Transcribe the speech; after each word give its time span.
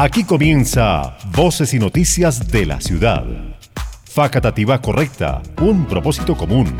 Aquí 0.00 0.22
comienza 0.22 1.16
Voces 1.34 1.74
y 1.74 1.80
Noticias 1.80 2.52
de 2.52 2.66
la 2.66 2.80
Ciudad. 2.80 3.24
Facatativa 4.04 4.80
correcta, 4.80 5.42
un 5.60 5.86
propósito 5.86 6.36
común. 6.36 6.72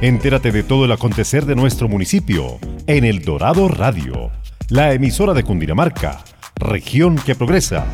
Entérate 0.00 0.50
de 0.50 0.62
todo 0.62 0.86
el 0.86 0.92
acontecer 0.92 1.44
de 1.44 1.54
nuestro 1.54 1.88
municipio 1.88 2.58
en 2.86 3.04
El 3.04 3.20
Dorado 3.20 3.68
Radio, 3.68 4.30
la 4.70 4.94
emisora 4.94 5.34
de 5.34 5.44
Cundinamarca, 5.44 6.24
región 6.54 7.16
que 7.16 7.34
progresa. 7.34 7.84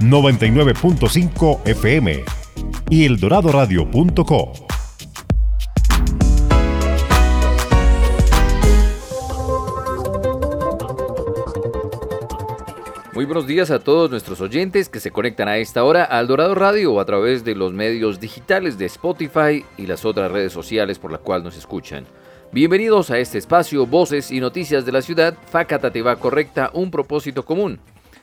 99.5 0.00 1.60
FM 1.64 2.24
y 2.90 3.04
eldoradoradio.co. 3.04 4.63
Muy 13.14 13.26
buenos 13.26 13.46
días 13.46 13.70
a 13.70 13.78
todos 13.78 14.10
nuestros 14.10 14.40
oyentes 14.40 14.88
que 14.88 14.98
se 14.98 15.12
conectan 15.12 15.46
a 15.46 15.58
esta 15.58 15.84
hora 15.84 16.02
al 16.02 16.26
Dorado 16.26 16.56
Radio 16.56 16.98
a 16.98 17.04
través 17.04 17.44
de 17.44 17.54
los 17.54 17.72
medios 17.72 18.18
digitales 18.18 18.76
de 18.76 18.86
Spotify 18.86 19.64
y 19.76 19.86
las 19.86 20.04
otras 20.04 20.32
redes 20.32 20.52
sociales 20.52 20.98
por 20.98 21.12
las 21.12 21.20
cuales 21.20 21.44
nos 21.44 21.56
escuchan. 21.56 22.06
Bienvenidos 22.50 23.12
a 23.12 23.18
este 23.18 23.38
espacio 23.38 23.86
Voces 23.86 24.32
y 24.32 24.40
Noticias 24.40 24.84
de 24.84 24.90
la 24.90 25.00
Ciudad, 25.00 25.36
Facatativa 25.46 26.16
Correcta, 26.16 26.72
un 26.74 26.90
propósito 26.90 27.44
común. 27.44 27.78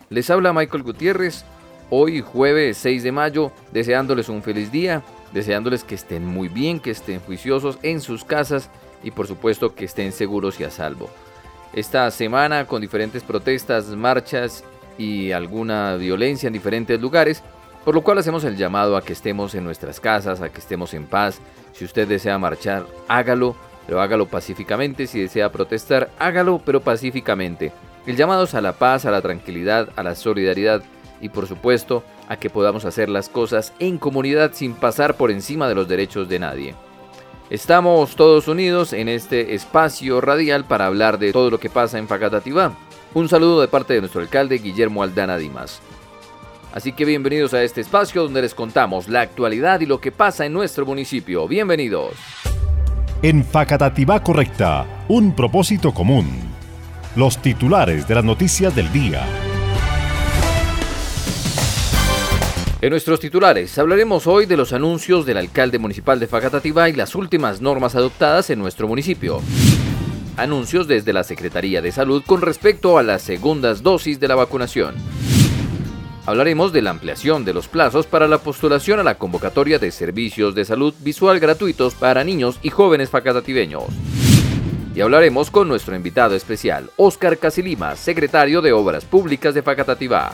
Les 0.10 0.30
habla 0.30 0.52
Michael 0.52 0.84
Gutiérrez, 0.84 1.46
hoy 1.90 2.20
jueves 2.20 2.78
6 2.80 3.04
de 3.04 3.14
mayo, 3.14 3.54
deseándoles 3.72 4.28
un 4.28 4.44
feliz 4.44 4.74
día, 4.74 5.04
deseándoles 5.32 5.86
que 5.86 5.96
estén 5.96 6.26
muy 6.26 6.50
bien, 6.50 6.82
que 6.82 6.92
estén 6.92 7.22
juiciosos 7.22 7.80
en 7.82 8.02
sus 8.02 8.26
casas 8.26 8.70
y 9.06 9.12
por 9.12 9.26
supuesto 9.26 9.74
que 9.74 9.86
estén 9.86 10.12
seguros 10.12 10.60
y 10.60 10.66
a 10.66 10.70
salvo. 10.70 11.10
Esta 11.72 12.12
semana 12.12 12.68
con 12.68 12.82
diferentes 12.82 13.24
protestas, 13.24 13.88
marchas 13.96 14.66
y 15.02 15.32
alguna 15.32 15.96
violencia 15.96 16.48
en 16.48 16.54
diferentes 16.54 17.02
lugares, 17.02 17.42
por 17.84 17.96
lo 17.96 18.04
cual 18.04 18.20
hacemos 18.20 18.44
el 18.44 18.56
llamado 18.56 18.96
a 18.96 19.02
que 19.02 19.14
estemos 19.14 19.56
en 19.56 19.64
nuestras 19.64 20.00
casas, 20.00 20.42
a 20.42 20.50
que 20.50 20.60
estemos 20.60 20.94
en 20.94 21.08
paz. 21.08 21.42
Si 21.74 21.86
usted 21.86 22.08
desea 22.08 22.38
marchar, 22.38 22.86
hágalo, 23.08 23.56
pero 23.88 24.00
hágalo 24.00 24.28
pacíficamente. 24.28 25.08
Si 25.08 25.20
desea 25.20 25.52
protestar, 25.52 26.12
hágalo, 26.20 26.62
pero 26.64 26.82
pacíficamente. 26.82 27.72
El 28.06 28.16
llamado 28.16 28.44
es 28.44 28.54
a 28.54 28.62
la 28.62 28.74
paz, 28.74 29.06
a 29.06 29.12
la 29.12 29.22
tranquilidad, 29.22 29.90
a 29.96 30.04
la 30.04 30.16
solidaridad 30.16 30.84
y 31.20 31.30
por 31.30 31.48
supuesto 31.48 32.04
a 32.28 32.38
que 32.38 32.50
podamos 32.50 32.86
hacer 32.86 33.10
las 33.10 33.30
cosas 33.30 33.74
en 33.80 33.98
comunidad 33.98 34.52
sin 34.54 34.74
pasar 34.74 35.16
por 35.16 35.32
encima 35.32 35.68
de 35.68 35.76
los 35.76 35.88
derechos 35.88 36.30
de 36.30 36.40
nadie. 36.40 36.76
Estamos 37.50 38.16
todos 38.16 38.48
unidos 38.48 38.94
en 38.94 39.10
este 39.10 39.56
espacio 39.56 40.22
radial 40.22 40.66
para 40.66 40.86
hablar 40.86 41.20
de 41.20 41.34
todo 41.34 41.50
lo 41.50 41.60
que 41.60 41.70
pasa 41.70 41.98
en 41.98 42.08
Facatativá. 42.08 42.76
Un 43.14 43.28
saludo 43.28 43.60
de 43.60 43.68
parte 43.68 43.94
de 43.94 44.00
nuestro 44.00 44.22
alcalde 44.22 44.58
Guillermo 44.58 45.04
Aldana 45.04 45.38
Dimas. 45.38 45.82
Así 46.74 46.94
que 46.94 47.04
bienvenidos 47.04 47.54
a 47.54 47.62
este 47.62 47.82
espacio 47.82 48.24
donde 48.24 48.42
les 48.42 48.56
contamos 48.56 49.10
la 49.10 49.20
actualidad 49.20 49.82
y 49.82 49.86
lo 49.86 50.00
que 50.00 50.14
pasa 50.14 50.46
en 50.46 50.54
nuestro 50.54 50.86
municipio. 50.86 51.46
Bienvenidos. 51.46 52.14
En 53.22 53.44
Facatativá 53.44 54.24
Correcta, 54.24 55.04
un 55.10 55.36
propósito 55.36 55.94
común. 55.94 56.26
Los 57.18 57.42
titulares 57.42 58.08
de 58.08 58.16
las 58.16 58.24
noticias 58.24 58.74
del 58.74 58.90
día. 58.94 59.26
En 62.80 62.90
nuestros 62.92 63.20
titulares 63.20 63.78
hablaremos 63.78 64.26
hoy 64.26 64.46
de 64.46 64.56
los 64.56 64.72
anuncios 64.72 65.26
del 65.26 65.38
alcalde 65.38 65.78
municipal 65.80 66.18
de 66.18 66.28
Facatativá 66.28 66.88
y 66.88 66.94
las 66.94 67.14
últimas 67.14 67.60
normas 67.60 67.96
adoptadas 67.96 68.50
en 68.50 68.60
nuestro 68.60 68.88
municipio 68.88 69.42
anuncios 70.42 70.88
desde 70.88 71.14
la 71.14 71.24
Secretaría 71.24 71.82
de 71.82 71.92
Salud 71.92 72.24
con 72.26 72.42
respecto 72.42 72.98
a 72.98 73.04
las 73.04 73.22
segundas 73.22 73.84
dosis 73.84 74.20
de 74.20 74.28
la 74.28 74.36
vacunación. 74.36 74.96
Hablaremos 76.26 76.72
de 76.74 76.82
la 76.82 76.92
ampliación 76.92 77.46
de 77.46 77.54
los 77.54 77.68
plazos 77.68 78.06
para 78.06 78.28
la 78.28 78.38
postulación 78.40 79.00
a 79.00 79.04
la 79.04 79.16
convocatoria 79.16 79.80
de 79.80 79.92
servicios 79.92 80.54
de 80.54 80.66
salud 80.66 80.94
visual 81.00 81.40
gratuitos 81.40 81.94
para 81.96 82.24
niños 82.24 82.60
y 82.62 82.70
jóvenes 82.70 83.10
facatativeños. 83.10 83.84
Y 84.94 85.02
hablaremos 85.02 85.50
con 85.50 85.68
nuestro 85.68 85.96
invitado 85.96 86.36
especial, 86.36 86.90
Óscar 86.98 87.38
Casilima, 87.38 87.96
secretario 87.96 88.62
de 88.62 88.74
Obras 88.74 89.06
Públicas 89.06 89.54
de 89.54 89.64
Facatativá. 89.64 90.34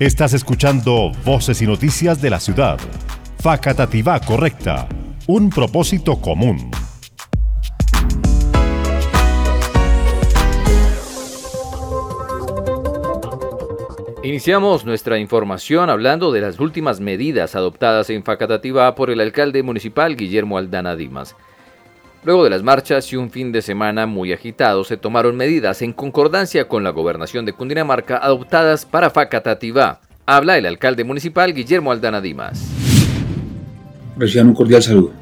Estás 0.00 0.32
escuchando 0.32 1.12
Voces 1.24 1.62
y 1.62 1.66
Noticias 1.66 2.20
de 2.20 2.30
la 2.30 2.40
Ciudad. 2.40 2.78
Facatativá 3.38 4.18
Correcta 4.20 4.88
un 5.26 5.48
propósito 5.48 6.20
común. 6.20 6.70
Iniciamos 14.22 14.84
nuestra 14.84 15.18
información 15.18 15.90
hablando 15.90 16.32
de 16.32 16.40
las 16.40 16.58
últimas 16.58 17.00
medidas 17.00 17.54
adoptadas 17.54 18.10
en 18.10 18.22
Facatativá 18.22 18.94
por 18.94 19.10
el 19.10 19.20
alcalde 19.20 19.62
municipal 19.62 20.16
Guillermo 20.16 20.58
Aldana 20.58 20.96
Dimas. 20.96 21.36
Luego 22.22 22.44
de 22.44 22.50
las 22.50 22.62
marchas 22.62 23.10
y 23.12 23.16
un 23.16 23.30
fin 23.30 23.52
de 23.52 23.60
semana 23.60 24.06
muy 24.06 24.32
agitado, 24.32 24.84
se 24.84 24.96
tomaron 24.96 25.36
medidas 25.36 25.82
en 25.82 25.92
concordancia 25.92 26.68
con 26.68 26.84
la 26.84 26.90
gobernación 26.90 27.44
de 27.44 27.52
Cundinamarca 27.52 28.16
adoptadas 28.16 28.86
para 28.86 29.10
Facatativá. 29.10 30.00
Habla 30.24 30.56
el 30.56 30.64
alcalde 30.64 31.04
municipal 31.04 31.52
Guillermo 31.52 31.92
Aldana 31.92 32.22
Dimas 32.22 32.83
reciban 34.16 34.48
un 34.48 34.54
cordial 34.54 34.82
saludo. 34.82 35.12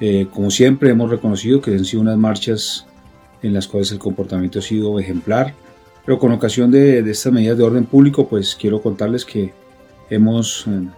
Eh, 0.00 0.26
como 0.32 0.50
siempre 0.50 0.90
hemos 0.90 1.10
reconocido 1.10 1.60
que 1.60 1.72
han 1.72 1.84
sido 1.84 2.02
unas 2.02 2.16
marchas 2.16 2.86
en 3.42 3.52
las 3.52 3.66
cuales 3.66 3.90
el 3.92 3.98
comportamiento 3.98 4.60
ha 4.60 4.62
sido 4.62 4.98
ejemplar, 4.98 5.54
pero 6.04 6.18
con 6.18 6.32
ocasión 6.32 6.70
de, 6.70 6.98
estas 7.10 7.32
medidas 7.32 7.58
de 7.58 7.64
orden 7.64 7.84
público, 7.84 8.28
pues 8.28 8.56
quiero 8.56 8.80
contarles 8.80 9.24
que 9.24 9.52
hemos 10.08 10.66
eh, 10.66 10.88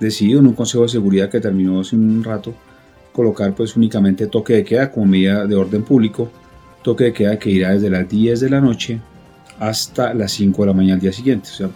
decidido 0.00 0.40
en 0.40 0.46
un 0.46 0.54
Consejo 0.54 0.84
de 0.84 0.88
Seguridad 0.90 1.28
que 1.28 1.40
terminó 1.40 1.80
hace 1.80 1.96
un 1.96 2.22
rato 2.22 2.54
colocar 3.12 3.54
pues 3.54 3.74
únicamente 3.76 4.26
toque 4.26 4.52
de 4.52 4.64
queda 4.64 4.92
como 4.92 5.06
medida 5.06 5.46
de 5.46 5.56
orden 5.56 5.82
público, 5.82 6.30
toque 6.82 7.04
de 7.04 7.12
queda 7.14 7.38
que 7.38 7.50
irá 7.50 7.72
desde 7.72 7.88
las 7.88 8.06
10 8.08 8.40
de 8.40 8.50
la 8.50 8.60
noche 8.60 9.00
hasta 9.58 10.12
las 10.12 10.32
5 10.32 10.62
de 10.62 10.66
la 10.66 10.72
mañana 10.74 10.94
al 10.94 11.00
día 11.00 11.12
siguiente, 11.12 11.48
o 11.50 11.54
sea, 11.54 11.70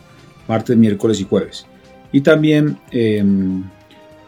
martes, 0.46 0.76
miércoles 0.76 1.18
y 1.18 1.24
jueves. 1.24 1.66
Y 2.12 2.20
también 2.20 2.78
em, 2.90 3.64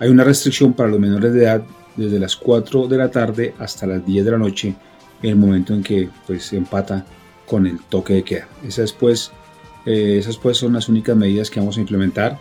hay 0.03 0.11
una 0.11 0.25
restricción 0.25 0.73
para 0.73 0.89
los 0.89 0.99
menores 0.99 1.33
de 1.33 1.45
edad 1.45 1.63
desde 1.95 2.19
las 2.19 2.35
4 2.35 2.89
de 2.89 2.97
la 2.97 3.09
tarde 3.09 3.55
hasta 3.61 3.87
las 3.87 4.05
10 4.05 4.25
de 4.25 4.31
la 4.33 4.39
noche, 4.39 4.75
en 5.23 5.31
el 5.31 5.37
momento 5.37 5.75
en 5.75 5.85
que 5.85 6.09
pues, 6.27 6.47
se 6.47 6.57
empata 6.57 7.07
con 7.47 7.69
el 7.69 7.79
toque 7.79 8.15
de 8.15 8.25
queda. 8.25 8.49
Esas 8.67 8.93
pues, 8.93 9.31
eh, 9.87 10.17
esas 10.19 10.39
pues 10.39 10.57
son 10.57 10.73
las 10.73 10.89
únicas 10.89 11.17
medidas 11.17 11.51
que 11.51 11.61
vamos 11.61 11.77
a 11.77 11.81
implementar. 11.81 12.41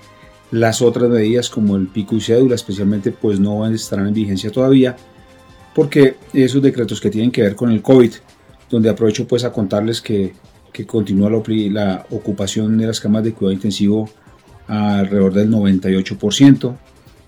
Las 0.49 0.81
otras 0.81 1.07
medidas 1.07 1.51
como 1.51 1.75
el 1.75 1.87
pico 1.87 2.15
y 2.15 2.21
cédula 2.21 2.55
especialmente 2.55 3.11
pues 3.11 3.39
no 3.39 3.67
estarán 3.67 4.07
en 4.07 4.15
vigencia 4.15 4.51
todavía 4.51 4.95
porque 5.75 6.15
esos 6.33 6.63
decretos 6.63 6.99
que 6.99 7.11
tienen 7.11 7.29
que 7.29 7.43
ver 7.43 7.55
con 7.55 7.71
el 7.71 7.83
COVID, 7.83 8.11
donde 8.71 8.89
aprovecho 8.89 9.27
pues 9.27 9.43
a 9.43 9.51
contarles 9.51 10.01
que, 10.01 10.33
que 10.73 10.87
continúa 10.87 11.29
la, 11.29 11.43
la 11.69 12.07
ocupación 12.09 12.75
de 12.79 12.87
las 12.87 12.99
camas 12.99 13.23
de 13.23 13.33
cuidado 13.33 13.53
intensivo 13.53 14.09
alrededor 14.67 15.33
del 15.33 15.51
98%, 15.51 16.75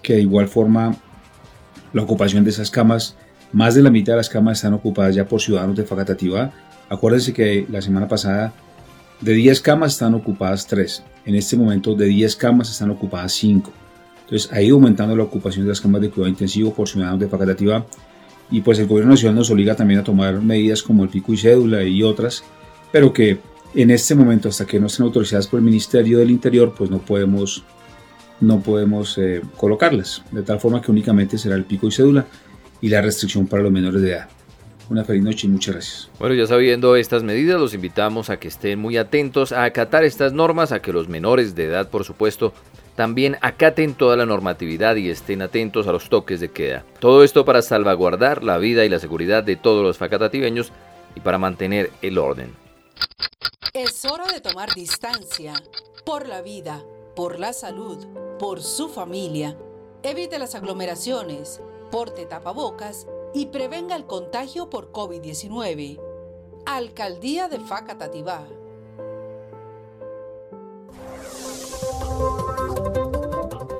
que 0.03 0.13
de 0.13 0.21
igual 0.21 0.47
forma 0.47 0.95
la 1.93 2.03
ocupación 2.03 2.43
de 2.43 2.51
esas 2.51 2.69
camas, 2.69 3.15
más 3.51 3.73
de 3.75 3.81
la 3.81 3.89
mitad 3.89 4.13
de 4.13 4.17
las 4.17 4.29
camas 4.29 4.57
están 4.59 4.73
ocupadas 4.73 5.15
ya 5.15 5.25
por 5.25 5.41
ciudadanos 5.41 5.75
de 5.75 5.83
Facatativá. 5.83 6.51
Acuérdense 6.89 7.33
que 7.33 7.65
la 7.69 7.81
semana 7.81 8.07
pasada 8.07 8.53
de 9.21 9.33
10 9.33 9.61
camas 9.61 9.93
están 9.93 10.13
ocupadas 10.13 10.67
3. 10.67 11.03
En 11.25 11.35
este 11.35 11.55
momento 11.55 11.95
de 11.95 12.05
10 12.05 12.35
camas 12.35 12.69
están 12.69 12.89
ocupadas 12.91 13.31
5. 13.33 13.71
Entonces 14.23 14.51
ha 14.51 14.61
ido 14.61 14.75
aumentando 14.75 15.15
la 15.15 15.23
ocupación 15.23 15.65
de 15.65 15.69
las 15.69 15.81
camas 15.81 16.01
de 16.01 16.09
cuidado 16.09 16.29
intensivo 16.29 16.73
por 16.73 16.89
ciudadanos 16.89 17.19
de 17.19 17.27
Facatativá 17.27 17.85
y 18.51 18.61
pues 18.61 18.79
el 18.79 18.87
gobierno 18.87 19.11
nacional 19.11 19.35
nos 19.35 19.49
obliga 19.49 19.75
también 19.75 19.99
a 19.99 20.03
tomar 20.03 20.41
medidas 20.41 20.83
como 20.83 21.03
el 21.03 21.09
pico 21.09 21.33
y 21.33 21.37
cédula 21.37 21.83
y 21.83 22.03
otras, 22.03 22.43
pero 22.91 23.13
que 23.13 23.39
en 23.75 23.91
este 23.91 24.15
momento 24.15 24.49
hasta 24.49 24.65
que 24.65 24.79
no 24.79 24.87
estén 24.87 25.05
autorizadas 25.05 25.47
por 25.47 25.59
el 25.59 25.65
Ministerio 25.65 26.19
del 26.19 26.31
Interior 26.31 26.73
pues 26.77 26.89
no 26.89 26.99
podemos 26.99 27.63
no 28.41 28.59
podemos 28.61 29.17
eh, 29.17 29.41
colocarlas, 29.57 30.23
de 30.31 30.43
tal 30.43 30.59
forma 30.59 30.81
que 30.81 30.91
únicamente 30.91 31.37
será 31.37 31.55
el 31.55 31.65
pico 31.65 31.87
y 31.87 31.91
cédula 31.91 32.25
y 32.81 32.89
la 32.89 33.01
restricción 33.01 33.47
para 33.47 33.63
los 33.63 33.71
menores 33.71 34.01
de 34.01 34.11
edad. 34.11 34.29
Una 34.89 35.05
feliz 35.05 35.23
noche 35.23 35.47
y 35.47 35.49
muchas 35.49 35.73
gracias. 35.75 36.09
Bueno, 36.19 36.35
ya 36.35 36.45
sabiendo 36.45 36.95
estas 36.97 37.23
medidas, 37.23 37.59
los 37.59 37.73
invitamos 37.73 38.29
a 38.29 38.37
que 38.37 38.49
estén 38.49 38.79
muy 38.79 38.97
atentos 38.97 39.53
a 39.53 39.63
acatar 39.63 40.03
estas 40.03 40.33
normas, 40.33 40.71
a 40.71 40.81
que 40.81 40.91
los 40.91 41.07
menores 41.07 41.55
de 41.55 41.65
edad, 41.65 41.89
por 41.89 42.03
supuesto, 42.03 42.53
también 42.95 43.37
acaten 43.41 43.93
toda 43.95 44.17
la 44.17 44.25
normatividad 44.25 44.97
y 44.97 45.09
estén 45.09 45.41
atentos 45.41 45.87
a 45.87 45.93
los 45.93 46.09
toques 46.09 46.39
de 46.41 46.49
queda. 46.49 46.83
Todo 46.99 47.23
esto 47.23 47.45
para 47.45 47.61
salvaguardar 47.61 48.43
la 48.43 48.57
vida 48.57 48.85
y 48.85 48.89
la 48.89 48.99
seguridad 48.99 49.43
de 49.43 49.55
todos 49.55 49.83
los 49.83 49.97
facatativeños 49.97 50.71
y 51.15 51.21
para 51.21 51.37
mantener 51.37 51.89
el 52.01 52.17
orden. 52.17 52.53
Es 53.73 54.05
hora 54.05 54.25
de 54.31 54.41
tomar 54.41 54.69
distancia 54.75 55.53
por 56.05 56.27
la 56.27 56.41
vida, 56.41 56.83
por 57.15 57.39
la 57.39 57.53
salud 57.53 57.97
por 58.39 58.61
su 58.61 58.89
familia. 58.89 59.57
Evite 60.01 60.37
las 60.39 60.55
aglomeraciones, 60.55 61.61
porte 61.91 62.25
tapabocas 62.25 63.07
y 63.33 63.47
prevenga 63.47 63.95
el 63.95 64.05
contagio 64.05 64.69
por 64.69 64.91
COVID-19. 64.91 65.99
Alcaldía 66.65 67.47
de 67.47 67.59
Facatativá. 67.59 68.45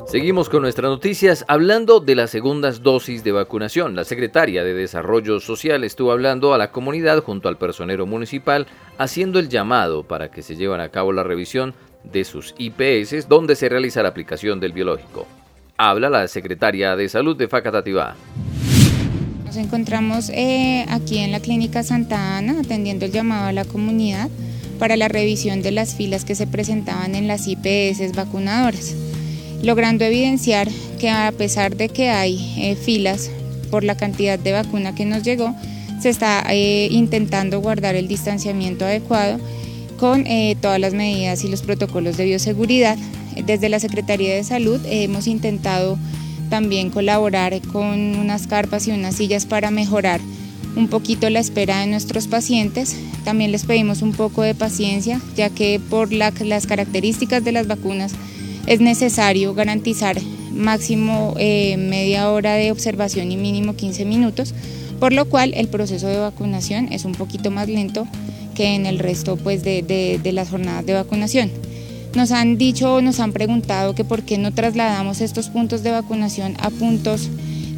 Seguimos 0.05 0.47
con 0.47 0.61
nuestras 0.61 0.91
noticias 0.91 1.43
hablando 1.47 1.99
de 1.99 2.13
las 2.13 2.29
segundas 2.29 2.83
dosis 2.83 3.23
de 3.23 3.31
vacunación. 3.31 3.95
La 3.95 4.03
secretaria 4.03 4.63
de 4.63 4.75
Desarrollo 4.75 5.39
Social 5.39 5.83
estuvo 5.83 6.11
hablando 6.11 6.53
a 6.53 6.59
la 6.59 6.71
comunidad 6.71 7.23
junto 7.23 7.49
al 7.49 7.57
personero 7.57 8.05
municipal 8.05 8.67
haciendo 8.99 9.39
el 9.39 9.49
llamado 9.49 10.03
para 10.03 10.29
que 10.29 10.43
se 10.43 10.55
lleven 10.55 10.81
a 10.81 10.89
cabo 10.89 11.13
la 11.13 11.23
revisión 11.23 11.73
de 12.03 12.23
sus 12.23 12.53
IPS 12.57 13.27
donde 13.27 13.55
se 13.55 13.69
realiza 13.69 14.03
la 14.03 14.09
aplicación 14.09 14.59
del 14.59 14.73
biológico. 14.73 15.27
Habla 15.77 16.09
la 16.09 16.27
secretaria 16.27 16.95
de 16.95 17.09
Salud 17.09 17.35
de 17.35 17.47
Facatativá. 17.47 18.15
Nos 19.45 19.55
encontramos 19.57 20.29
eh, 20.29 20.85
aquí 20.89 21.19
en 21.19 21.31
la 21.31 21.39
Clínica 21.39 21.83
Santa 21.83 22.37
Ana 22.37 22.59
atendiendo 22.59 23.05
el 23.05 23.11
llamado 23.11 23.47
a 23.47 23.53
la 23.53 23.65
comunidad 23.65 24.29
para 24.79 24.97
la 24.97 25.07
revisión 25.07 25.61
de 25.61 25.71
las 25.71 25.95
filas 25.95 26.25
que 26.25 26.35
se 26.35 26.47
presentaban 26.47 27.15
en 27.15 27.27
las 27.27 27.47
IPS 27.47 28.15
vacunadoras 28.15 28.95
logrando 29.63 30.03
evidenciar 30.03 30.67
que 30.99 31.09
a 31.09 31.31
pesar 31.31 31.75
de 31.75 31.89
que 31.89 32.09
hay 32.09 32.53
eh, 32.57 32.75
filas 32.75 33.31
por 33.71 33.83
la 33.83 33.95
cantidad 33.97 34.37
de 34.37 34.51
vacuna 34.51 34.93
que 34.93 35.05
nos 35.05 35.23
llegó, 35.23 35.55
se 35.99 36.09
está 36.09 36.43
eh, 36.49 36.89
intentando 36.91 37.61
guardar 37.61 37.95
el 37.95 38.07
distanciamiento 38.07 38.85
adecuado 38.85 39.39
con 39.97 40.25
eh, 40.27 40.55
todas 40.61 40.79
las 40.79 40.93
medidas 40.93 41.43
y 41.43 41.49
los 41.49 41.61
protocolos 41.61 42.17
de 42.17 42.25
bioseguridad. 42.25 42.97
Desde 43.45 43.69
la 43.69 43.79
Secretaría 43.79 44.35
de 44.35 44.43
Salud 44.43 44.79
hemos 44.85 45.27
intentado 45.27 45.97
también 46.49 46.89
colaborar 46.89 47.59
con 47.61 48.15
unas 48.15 48.47
carpas 48.47 48.87
y 48.87 48.91
unas 48.91 49.15
sillas 49.15 49.45
para 49.45 49.71
mejorar 49.71 50.21
un 50.75 50.87
poquito 50.87 51.29
la 51.29 51.39
espera 51.39 51.79
de 51.79 51.87
nuestros 51.87 52.27
pacientes. 52.27 52.95
También 53.23 53.51
les 53.51 53.65
pedimos 53.65 54.01
un 54.01 54.11
poco 54.11 54.41
de 54.41 54.55
paciencia, 54.55 55.19
ya 55.35 55.49
que 55.49 55.79
por 55.89 56.11
las 56.11 56.67
características 56.67 57.43
de 57.43 57.51
las 57.51 57.67
vacunas 57.67 58.13
es 58.67 58.81
necesario 58.81 59.53
garantizar 59.53 60.19
máximo 60.51 61.33
eh, 61.37 61.77
media 61.77 62.29
hora 62.29 62.53
de 62.53 62.71
observación 62.71 63.31
y 63.31 63.37
mínimo 63.37 63.75
15 63.75 64.05
minutos, 64.05 64.53
por 64.99 65.13
lo 65.13 65.25
cual 65.25 65.53
el 65.55 65.67
proceso 65.67 66.07
de 66.07 66.17
vacunación 66.17 66.91
es 66.91 67.05
un 67.05 67.13
poquito 67.13 67.51
más 67.51 67.67
lento 67.67 68.07
que 68.53 68.75
en 68.75 68.85
el 68.85 68.99
resto 68.99 69.37
pues, 69.37 69.63
de, 69.63 70.19
las 70.33 70.49
jornadas 70.49 70.85
de 70.85 70.93
vacunación. 70.93 71.51
Nos 72.15 72.31
han 72.31 72.57
dicho, 72.57 73.01
nos 73.01 73.19
han 73.19 73.33
preguntado 73.33 73.95
que 73.95 74.03
por 74.03 74.21
qué 74.21 74.37
no 74.37 74.53
trasladamos 74.53 75.21
estos 75.21 75.49
puntos 75.49 75.81
de 75.81 75.91
vacunación 75.91 76.55
a 76.59 76.69
puntos 76.69 77.29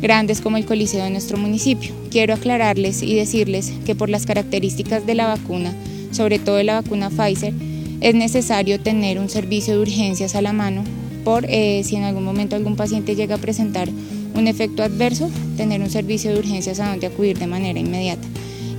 grandes 0.02 0.42
como 0.42 0.58
el 0.58 0.66
Coliseo 0.66 1.04
de 1.04 1.10
nuestro 1.10 1.38
municipio. 1.38 1.94
Quiero 2.12 2.34
aclararles 2.34 3.02
y 3.02 3.16
decirles 3.16 3.72
que 3.86 3.96
por 3.96 4.10
las 4.10 4.26
características 4.26 5.06
de 5.06 5.16
la 5.16 5.28
vacuna, 5.28 5.74
sobre 6.12 6.38
todo 6.38 6.58
de 6.58 6.66
la 6.66 6.82
vacuna 6.82 7.10
Pfizer, 7.10 7.54
es 8.02 8.14
necesario 8.14 8.80
tener 8.80 9.20
un 9.20 9.30
servicio 9.30 9.74
de 9.74 9.80
urgencias 9.80 10.36
a 10.36 10.42
la 10.42 10.52
mano 10.52 10.84
por 11.24 11.46
eh, 11.50 11.82
si 11.84 11.96
en 11.96 12.04
algún 12.04 12.24
momento 12.24 12.56
algún 12.56 12.76
paciente 12.76 13.16
llega 13.16 13.36
a 13.36 13.40
presentar 13.40 13.90
un 14.36 14.48
efecto 14.48 14.84
adverso, 14.84 15.30
tener 15.58 15.82
un 15.82 15.90
servicio 15.90 16.32
de 16.32 16.40
urgencias 16.40 16.80
a 16.80 16.90
donde 16.90 17.08
acudir 17.08 17.40
de 17.40 17.48
manera 17.48 17.80
inmediata. 17.80 18.28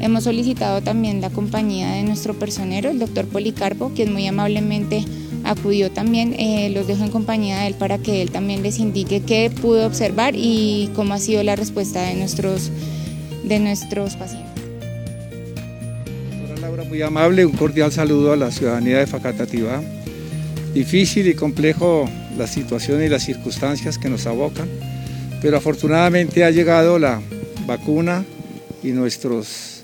Hemos 0.00 0.24
solicitado 0.24 0.82
también 0.82 1.20
la 1.20 1.30
compañía 1.30 1.92
de 1.92 2.02
nuestro 2.02 2.34
personero, 2.34 2.90
el 2.90 2.98
doctor 2.98 3.26
Policarpo, 3.26 3.92
quien 3.94 4.12
muy 4.12 4.26
amablemente 4.26 5.04
acudió 5.44 5.90
también. 5.90 6.34
Eh, 6.38 6.70
los 6.70 6.86
dejo 6.86 7.04
en 7.04 7.10
compañía 7.10 7.60
de 7.60 7.68
él 7.68 7.74
para 7.74 7.98
que 7.98 8.22
él 8.22 8.30
también 8.30 8.62
les 8.62 8.78
indique 8.78 9.22
qué 9.22 9.50
pudo 9.50 9.86
observar 9.86 10.34
y 10.36 10.90
cómo 10.94 11.14
ha 11.14 11.18
sido 11.18 11.42
la 11.42 11.56
respuesta 11.56 12.02
de 12.02 12.14
nuestros, 12.14 12.70
de 13.44 13.58
nuestros 13.58 14.16
pacientes 14.16 14.56
muy 16.88 17.02
amable, 17.02 17.44
un 17.44 17.52
cordial 17.52 17.90
saludo 17.92 18.32
a 18.32 18.36
la 18.36 18.50
ciudadanía 18.50 18.98
de 18.98 19.06
Facatativá. 19.06 19.82
Difícil 20.72 21.26
y 21.26 21.34
complejo 21.34 22.08
la 22.36 22.46
situación 22.46 23.02
y 23.02 23.08
las 23.08 23.24
circunstancias 23.24 23.98
que 23.98 24.08
nos 24.08 24.26
abocan, 24.26 24.68
pero 25.40 25.56
afortunadamente 25.56 26.44
ha 26.44 26.50
llegado 26.50 26.98
la 26.98 27.20
vacuna 27.66 28.24
y 28.82 28.88
nuestros, 28.88 29.75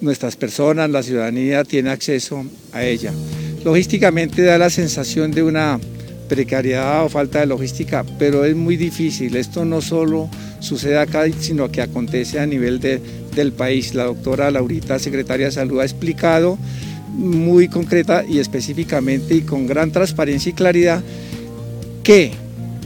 nuestras 0.00 0.36
personas, 0.36 0.90
la 0.90 1.02
ciudadanía 1.02 1.64
tiene 1.64 1.90
acceso 1.90 2.44
a 2.72 2.84
ella. 2.84 3.12
Logísticamente 3.64 4.42
da 4.42 4.58
la 4.58 4.70
sensación 4.70 5.30
de 5.30 5.42
una 5.42 5.78
precariedad 6.28 7.04
o 7.04 7.08
falta 7.08 7.40
de 7.40 7.46
logística, 7.46 8.04
pero 8.18 8.44
es 8.44 8.54
muy 8.54 8.76
difícil. 8.76 9.36
Esto 9.36 9.64
no 9.64 9.80
solo 9.80 10.28
sucede 10.60 10.98
acá, 10.98 11.24
sino 11.38 11.70
que 11.70 11.82
acontece 11.82 12.38
a 12.38 12.46
nivel 12.46 12.80
de 12.80 13.00
del 13.34 13.52
país. 13.52 13.94
La 13.94 14.04
doctora 14.04 14.50
Laurita, 14.50 14.98
secretaria 14.98 15.46
de 15.46 15.52
Salud, 15.52 15.80
ha 15.80 15.84
explicado 15.84 16.58
muy 17.14 17.68
concreta 17.68 18.24
y 18.26 18.38
específicamente 18.38 19.34
y 19.34 19.42
con 19.42 19.66
gran 19.66 19.90
transparencia 19.90 20.50
y 20.50 20.52
claridad 20.52 21.02
que 22.02 22.32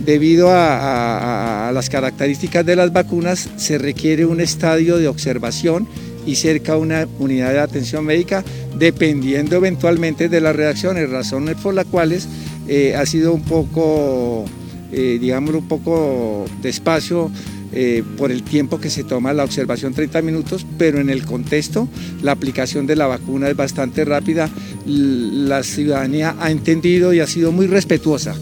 debido 0.04 0.48
a, 0.50 1.70
las 1.72 1.90
características 1.90 2.64
de 2.64 2.76
las 2.76 2.92
vacunas 2.92 3.48
se 3.56 3.78
requiere 3.78 4.26
un 4.26 4.40
estadio 4.40 4.98
de 4.98 5.08
observación 5.08 5.88
y 6.26 6.36
cerca 6.36 6.76
una 6.76 7.06
unidad 7.18 7.52
de 7.52 7.60
atención 7.60 8.04
médica 8.04 8.44
dependiendo 8.78 9.56
eventualmente 9.56 10.28
de 10.28 10.40
las 10.40 10.56
reacciones, 10.56 11.10
razones 11.10 11.56
por 11.56 11.74
las 11.74 11.86
cuales 11.86 12.28
eh, 12.68 12.94
ha 12.96 13.06
sido 13.06 13.32
un 13.32 13.42
poco, 13.42 14.44
eh, 14.92 15.18
digamos, 15.20 15.54
un 15.54 15.68
poco 15.68 16.44
despacio 16.62 17.30
eh, 17.72 18.02
por 18.16 18.30
el 18.30 18.42
tiempo 18.42 18.80
que 18.80 18.90
se 18.90 19.04
toma 19.04 19.32
la 19.32 19.44
observación 19.44 19.94
30 19.94 20.22
minutos, 20.22 20.64
pero 20.78 21.00
en 21.00 21.10
el 21.10 21.24
contexto 21.24 21.88
la 22.22 22.32
aplicación 22.32 22.86
de 22.86 22.96
la 22.96 23.06
vacuna 23.06 23.48
es 23.48 23.56
bastante 23.56 24.04
rápida. 24.04 24.48
La 24.86 25.62
ciudadanía 25.62 26.36
ha 26.38 26.50
entendido 26.50 27.12
y 27.12 27.20
ha 27.20 27.26
sido 27.26 27.52
muy 27.52 27.66
respetuosa 27.66 28.34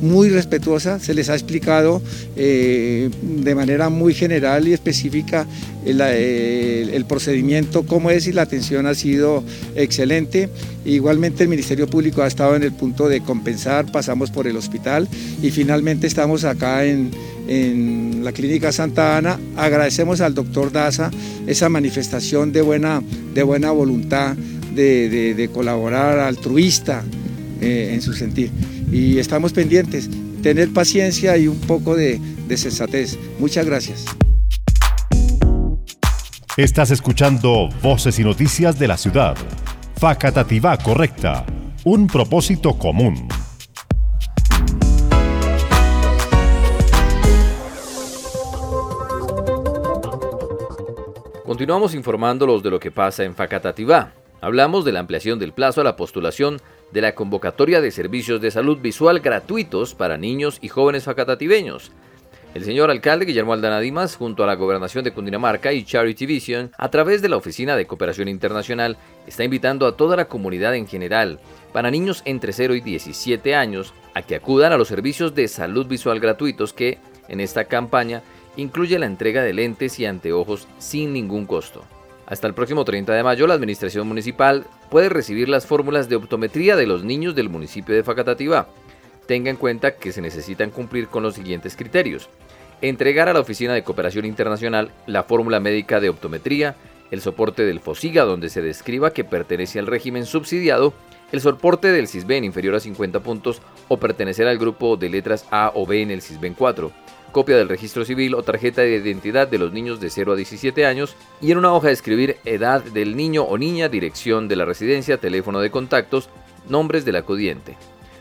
muy 0.00 0.28
respetuosa, 0.28 0.98
se 0.98 1.14
les 1.14 1.28
ha 1.28 1.34
explicado 1.34 2.02
eh, 2.36 3.10
de 3.22 3.54
manera 3.54 3.88
muy 3.88 4.14
general 4.14 4.66
y 4.68 4.72
específica 4.72 5.46
el, 5.84 7.04
procedimiento, 7.06 7.84
cómo 7.86 8.10
es 8.10 8.26
y 8.26 8.32
la 8.32 8.42
atención 8.42 8.86
ha 8.86 8.94
sido 8.94 9.42
excelente. 9.74 10.48
Igualmente 10.84 11.42
el 11.42 11.48
Ministerio 11.48 11.86
Público 11.86 12.22
ha 12.22 12.26
estado 12.26 12.56
en 12.56 12.62
el 12.62 12.72
punto 12.72 13.08
de 13.08 13.20
compensar, 13.22 13.90
pasamos 13.90 14.30
por 14.30 14.46
el 14.46 14.56
hospital 14.56 15.08
y 15.42 15.50
finalmente 15.50 16.06
estamos 16.06 16.44
acá 16.44 16.84
en, 16.84 17.10
en 17.48 18.24
la 18.24 18.32
Clínica 18.32 18.72
Santa 18.72 19.16
Ana. 19.16 19.38
Agradecemos 19.56 20.20
al 20.20 20.34
doctor 20.34 20.72
Daza 20.72 21.10
esa 21.46 21.68
manifestación 21.68 22.52
de 22.52 22.62
buena, 22.62 23.02
de 23.34 23.42
buena 23.42 23.70
voluntad, 23.70 24.36
de, 24.74 25.50
colaborar 25.52 26.18
altruista 26.18 27.02
eh, 27.60 27.90
en 27.92 28.02
su 28.02 28.12
sentir. 28.12 28.50
Y 28.90 29.18
estamos 29.18 29.52
pendientes, 29.52 30.10
tener 30.42 30.72
paciencia 30.72 31.36
y 31.36 31.48
un 31.48 31.60
poco 31.60 31.96
de, 31.96 32.18
de 32.18 32.56
sensatez. 32.56 33.18
Muchas 33.38 33.66
gracias. 33.66 34.04
Estás 36.56 36.90
escuchando 36.90 37.68
Voces 37.82 38.18
y 38.18 38.24
Noticias 38.24 38.78
de 38.78 38.88
la 38.88 38.96
Ciudad. 38.96 39.36
Facatativá 39.96 40.76
Correcta. 40.78 41.46
Un 41.84 42.06
propósito 42.06 42.76
común. 42.76 43.28
Continuamos 51.46 51.94
informándolos 51.94 52.62
de 52.62 52.70
lo 52.70 52.80
que 52.80 52.90
pasa 52.90 53.24
en 53.24 53.34
Facatativá. 53.34 54.12
Hablamos 54.40 54.84
de 54.84 54.92
la 54.92 55.00
ampliación 55.00 55.38
del 55.38 55.52
plazo 55.52 55.80
a 55.80 55.84
la 55.84 55.96
postulación 55.96 56.58
de 56.92 57.00
la 57.00 57.14
convocatoria 57.14 57.80
de 57.80 57.90
servicios 57.90 58.40
de 58.40 58.50
salud 58.50 58.78
visual 58.78 59.20
gratuitos 59.20 59.94
para 59.94 60.16
niños 60.16 60.58
y 60.60 60.68
jóvenes 60.68 61.04
facatativeños. 61.04 61.92
El 62.52 62.64
señor 62.64 62.90
alcalde 62.90 63.26
Guillermo 63.26 63.52
Aldana 63.52 63.78
Dimas, 63.78 64.16
junto 64.16 64.42
a 64.42 64.46
la 64.46 64.56
gobernación 64.56 65.04
de 65.04 65.12
Cundinamarca 65.12 65.72
y 65.72 65.84
Charity 65.84 66.26
Vision, 66.26 66.72
a 66.76 66.90
través 66.90 67.22
de 67.22 67.28
la 67.28 67.36
Oficina 67.36 67.76
de 67.76 67.86
Cooperación 67.86 68.26
Internacional, 68.26 68.96
está 69.28 69.44
invitando 69.44 69.86
a 69.86 69.96
toda 69.96 70.16
la 70.16 70.24
comunidad 70.24 70.74
en 70.74 70.88
general, 70.88 71.38
para 71.72 71.92
niños 71.92 72.22
entre 72.24 72.52
0 72.52 72.74
y 72.74 72.80
17 72.80 73.54
años, 73.54 73.94
a 74.14 74.22
que 74.22 74.34
acudan 74.34 74.72
a 74.72 74.76
los 74.76 74.88
servicios 74.88 75.36
de 75.36 75.46
salud 75.46 75.86
visual 75.86 76.18
gratuitos 76.18 76.72
que, 76.72 76.98
en 77.28 77.38
esta 77.38 77.66
campaña, 77.66 78.22
incluye 78.56 78.98
la 78.98 79.06
entrega 79.06 79.44
de 79.44 79.52
lentes 79.52 80.00
y 80.00 80.06
anteojos 80.06 80.66
sin 80.78 81.12
ningún 81.12 81.46
costo. 81.46 81.84
Hasta 82.30 82.46
el 82.46 82.54
próximo 82.54 82.84
30 82.84 83.12
de 83.12 83.24
mayo, 83.24 83.48
la 83.48 83.54
Administración 83.54 84.06
Municipal 84.06 84.64
puede 84.88 85.08
recibir 85.08 85.48
las 85.48 85.66
fórmulas 85.66 86.08
de 86.08 86.14
optometría 86.14 86.76
de 86.76 86.86
los 86.86 87.02
niños 87.02 87.34
del 87.34 87.48
municipio 87.48 87.92
de 87.92 88.04
Facatativá. 88.04 88.68
Tenga 89.26 89.50
en 89.50 89.56
cuenta 89.56 89.96
que 89.96 90.12
se 90.12 90.20
necesitan 90.20 90.70
cumplir 90.70 91.08
con 91.08 91.24
los 91.24 91.34
siguientes 91.34 91.74
criterios. 91.74 92.30
Entregar 92.82 93.28
a 93.28 93.32
la 93.32 93.40
Oficina 93.40 93.74
de 93.74 93.82
Cooperación 93.82 94.26
Internacional 94.26 94.92
la 95.08 95.24
fórmula 95.24 95.58
médica 95.58 95.98
de 95.98 96.08
optometría, 96.08 96.76
el 97.10 97.20
soporte 97.20 97.64
del 97.64 97.80
FOSIGA 97.80 98.22
donde 98.22 98.48
se 98.48 98.62
describa 98.62 99.12
que 99.12 99.24
pertenece 99.24 99.80
al 99.80 99.88
régimen 99.88 100.24
subsidiado, 100.24 100.94
el 101.32 101.40
soporte 101.40 101.88
del 101.88 102.06
CISBEN 102.06 102.44
inferior 102.44 102.76
a 102.76 102.80
50 102.80 103.20
puntos 103.20 103.60
o 103.88 103.96
pertenecer 103.96 104.46
al 104.46 104.58
grupo 104.58 104.96
de 104.96 105.08
letras 105.08 105.46
A 105.50 105.72
o 105.74 105.84
B 105.84 106.02
en 106.02 106.12
el 106.12 106.22
CISBEN 106.22 106.54
4, 106.54 106.92
copia 107.32 107.56
del 107.56 107.68
registro 107.68 108.04
civil 108.04 108.34
o 108.34 108.42
tarjeta 108.42 108.82
de 108.82 108.96
identidad 108.96 109.48
de 109.48 109.58
los 109.58 109.72
niños 109.72 110.00
de 110.00 110.10
0 110.10 110.32
a 110.32 110.36
17 110.36 110.86
años 110.86 111.16
y 111.40 111.52
en 111.52 111.58
una 111.58 111.72
hoja 111.72 111.90
escribir 111.90 112.36
edad 112.44 112.82
del 112.82 113.16
niño 113.16 113.42
o 113.42 113.58
niña, 113.58 113.88
dirección 113.88 114.48
de 114.48 114.56
la 114.56 114.64
residencia, 114.64 115.18
teléfono 115.18 115.60
de 115.60 115.70
contactos, 115.70 116.28
nombres 116.68 117.04
del 117.04 117.16
acudiente. 117.16 117.76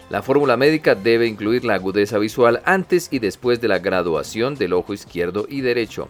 La 0.10 0.24
fórmula 0.24 0.58
médica 0.58 0.96
debe 0.96 1.28
incluir 1.28 1.66
la 1.66 1.76
agudeza 1.76 2.18
visual 2.18 2.62
antes 2.66 3.10
y 3.12 3.20
después 3.20 3.62
de 3.62 3.68
la 3.68 3.80
graduación 3.80 4.56
del 4.56 4.74
ojo 4.74 4.94
izquierdo 4.94 5.46
y 5.48 5.62
derecho. 5.62 6.10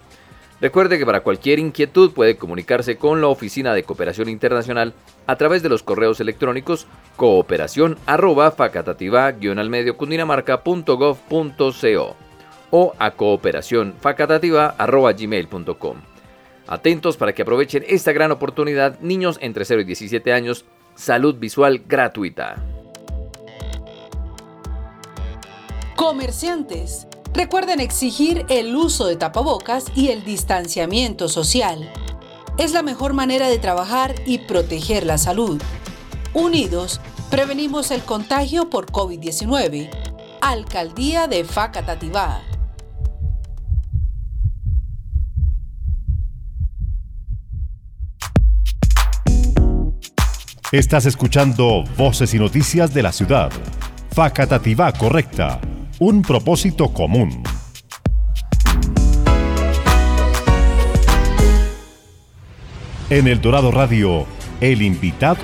Recuerde 0.62 0.98
que 0.98 1.06
para 1.06 1.22
cualquier 1.22 1.60
inquietud 1.60 2.12
puede 2.12 2.36
comunicarse 2.36 2.98
con 2.98 3.22
la 3.22 3.28
Oficina 3.28 3.74
de 3.74 3.84
Cooperación 3.84 4.28
Internacional 4.30 4.94
a 5.26 5.38
través 5.38 5.64
de 5.64 5.70
los 5.70 5.84
correos 5.84 6.20
electrónicos 6.20 6.88
cooperación 7.16 7.98
arroba 8.06 8.52
facatativa 8.52 9.32
o 12.72 12.94
a 13.00 13.12
cooperación 13.12 13.96
gmail.com. 14.02 15.98
Atentos 16.68 17.18
para 17.18 17.34
que 17.34 17.42
aprovechen 17.42 17.84
esta 17.88 18.12
gran 18.12 18.32
oportunidad, 18.32 19.00
niños 19.00 19.40
entre 19.42 19.66
0 19.66 19.82
y 19.82 19.86
17 19.86 20.32
años, 20.34 20.66
salud 20.94 21.36
visual 21.36 21.84
gratuita. 21.88 22.58
Comerciantes, 25.96 27.08
recuerden 27.34 27.80
exigir 27.80 28.46
el 28.50 28.76
uso 28.76 29.08
de 29.08 29.16
tapabocas 29.16 29.86
y 29.96 30.10
el 30.10 30.24
distanciamiento 30.24 31.28
social. 31.28 31.92
Es 32.58 32.74
la 32.74 32.84
mejor 32.84 33.14
manera 33.14 33.50
de 33.50 33.58
trabajar 33.58 34.14
y 34.26 34.40
proteger 34.40 35.06
la 35.06 35.18
salud. 35.18 35.62
Unidos, 36.34 37.02
prevenimos 37.32 37.90
el 37.92 38.02
contagio 38.04 38.70
por 38.70 38.92
COVID-19. 38.92 39.90
Alcaldía 40.42 41.28
de 41.28 41.44
Facatativá. 41.44 42.44
Estás 50.72 51.08
escuchando 51.08 51.84
Voces 51.98 52.32
y 52.36 52.38
Noticias 52.38 52.94
de 52.94 53.02
la 53.02 53.12
Ciudad. 53.12 53.52
Facatativá 54.12 54.92
Correcta 54.92 55.60
un 55.98 56.22
propósito 56.22 56.94
común. 56.94 57.42
En 63.10 63.28
El 63.28 63.42
Dorado 63.42 63.72
Radio, 63.72 64.28
el 64.62 64.84
invitado. 64.84 65.40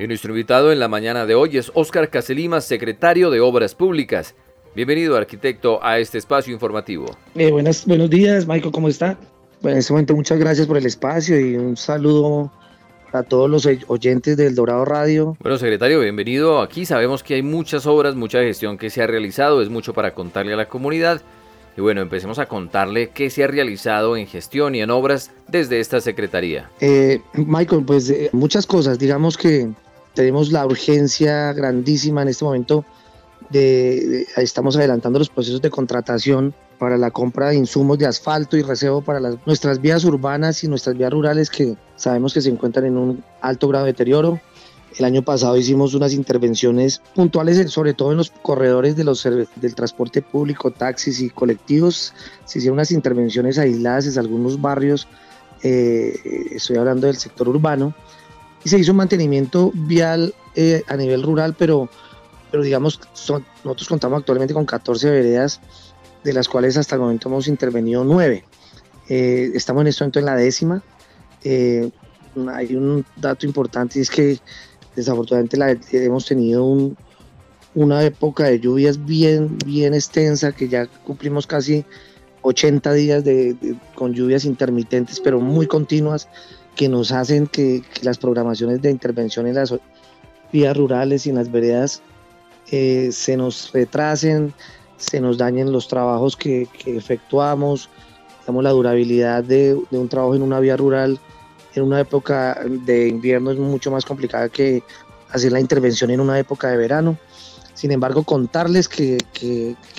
Y 0.00 0.08
nuestro 0.08 0.32
invitado 0.32 0.72
en 0.72 0.80
la 0.80 0.88
mañana 0.88 1.24
de 1.24 1.36
hoy 1.36 1.56
es 1.56 1.70
Óscar 1.74 2.10
Caselima, 2.10 2.60
secretario 2.60 3.30
de 3.30 3.40
Obras 3.40 3.76
Públicas. 3.76 4.34
Bienvenido, 4.74 5.18
arquitecto, 5.18 5.84
a 5.84 5.98
este 5.98 6.16
espacio 6.16 6.50
informativo. 6.50 7.04
Eh, 7.34 7.50
buenas, 7.50 7.84
buenos 7.84 8.08
días, 8.08 8.46
Michael, 8.46 8.72
¿cómo 8.72 8.88
está? 8.88 9.18
Bueno, 9.60 9.74
en 9.74 9.80
este 9.80 9.92
momento 9.92 10.16
muchas 10.16 10.38
gracias 10.38 10.66
por 10.66 10.78
el 10.78 10.86
espacio 10.86 11.38
y 11.38 11.56
un 11.56 11.76
saludo 11.76 12.50
a 13.12 13.22
todos 13.22 13.50
los 13.50 13.68
oyentes 13.88 14.34
del 14.38 14.54
Dorado 14.54 14.86
Radio. 14.86 15.36
Bueno, 15.40 15.58
secretario, 15.58 16.00
bienvenido 16.00 16.62
aquí. 16.62 16.86
Sabemos 16.86 17.22
que 17.22 17.34
hay 17.34 17.42
muchas 17.42 17.86
obras, 17.86 18.14
mucha 18.14 18.38
gestión 18.40 18.78
que 18.78 18.88
se 18.88 19.02
ha 19.02 19.06
realizado, 19.06 19.60
es 19.60 19.68
mucho 19.68 19.92
para 19.92 20.14
contarle 20.14 20.54
a 20.54 20.56
la 20.56 20.68
comunidad. 20.70 21.20
Y 21.76 21.82
bueno, 21.82 22.00
empecemos 22.00 22.38
a 22.38 22.46
contarle 22.46 23.10
qué 23.10 23.28
se 23.28 23.44
ha 23.44 23.48
realizado 23.48 24.16
en 24.16 24.26
gestión 24.26 24.74
y 24.74 24.80
en 24.80 24.90
obras 24.90 25.32
desde 25.48 25.80
esta 25.80 26.00
Secretaría. 26.00 26.70
Eh, 26.80 27.20
Michael, 27.34 27.84
pues 27.84 28.08
eh, 28.08 28.30
muchas 28.32 28.66
cosas. 28.66 28.98
Digamos 28.98 29.36
que 29.36 29.68
tenemos 30.14 30.50
la 30.50 30.64
urgencia 30.64 31.52
grandísima 31.52 32.22
en 32.22 32.28
este 32.28 32.44
momento 32.46 32.86
de, 33.52 34.26
estamos 34.36 34.76
adelantando 34.76 35.18
los 35.18 35.28
procesos 35.28 35.60
de 35.60 35.70
contratación 35.70 36.54
para 36.78 36.96
la 36.96 37.10
compra 37.10 37.50
de 37.50 37.56
insumos 37.56 37.98
de 37.98 38.06
asfalto 38.06 38.56
y 38.56 38.62
recebo 38.62 39.02
para 39.02 39.20
las, 39.20 39.36
nuestras 39.46 39.80
vías 39.80 40.04
urbanas 40.04 40.64
y 40.64 40.68
nuestras 40.68 40.96
vías 40.96 41.12
rurales 41.12 41.48
que 41.48 41.76
sabemos 41.94 42.34
que 42.34 42.40
se 42.40 42.48
encuentran 42.50 42.86
en 42.86 42.96
un 42.96 43.24
alto 43.40 43.68
grado 43.68 43.84
de 43.84 43.92
deterioro. 43.92 44.40
El 44.98 45.04
año 45.04 45.22
pasado 45.22 45.56
hicimos 45.56 45.94
unas 45.94 46.12
intervenciones 46.12 47.00
puntuales, 47.14 47.70
sobre 47.70 47.94
todo 47.94 48.10
en 48.10 48.18
los 48.18 48.30
corredores 48.30 48.94
de 48.94 49.04
los, 49.04 49.22
del 49.22 49.74
transporte 49.74 50.20
público, 50.20 50.70
taxis 50.70 51.20
y 51.20 51.30
colectivos. 51.30 52.12
Se 52.44 52.58
hicieron 52.58 52.74
unas 52.74 52.90
intervenciones 52.90 53.58
aisladas 53.58 54.06
en 54.06 54.18
algunos 54.18 54.60
barrios, 54.60 55.08
eh, 55.62 56.14
estoy 56.50 56.76
hablando 56.76 57.06
del 57.06 57.16
sector 57.16 57.48
urbano, 57.48 57.94
y 58.64 58.68
se 58.68 58.78
hizo 58.78 58.90
un 58.92 58.98
mantenimiento 58.98 59.70
vial 59.74 60.34
eh, 60.54 60.82
a 60.88 60.96
nivel 60.96 61.22
rural, 61.22 61.54
pero, 61.58 61.88
pero 62.52 62.62
digamos, 62.62 63.00
nosotros 63.64 63.88
contamos 63.88 64.20
actualmente 64.20 64.52
con 64.52 64.66
14 64.66 65.10
veredas 65.10 65.60
de 66.22 66.34
las 66.34 66.48
cuales 66.48 66.76
hasta 66.76 66.94
el 66.94 67.00
momento 67.00 67.30
hemos 67.30 67.48
intervenido 67.48 68.04
nueve. 68.04 68.44
Eh, 69.08 69.50
estamos 69.54 69.80
en 69.80 69.86
este 69.88 70.04
momento 70.04 70.18
en 70.18 70.26
la 70.26 70.36
décima. 70.36 70.82
Eh, 71.42 71.90
hay 72.52 72.76
un 72.76 73.04
dato 73.16 73.46
importante 73.46 73.98
y 73.98 74.02
es 74.02 74.10
que 74.10 74.38
desafortunadamente 74.94 76.04
hemos 76.04 76.26
tenido 76.26 76.92
una 77.74 78.04
época 78.04 78.44
de 78.44 78.60
lluvias 78.60 79.02
bien, 79.02 79.56
bien 79.64 79.94
extensa, 79.94 80.52
que 80.52 80.68
ya 80.68 80.86
cumplimos 80.86 81.46
casi 81.46 81.86
80 82.42 82.92
días 82.92 83.24
de, 83.24 83.56
con 83.94 84.12
lluvias 84.12 84.44
intermitentes, 84.44 85.20
pero 85.20 85.40
muy 85.40 85.66
continuas, 85.66 86.28
que 86.76 86.90
nos 86.90 87.12
hacen 87.12 87.46
que, 87.46 87.82
las 88.02 88.18
programaciones 88.18 88.82
de 88.82 88.90
intervención 88.90 89.46
en 89.46 89.54
las 89.54 89.74
vías 90.52 90.76
rurales 90.76 91.26
y 91.26 91.30
en 91.30 91.36
las 91.36 91.50
veredas 91.50 92.02
eh, 92.74 93.12
se 93.12 93.36
nos 93.36 93.70
retrasen, 93.70 94.54
se 94.96 95.20
nos 95.20 95.36
dañen 95.36 95.72
los 95.72 95.88
trabajos 95.88 96.38
que, 96.38 96.66
efectuamos, 96.86 97.90
digamos, 98.40 98.64
la 98.64 98.70
durabilidad 98.70 99.44
de, 99.44 99.78
un 99.90 100.08
trabajo 100.08 100.34
en 100.34 100.40
una 100.40 100.58
vía 100.58 100.74
rural 100.78 101.20
en 101.74 101.82
una 101.82 102.00
época 102.00 102.58
de 102.64 103.08
invierno 103.08 103.50
es 103.50 103.58
mucho 103.58 103.90
más 103.90 104.06
complicada 104.06 104.48
que 104.48 104.82
hacer 105.30 105.52
la 105.52 105.60
intervención 105.60 106.10
en 106.10 106.20
una 106.20 106.38
época 106.38 106.68
de 106.68 106.78
verano. 106.78 107.18
Sin 107.74 107.92
embargo, 107.92 108.24
contarles 108.24 108.88
que, 108.88 109.18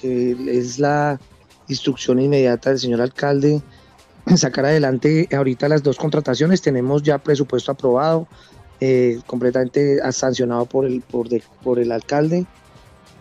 es 0.04 0.80
la 0.80 1.20
instrucción 1.68 2.20
inmediata 2.20 2.72
del 2.72 2.80
señor 2.80 3.02
alcalde 3.02 3.62
sacar 4.36 4.66
adelante 4.66 5.30
ahorita 5.32 5.70
las 5.70 5.84
dos 5.84 5.98
contrataciones. 5.98 6.64
Tenemos 6.64 7.04
ya 7.04 7.20
presupuesto 7.20 7.72
aprobado, 7.72 8.28
eh, 8.80 9.20
completamente 9.28 10.00
sancionado 10.12 10.66
por 10.66 10.86
el, 10.86 11.02
por, 11.02 11.28
por 11.64 11.78
el 11.78 11.92
alcalde 11.92 12.48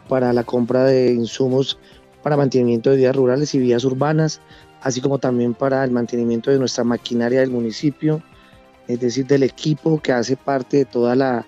para 0.08 0.32
la 0.32 0.44
compra 0.44 0.84
de 0.84 1.12
insumos 1.12 1.78
para 2.22 2.36
mantenimiento 2.36 2.90
de 2.90 2.96
vías 2.96 3.16
rurales 3.16 3.54
y 3.54 3.58
vías 3.58 3.84
urbanas, 3.84 4.40
así 4.80 5.00
como 5.00 5.18
también 5.18 5.54
para 5.54 5.84
el 5.84 5.90
mantenimiento 5.90 6.50
de 6.50 6.58
nuestra 6.58 6.84
maquinaria 6.84 7.40
del 7.40 7.50
municipio, 7.50 8.22
es 8.88 9.00
decir, 9.00 9.26
del 9.26 9.42
equipo 9.42 10.00
que 10.00 10.12
hace 10.12 10.36
parte 10.36 10.78
de 10.78 10.84
toda 10.84 11.14
la, 11.14 11.46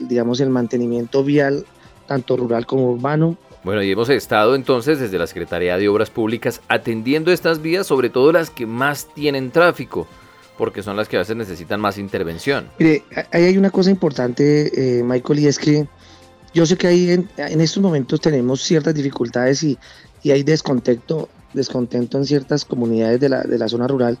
digamos, 0.00 0.40
el 0.40 0.50
mantenimiento 0.50 1.22
vial, 1.24 1.64
tanto 2.06 2.36
rural 2.36 2.66
como 2.66 2.92
urbano. 2.92 3.36
Bueno, 3.64 3.82
y 3.82 3.90
hemos 3.90 4.08
estado 4.10 4.54
entonces 4.54 5.00
desde 5.00 5.18
la 5.18 5.26
Secretaría 5.26 5.76
de 5.76 5.88
Obras 5.88 6.10
Públicas 6.10 6.60
atendiendo 6.68 7.32
estas 7.32 7.60
vías, 7.60 7.86
sobre 7.86 8.10
todo 8.10 8.30
las 8.32 8.50
que 8.50 8.66
más 8.66 9.08
tienen 9.12 9.50
tráfico, 9.50 10.06
porque 10.56 10.82
son 10.82 10.96
las 10.96 11.08
que 11.08 11.16
a 11.16 11.20
veces 11.20 11.36
necesitan 11.36 11.80
más 11.80 11.98
intervención. 11.98 12.68
Mire, 12.78 13.02
ahí 13.32 13.44
hay 13.44 13.58
una 13.58 13.70
cosa 13.70 13.90
importante, 13.90 14.98
eh, 14.98 15.02
Michael, 15.02 15.40
y 15.40 15.46
es 15.48 15.58
que 15.58 15.88
yo 16.56 16.64
sé 16.64 16.78
que 16.78 16.86
ahí 16.86 17.10
en, 17.10 17.60
estos 17.60 17.82
momentos 17.82 18.18
tenemos 18.18 18.62
ciertas 18.62 18.94
dificultades 18.94 19.62
y, 19.62 19.78
hay 20.24 20.42
descontento, 20.42 21.28
descontento 21.52 22.16
en 22.16 22.24
ciertas 22.24 22.64
comunidades 22.64 23.20
de 23.20 23.28
la, 23.28 23.68
zona 23.68 23.86
rural 23.86 24.18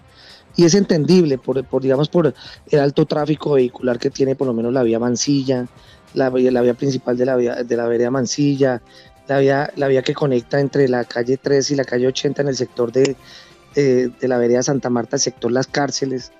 y 0.54 0.66
es 0.66 0.74
entendible 0.74 1.38
por, 1.38 1.64
digamos 1.80 2.10
por 2.10 2.34
el 2.70 2.78
alto 2.78 3.06
tráfico 3.06 3.52
vehicular 3.52 3.98
que 3.98 4.10
tiene 4.10 4.34
por 4.36 4.46
lo 4.46 4.52
menos 4.52 4.72
la 4.74 4.82
vía 4.82 4.98
Mansilla, 4.98 5.66
la, 6.12 6.28
la 6.28 6.60
vía 6.60 6.74
principal 6.74 7.16
de 7.16 7.24
la 7.24 7.36
vía, 7.36 7.54
de 7.64 7.76
la 7.76 7.88
vereda 7.88 8.10
Mansilla, 8.10 8.82
la 9.26 9.38
vía, 9.38 9.72
la 9.74 9.88
vía 9.88 10.02
que 10.02 10.12
conecta 10.12 10.60
entre 10.60 10.88
la 10.88 11.04
calle 11.04 11.38
3 11.38 11.70
y 11.70 11.74
la 11.74 11.84
calle 11.84 12.06
80 12.06 12.42
en 12.42 12.48
el 12.48 12.56
sector 12.56 12.92
de, 12.92 13.16
la 14.20 14.36
vereda 14.36 14.62
Santa 14.62 14.90
Marta, 14.90 15.16
sector 15.16 15.50
Las 15.50 15.68
Cárceles. 15.68 16.32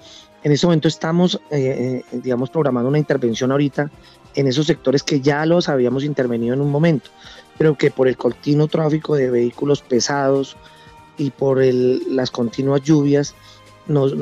En 0.44 0.52
este 0.52 0.66
momento 0.66 0.88
estamos, 0.88 1.40
eh, 1.50 2.04
eh, 2.12 2.18
digamos, 2.22 2.50
programando 2.50 2.90
una 2.90 2.98
intervención 2.98 3.50
ahorita 3.50 3.90
en 4.36 4.46
esos 4.46 4.66
sectores 4.66 5.02
que 5.02 5.20
ya 5.20 5.44
los 5.46 5.68
habíamos 5.68 6.04
intervenido 6.04 6.54
en 6.54 6.60
un 6.60 6.70
momento, 6.70 7.10
pero 7.58 7.76
que 7.76 7.90
por 7.90 8.06
el 8.06 8.16
continuo 8.16 8.68
tráfico 8.68 9.16
de 9.16 9.30
vehículos 9.30 9.82
pesados 9.82 10.56
y 11.18 11.30
por 11.30 11.64
las 11.64 12.30
continuas 12.30 12.82
lluvias, 12.82 13.34
nos, 13.86 14.14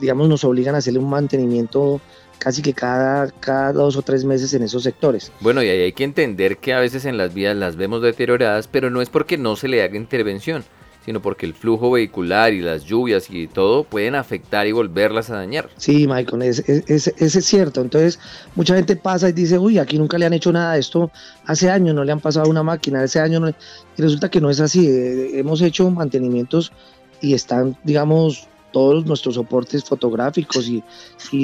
digamos, 0.00 0.28
nos 0.28 0.44
obligan 0.44 0.74
a 0.74 0.78
hacerle 0.78 0.98
un 0.98 1.10
mantenimiento 1.10 2.00
casi 2.38 2.60
que 2.60 2.74
cada, 2.74 3.30
cada 3.30 3.72
dos 3.72 3.96
o 3.96 4.02
tres 4.02 4.24
meses 4.24 4.52
en 4.52 4.62
esos 4.62 4.82
sectores. 4.82 5.32
Bueno, 5.40 5.62
y 5.62 5.68
hay 5.68 5.92
que 5.92 6.04
entender 6.04 6.58
que 6.58 6.74
a 6.74 6.80
veces 6.80 7.04
en 7.04 7.16
las 7.16 7.32
vías 7.32 7.56
las 7.56 7.76
vemos 7.76 8.02
deterioradas, 8.02 8.68
pero 8.68 8.90
no 8.90 9.00
es 9.00 9.08
porque 9.08 9.38
no 9.38 9.56
se 9.56 9.68
le 9.68 9.82
haga 9.82 9.96
intervención, 9.96 10.64
sino 11.04 11.20
porque 11.20 11.46
el 11.46 11.54
flujo 11.54 11.90
vehicular 11.90 12.52
y 12.52 12.60
las 12.60 12.84
lluvias 12.84 13.28
y 13.30 13.48
todo 13.48 13.84
pueden 13.84 14.14
afectar 14.14 14.66
y 14.66 14.72
volverlas 14.72 15.30
a 15.30 15.36
dañar. 15.36 15.68
Sí, 15.76 16.06
Michael, 16.06 16.42
ese 16.42 16.82
es, 16.86 17.44
cierto. 17.44 17.80
Entonces, 17.80 18.18
mucha 18.54 18.76
gente 18.76 18.96
pasa 18.96 19.28
y 19.28 19.32
dice, 19.32 19.58
uy, 19.58 19.78
aquí 19.78 19.98
nunca 19.98 20.18
le 20.18 20.26
han 20.26 20.32
hecho 20.32 20.52
nada 20.52 20.76
esto, 20.76 21.10
hace 21.46 21.70
años 21.70 21.94
no 21.94 22.04
le 22.04 22.12
han 22.12 22.20
pasado 22.20 22.48
una 22.48 22.62
máquina, 22.62 23.02
hace 23.02 23.20
años 23.20 23.40
no 23.40 23.48
Y 23.48 24.02
resulta 24.02 24.30
que 24.30 24.40
no 24.40 24.48
es 24.50 24.60
así. 24.60 24.86
Eh, 24.86 25.38
hemos 25.38 25.60
hecho 25.60 25.90
mantenimientos 25.90 26.72
y 27.20 27.34
están, 27.34 27.76
digamos, 27.82 28.48
todos 28.72 29.04
nuestros 29.04 29.34
soportes 29.34 29.84
fotográficos 29.84 30.68
y, 30.68 30.82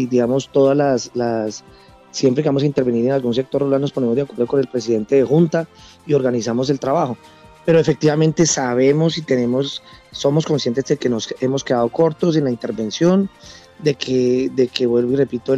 digamos, 0.07 0.49
todas 0.51 0.77
las, 0.77 1.11
las 1.15 1.65
siempre 2.11 2.43
que 2.43 2.49
vamos 2.49 2.63
a 2.63 2.67
intervenir 2.67 3.07
en 3.07 3.13
algún 3.13 3.35
sector 3.35 3.61
rural 3.61 3.81
nos 3.81 3.93
ponemos 3.93 4.17
de 4.17 4.23
acuerdo 4.23 4.47
con 4.47 4.61
el 4.61 4.67
presidente 4.67 5.17
de 5.17 5.25
Junta 5.25 5.69
y 6.07 6.15
organizamos 6.15 6.71
el 6.71 6.81
trabajo 6.81 7.19
pero 7.69 7.81
efectivamente 7.81 8.47
sabemos 8.47 9.19
y 9.19 9.21
tenemos, 9.21 9.83
somos 10.11 10.47
conscientes 10.47 10.87
de 10.87 10.97
que 10.97 11.11
nos 11.11 11.35
hemos 11.43 11.63
quedado 11.63 11.87
cortos 11.91 12.35
en 12.37 12.45
la 12.45 12.51
intervención, 12.51 13.29
de 13.79 13.95
que, 13.95 14.51
de 14.55 14.69
que 14.69 14.87
vuelvo 14.87 15.13
y 15.13 15.17
repito, 15.17 15.55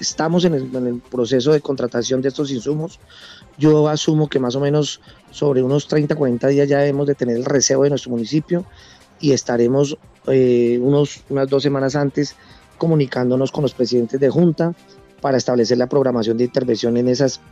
estamos 0.00 0.46
en 0.46 0.54
el, 0.54 1.02
proceso 1.10 1.52
de 1.52 1.60
contratación 1.60 2.22
de 2.22 2.28
estos 2.28 2.50
insumos. 2.50 2.98
Yo 3.58 3.90
asumo 3.90 4.30
que 4.30 4.38
más 4.38 4.56
o 4.56 4.60
menos 4.60 5.02
sobre 5.30 5.62
unos 5.62 5.86
30, 5.86 6.14
40 6.14 6.48
días 6.48 6.66
ya 6.66 6.78
debemos 6.78 7.06
de 7.06 7.14
tener 7.14 7.36
el 7.36 7.44
recebo 7.44 7.82
de 7.82 7.90
nuestro 7.90 8.10
municipio 8.10 8.64
y 9.20 9.32
estaremos 9.32 9.98
eh, 10.28 10.78
unos, 10.80 11.20
unas 11.28 11.46
dos 11.46 11.62
semanas 11.62 11.94
antes 11.94 12.36
comunicándonos 12.78 13.52
con 13.52 13.60
los 13.60 13.74
presidentes 13.74 14.18
de 14.18 14.30
Junta 14.30 14.74
para 15.20 15.36
establecer 15.36 15.76
la 15.76 15.90
programación 15.90 16.38
de 16.38 16.44
intervención 16.44 16.96
en 16.96 17.08
esas 17.08 17.42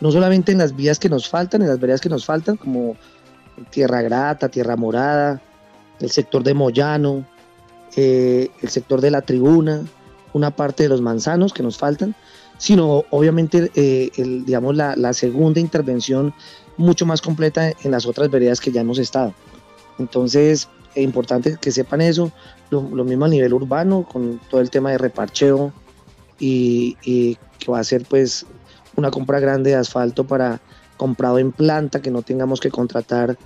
no 0.00 0.10
solamente 0.10 0.52
en 0.52 0.58
las 0.58 0.74
vías 0.74 0.98
que 0.98 1.08
nos 1.08 1.28
faltan, 1.28 1.62
en 1.62 1.68
las 1.68 1.80
veredas 1.80 2.00
que 2.00 2.08
nos 2.08 2.24
faltan, 2.24 2.56
como 2.56 2.96
Tierra 3.70 4.02
Grata, 4.02 4.48
Tierra 4.48 4.76
Morada, 4.76 5.40
el 6.00 6.10
sector 6.10 6.42
de 6.42 6.54
Moyano, 6.54 7.24
eh, 7.96 8.50
el 8.60 8.68
sector 8.68 9.00
de 9.00 9.10
la 9.10 9.22
Tribuna, 9.22 9.82
una 10.32 10.50
parte 10.50 10.84
de 10.84 10.88
los 10.88 11.00
manzanos 11.00 11.52
que 11.52 11.62
nos 11.62 11.78
faltan, 11.78 12.14
sino 12.58 13.04
obviamente 13.10 13.70
eh, 13.74 14.10
digamos, 14.16 14.74
la, 14.76 15.12
segunda 15.12 15.60
intervención 15.60 16.34
mucho 16.76 17.06
más 17.06 17.20
completa 17.22 17.70
en 17.70 17.90
las 17.90 18.06
otras 18.06 18.30
veredas 18.30 18.60
que 18.60 18.72
ya 18.72 18.80
hemos 18.80 18.98
estado. 18.98 19.32
Entonces, 19.98 20.68
es 20.94 21.02
importante 21.04 21.56
que 21.60 21.70
sepan 21.70 22.00
eso, 22.00 22.32
lo, 22.70 22.82
mismo 23.04 23.26
a 23.26 23.28
nivel 23.28 23.54
urbano, 23.54 24.06
con 24.10 24.40
todo 24.50 24.60
el 24.60 24.70
tema 24.70 24.90
de 24.90 24.98
reparcheo 24.98 25.72
y 26.38 27.36
que 27.58 27.70
va 27.70 27.78
a 27.78 27.84
ser 27.84 28.04
pues 28.04 28.44
una 28.96 29.10
compra 29.10 29.40
grande 29.40 29.70
de 29.70 29.76
asfalto 29.76 30.24
para 30.24 30.60
comprado 30.96 31.38
en 31.38 31.52
planta, 31.52 32.00
que 32.00 32.10
no 32.10 32.22
tengamos 32.22 32.60
que 32.60 32.70
contratar, 32.70 33.36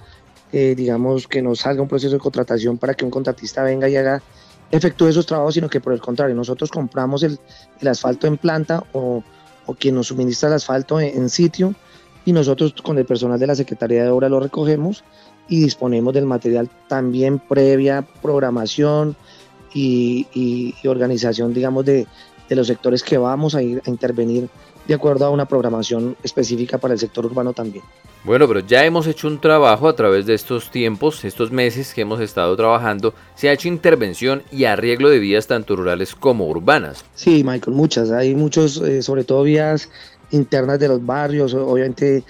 eh, 0.52 0.74
digamos, 0.76 1.26
que 1.26 1.42
no 1.42 1.54
salga 1.54 1.82
un 1.82 1.88
proceso 1.88 2.14
de 2.14 2.20
contratación 2.20 2.78
para 2.78 2.94
que 2.94 3.04
un 3.04 3.10
contratista 3.10 3.62
venga 3.62 3.88
y 3.88 3.96
haga, 3.96 4.22
efectúe 4.70 5.08
esos 5.08 5.26
trabajos, 5.26 5.54
sino 5.54 5.68
que 5.68 5.80
por 5.80 5.92
el 5.92 6.00
contrario, 6.00 6.34
nosotros 6.34 6.70
compramos 6.70 7.22
el, 7.22 7.38
asfalto 7.88 8.26
en 8.26 8.36
planta 8.36 8.84
o, 8.92 9.22
quien 9.78 9.94
nos 9.94 10.08
suministra 10.08 10.48
el 10.48 10.54
asfalto 10.54 10.98
en, 10.98 11.28
sitio 11.28 11.74
y 12.24 12.32
nosotros 12.32 12.74
con 12.82 12.96
el 12.98 13.04
personal 13.04 13.38
de 13.38 13.46
la 13.46 13.54
Secretaría 13.54 14.02
de 14.02 14.08
Obra 14.08 14.28
lo 14.28 14.40
recogemos 14.40 15.04
y 15.46 15.60
disponemos 15.60 16.14
del 16.14 16.24
material 16.24 16.70
también 16.88 17.38
previa 17.38 18.06
programación 18.22 19.16
y, 19.74 20.74
organización, 20.86 21.52
digamos, 21.52 21.84
de, 21.84 22.06
de 22.48 22.56
los 22.56 22.66
sectores 22.66 23.02
que 23.02 23.18
vamos 23.18 23.54
a 23.54 23.62
ir 23.62 23.82
a 23.86 23.90
intervenir 23.90 24.48
de 24.88 24.94
acuerdo 24.94 25.26
a 25.26 25.30
una 25.30 25.46
programación 25.46 26.16
específica 26.22 26.78
para 26.78 26.94
el 26.94 26.98
sector 26.98 27.26
urbano 27.26 27.52
también. 27.52 27.84
Bueno, 28.24 28.48
pero 28.48 28.60
ya 28.60 28.84
hemos 28.84 29.06
hecho 29.06 29.28
un 29.28 29.38
trabajo 29.38 29.86
a 29.86 29.94
través 29.94 30.24
de 30.26 30.34
estos 30.34 30.70
tiempos, 30.70 31.24
estos 31.24 31.52
meses 31.52 31.92
que 31.92 32.00
hemos 32.00 32.20
estado 32.20 32.56
trabajando. 32.56 33.14
Se 33.34 33.48
ha 33.48 33.52
hecho 33.52 33.68
intervención 33.68 34.42
y 34.50 34.64
arreglo 34.64 35.10
de 35.10 35.18
vías 35.18 35.46
tanto 35.46 35.76
rurales 35.76 36.14
como 36.14 36.48
urbanas. 36.48 37.04
Sí, 37.14 37.44
Michael, 37.44 37.76
muchas. 37.76 38.10
Hay 38.10 38.34
muchos, 38.34 38.78
eh, 38.78 39.02
sobre 39.02 39.24
todo 39.24 39.42
vías 39.42 39.90
internas 40.30 40.78
de 40.78 40.88
los 40.88 41.04
barrios. 41.04 41.52
Obviamente, 41.52 42.24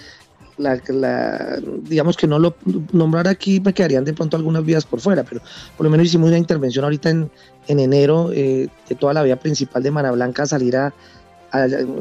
la, 0.58 1.60
digamos 1.82 2.16
que 2.16 2.26
no 2.26 2.38
lo 2.40 2.56
nombrar 2.92 3.28
aquí, 3.28 3.60
me 3.60 3.72
quedarían 3.72 4.04
de 4.04 4.12
pronto 4.12 4.36
algunas 4.36 4.64
vías 4.64 4.84
por 4.84 5.00
fuera, 5.00 5.22
pero 5.22 5.40
por 5.76 5.84
lo 5.84 5.90
menos 5.90 6.06
hicimos 6.06 6.28
una 6.28 6.38
intervención 6.38 6.84
ahorita 6.84 7.10
en, 7.10 7.30
en 7.68 7.78
enero 7.78 8.30
eh, 8.32 8.68
de 8.88 8.94
toda 8.96 9.14
la 9.14 9.22
vía 9.22 9.38
principal 9.38 9.82
de 9.82 9.90
Marablanca 9.90 10.42
a 10.42 10.46
salir 10.46 10.76
a 10.76 10.92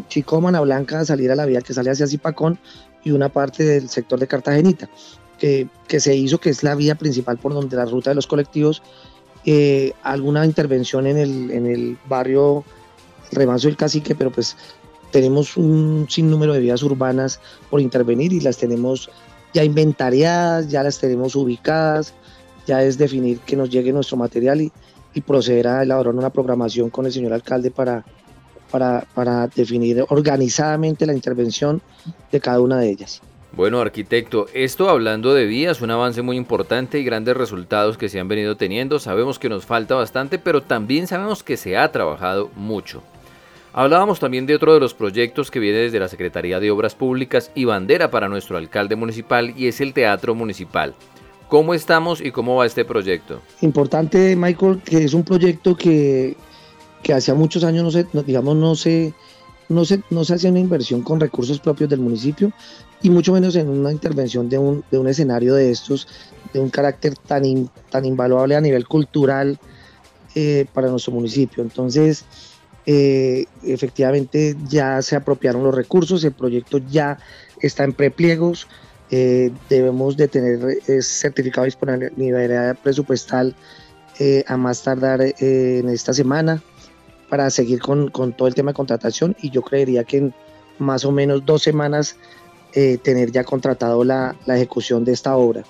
Chico 0.10 0.42
Mana 0.42 0.62
Blanca 0.62 1.06
salir 1.06 1.32
a 1.32 1.36
la 1.36 1.46
vía 1.46 1.62
que 1.62 1.74
sale 1.74 1.92
hacia 1.92 2.08
Zipacón 2.08 2.60
y 3.04 3.12
una 3.12 3.30
parte 3.30 3.64
del 3.64 3.90
sector 3.90 4.20
de 4.20 4.28
Cartagenita, 4.28 4.90
que, 5.40 5.68
que 5.88 6.00
se 6.00 6.16
hizo, 6.16 6.40
que 6.40 6.50
es 6.50 6.64
la 6.64 6.76
vía 6.76 6.96
principal 6.96 7.38
por 7.38 7.54
donde 7.54 7.76
la 7.78 7.86
ruta 7.86 8.12
de 8.12 8.16
los 8.16 8.28
colectivos, 8.28 8.82
eh, 9.46 9.94
alguna 10.04 10.46
intervención 10.46 11.08
en 11.08 11.18
el, 11.18 11.52
en 11.52 11.66
el 11.68 11.98
barrio 12.08 12.66
Remanso 13.32 13.68
del 13.68 13.78
Cacique, 13.78 14.16
pero 14.16 14.32
pues 14.32 14.58
tenemos 15.12 15.56
un 15.56 16.08
sinnúmero 16.10 16.54
de 16.54 16.60
vías 16.60 16.84
urbanas 16.84 17.40
por 17.70 17.80
intervenir 17.80 18.34
y 18.34 18.42
las 18.42 18.58
tenemos 18.58 19.10
ya 19.54 19.64
inventariadas, 19.64 20.68
ya 20.68 20.84
las 20.84 21.00
tenemos 21.00 21.36
ubicadas, 21.36 22.14
ya 22.66 22.84
es 22.84 22.98
definir 22.98 23.40
que 23.40 23.56
nos 23.56 23.70
llegue 23.70 23.94
nuestro 23.94 24.18
material 24.18 24.62
y, 24.62 24.72
y 25.14 25.22
proceder 25.22 25.68
a 25.68 25.84
elaborar 25.84 26.14
una 26.14 26.30
programación 26.30 26.90
con 26.90 27.06
el 27.06 27.14
señor 27.14 27.34
alcalde 27.34 27.72
para, 27.72 28.06
para, 28.70 29.48
definir 29.56 30.06
organizadamente 30.10 31.06
la 31.06 31.14
intervención 31.14 31.82
de 32.32 32.40
cada 32.40 32.60
una 32.60 32.78
de 32.78 32.90
ellas. 32.90 33.22
Bueno, 33.54 33.80
arquitecto, 33.80 34.46
esto 34.54 34.90
hablando 34.90 35.34
de 35.34 35.46
vías, 35.46 35.82
un 35.82 35.90
avance 35.90 36.22
muy 36.22 36.38
importante 36.38 37.00
y 37.00 37.04
grandes 37.04 37.36
resultados 37.36 37.98
que 37.98 38.10
se 38.10 38.20
han 38.20 38.28
venido 38.28 38.56
teniendo. 38.56 39.00
Sabemos 39.00 39.40
que 39.40 39.50
nos 39.50 39.66
falta 39.66 39.96
bastante, 39.96 40.38
pero 40.38 40.62
también 40.62 41.08
sabemos 41.08 41.44
que 41.44 41.58
se 41.58 41.76
ha 41.76 41.92
trabajado 41.92 42.52
mucho. 42.56 43.02
Hablábamos 43.74 44.20
también 44.20 44.46
de 44.46 44.56
otro 44.56 44.74
de 44.74 44.80
los 44.80 44.94
proyectos 44.94 45.52
que 45.52 45.60
viene 45.60 45.80
desde 45.80 46.00
la 46.00 46.08
Secretaría 46.08 46.60
de 46.60 46.72
Obras 46.72 46.96
Públicas 46.96 47.52
y 47.56 47.66
bandera 47.66 48.10
para 48.10 48.28
nuestro 48.28 48.58
alcalde 48.58 48.96
municipal 48.96 49.54
y 49.56 49.68
es 49.68 49.82
el 49.82 49.94
Teatro 49.94 50.36
Municipal. 50.36 50.96
¿Cómo 51.48 51.74
estamos 51.74 52.20
y 52.20 52.32
cómo 52.32 52.56
va 52.56 52.66
este 52.66 52.84
proyecto? 52.84 53.40
Importante, 53.62 54.36
Michael, 54.36 54.82
que 54.84 55.04
es 55.06 55.14
un 55.14 55.24
proyecto 55.24 55.76
que 55.76 56.36
que 57.04 57.14
hacía 57.14 57.34
muchos 57.34 57.64
años 57.64 57.84
no 57.84 57.92
se, 57.92 58.06
digamos, 58.26 58.56
no 58.56 58.76
se, 58.76 59.14
no 59.70 59.86
se, 59.86 60.02
no 60.10 60.24
se 60.24 60.34
hacía 60.34 60.50
una 60.50 60.60
inversión 60.60 61.02
con 61.02 61.20
recursos 61.20 61.60
propios 61.60 61.90
del 61.90 62.00
municipio 62.00 62.52
y 63.02 63.10
mucho 63.10 63.34
menos 63.34 63.56
en 63.56 63.70
una 63.70 63.92
intervención 63.92 64.50
de 64.50 64.58
un, 64.58 64.84
de 64.90 64.98
un 64.98 65.08
escenario 65.08 65.54
de 65.56 65.72
estos, 65.72 66.08
de 66.54 66.60
un 66.60 66.70
carácter 66.70 67.16
tan, 67.16 67.70
tan 67.90 68.06
invaluable 68.06 68.56
a 68.56 68.62
nivel 68.62 68.88
cultural 68.88 69.60
eh, 70.36 70.66
para 70.74 70.90
nuestro 70.90 71.14
municipio. 71.14 71.64
Entonces, 71.64 72.26
eh, 72.86 73.46
efectivamente 73.64 74.56
ya 74.68 75.02
se 75.02 75.16
apropiaron 75.16 75.64
los 75.64 75.76
recursos, 75.76 76.24
el 76.24 76.32
proyecto 76.32 76.80
ya 76.90 77.20
está 77.62 77.84
en 77.84 77.94
prepliegos, 77.94 78.68
eh, 79.10 79.52
debemos 79.70 80.18
de 80.18 80.28
tener 80.28 80.60
certificado 81.02 81.64
de 81.64 81.68
disponibilidad 81.68 82.78
presupuestal 82.78 83.56
a 84.48 84.58
más 84.58 84.82
tardar 84.82 85.22
en 85.22 85.90
esta 85.90 86.12
semana 86.12 86.64
para 87.30 87.50
seguir 87.50 87.80
con, 87.80 88.12
todo 88.12 88.48
el 88.48 88.56
tema 88.56 88.72
de 88.72 88.76
contratación 88.76 89.36
y 89.42 89.50
yo 89.50 89.62
creería 89.62 90.04
que 90.04 90.18
en 90.18 90.34
más 90.80 91.06
o 91.06 91.12
menos 91.12 91.46
dos 91.46 91.64
semanas 91.64 92.16
eh, 92.74 92.98
tener 92.98 93.32
ya 93.32 93.44
contratado 93.44 94.04
la, 94.04 94.36
ejecución 94.48 95.04
de 95.04 95.14
esta 95.14 95.36
obra. 95.36 95.64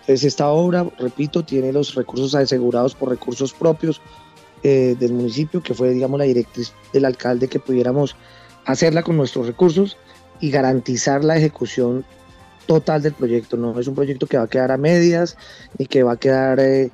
Entonces 0.00 0.24
esta 0.24 0.48
obra, 0.48 0.86
repito, 0.98 1.44
tiene 1.44 1.72
los 1.72 1.94
recursos 1.94 2.34
asegurados 2.34 2.94
por 2.94 3.08
recursos 3.08 3.52
propios 3.52 4.00
eh, 4.62 4.96
del 4.98 5.12
municipio, 5.12 5.62
que 5.62 5.74
fue, 5.74 5.90
digamos, 5.90 6.18
la 6.18 6.26
directriz 6.26 6.72
del 6.92 7.06
alcalde 7.06 7.48
que 7.48 7.58
pudiéramos 7.58 8.14
hacerla 8.66 9.02
con 9.02 9.16
nuestros 9.16 9.46
recursos 9.46 9.96
y 10.40 10.50
garantizar 10.50 11.24
la 11.24 11.36
ejecución 11.36 12.04
total 12.66 13.02
del 13.02 13.12
proyecto. 13.12 13.56
No 13.56 13.78
es 13.78 13.86
un 13.86 13.94
proyecto 13.94 14.26
que 14.26 14.36
va 14.36 14.44
a 14.44 14.48
quedar 14.48 14.72
a 14.72 14.76
medias 14.76 15.36
ni 15.78 15.86
que 15.86 16.02
va 16.02 16.12
a 16.12 16.16
quedar 16.16 16.60
eh, 16.60 16.90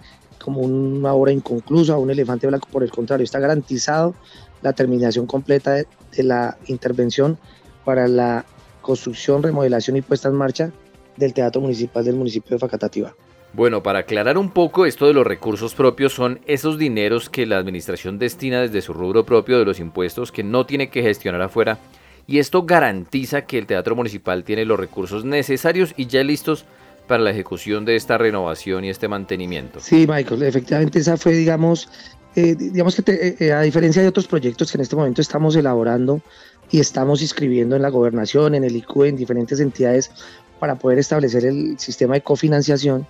como 0.51 0.63
una 0.63 1.13
obra 1.13 1.31
inconclusa 1.31 1.97
un 1.97 2.11
elefante 2.11 2.47
blanco, 2.47 2.69
por 2.73 2.83
el 2.83 2.91
contrario, 2.91 3.25
está 3.25 3.39
garantizado 3.39 4.15
la 4.63 4.73
terminación 4.73 5.27
completa 5.27 5.75
de, 5.75 5.87
la 6.19 6.59
intervención 6.67 7.39
para 7.85 8.09
la 8.09 8.45
construcción, 8.83 9.43
remodelación 9.43 9.97
y 9.97 10.03
puesta 10.03 10.29
en 10.29 10.35
marcha 10.35 10.73
del 11.17 11.33
Teatro 11.33 11.61
Municipal 11.61 12.05
del 12.05 12.17
municipio 12.17 12.57
de 12.57 12.59
Facatativá. 12.59 13.15
Bueno, 13.53 13.83
para 13.83 14.01
aclarar 14.01 14.39
un 14.39 14.51
poco, 14.51 14.87
esto 14.87 15.07
de 15.07 15.13
los 15.13 15.27
recursos 15.27 15.75
propios 15.75 16.13
son 16.13 16.41
esos 16.47 16.79
dineros 16.79 17.31
que 17.31 17.47
la 17.47 17.59
administración 17.59 18.19
destina 18.19 18.61
desde 18.61 18.81
su 18.81 18.93
rubro 18.93 19.25
propio 19.25 19.59
de 19.59 19.65
los 19.65 19.79
impuestos 19.79 20.33
que 20.33 20.43
no 20.43 20.67
tiene 20.67 20.91
que 20.91 21.03
gestionar 21.03 21.43
afuera 21.43 21.79
y 22.27 22.39
esto 22.39 22.65
garantiza 22.65 23.47
que 23.47 23.59
el 23.59 23.67
Teatro 23.67 23.95
Municipal 23.95 24.45
tiene 24.45 24.65
los 24.65 24.79
recursos 24.79 25.25
necesarios 25.25 25.95
y 25.97 26.07
ya 26.07 26.23
listos 26.25 26.65
para 27.11 27.25
la 27.25 27.33
ejecución 27.33 27.85
de 27.85 27.97
esta 27.97 28.19
renovación 28.19 28.85
y 28.85 28.89
este 28.89 29.09
mantenimiento. 29.09 29.81
Sí, 29.81 30.07
Michael, 30.09 30.45
efectivamente 30.45 31.01
esa 31.01 31.17
fue, 31.17 31.33
digamos, 31.33 31.89
eh, 32.37 32.55
digamos 32.55 32.95
que 32.95 33.13
eh, 33.13 33.37
eh, 33.41 33.53
a 33.53 33.63
diferencia 33.63 34.01
de 34.01 34.07
otros 34.07 34.29
proyectos 34.29 34.71
que 34.71 34.79
en 34.79 34.83
este 34.83 34.95
momento 34.95 35.21
estamos 35.21 35.57
elaborando 35.57 36.23
y 36.71 36.79
estamos 36.79 37.21
inscribiendo 37.21 37.75
en 37.75 37.83
la 37.83 37.89
gobernación, 37.89 38.55
en 38.55 38.63
el 38.63 38.77
ICU, 38.77 39.07
en 39.07 39.17
diferentes 39.17 39.59
entidades 39.59 40.13
para 40.61 40.77
poder 40.77 41.01
establecer 41.01 41.45
el 41.45 41.77
sistema 41.81 42.15
de 42.15 42.21
cofinanciación, 42.21 43.05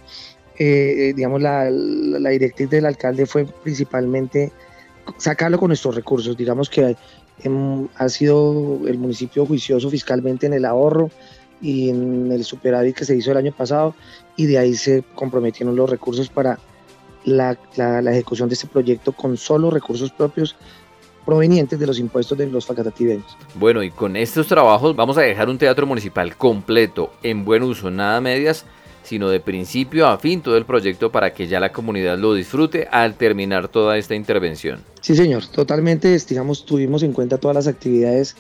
eh, 0.59 1.13
digamos, 1.15 1.43
la, 1.43 1.69
la, 1.71 2.31
directriz 2.31 2.71
del 2.71 2.87
alcalde 2.87 3.27
fue 3.27 3.45
principalmente 3.45 4.51
sacarlo 5.19 5.59
con 5.59 5.69
nuestros 5.69 5.95
recursos. 5.95 6.39
Digamos 6.39 6.71
que 6.71 6.97
ha 7.97 8.09
sido 8.09 8.81
el 8.87 8.97
municipio 8.97 9.45
juicioso 9.45 9.91
fiscalmente 9.91 10.47
en 10.47 10.55
el 10.55 10.65
ahorro 10.65 11.11
y 11.61 11.91
en 11.91 12.31
el 12.33 12.45
superávit 12.45 12.97
que 12.97 13.05
se 13.05 13.17
hizo 13.17 13.31
el 13.31 13.37
año 13.37 13.53
pasado 13.53 13.95
y 14.37 14.47
de 14.47 14.59
ahí 14.59 14.75
se 14.75 15.05
comprometieron 15.15 15.77
los 15.77 15.89
recursos 15.89 16.29
para 16.29 16.59
la, 17.25 17.59
la, 17.77 18.11
ejecución 18.11 18.49
de 18.49 18.55
este 18.55 18.67
proyecto 18.67 19.13
con 19.13 19.37
solo 19.37 19.71
recursos 19.71 20.11
propios 20.11 20.57
provenientes 21.25 21.79
de 21.79 21.87
los 21.87 21.99
impuestos 21.99 22.39
de 22.39 22.47
los 22.47 22.65
facatativeños. 22.65 23.37
Bueno, 23.55 23.83
y 23.83 23.91
con 23.91 24.17
estos 24.17 24.47
trabajos 24.47 24.97
vamos 24.97 25.19
a 25.19 25.23
dejar 25.23 25.49
un 25.49 25.59
teatro 25.59 25.87
municipal 25.87 26.35
completo, 26.37 27.13
en 27.23 27.45
buen 27.45 27.63
uso, 27.63 27.91
nada 27.91 28.21
medias, 28.21 28.65
sino 29.03 29.29
de 29.29 29.41
principio 29.41 30.07
a 30.07 30.19
fin 30.19 30.41
todo 30.41 30.57
el 30.57 30.65
proyecto 30.65 31.13
para 31.13 31.33
que 31.33 31.47
ya 31.47 31.61
la 31.61 31.73
comunidad 31.73 32.19
lo 32.19 32.35
disfrute 32.35 32.89
al 32.91 33.15
terminar 33.15 33.69
toda 33.69 33.99
esta 33.99 34.15
intervención. 34.15 34.81
Sí, 35.01 35.15
señor, 35.15 35.47
totalmente, 35.47 36.17
digamos, 36.29 36.65
tuvimos 36.65 37.03
en 37.03 37.13
cuenta 37.13 37.39
todas 37.39 37.55
las 37.55 37.67
actividades 37.67 38.37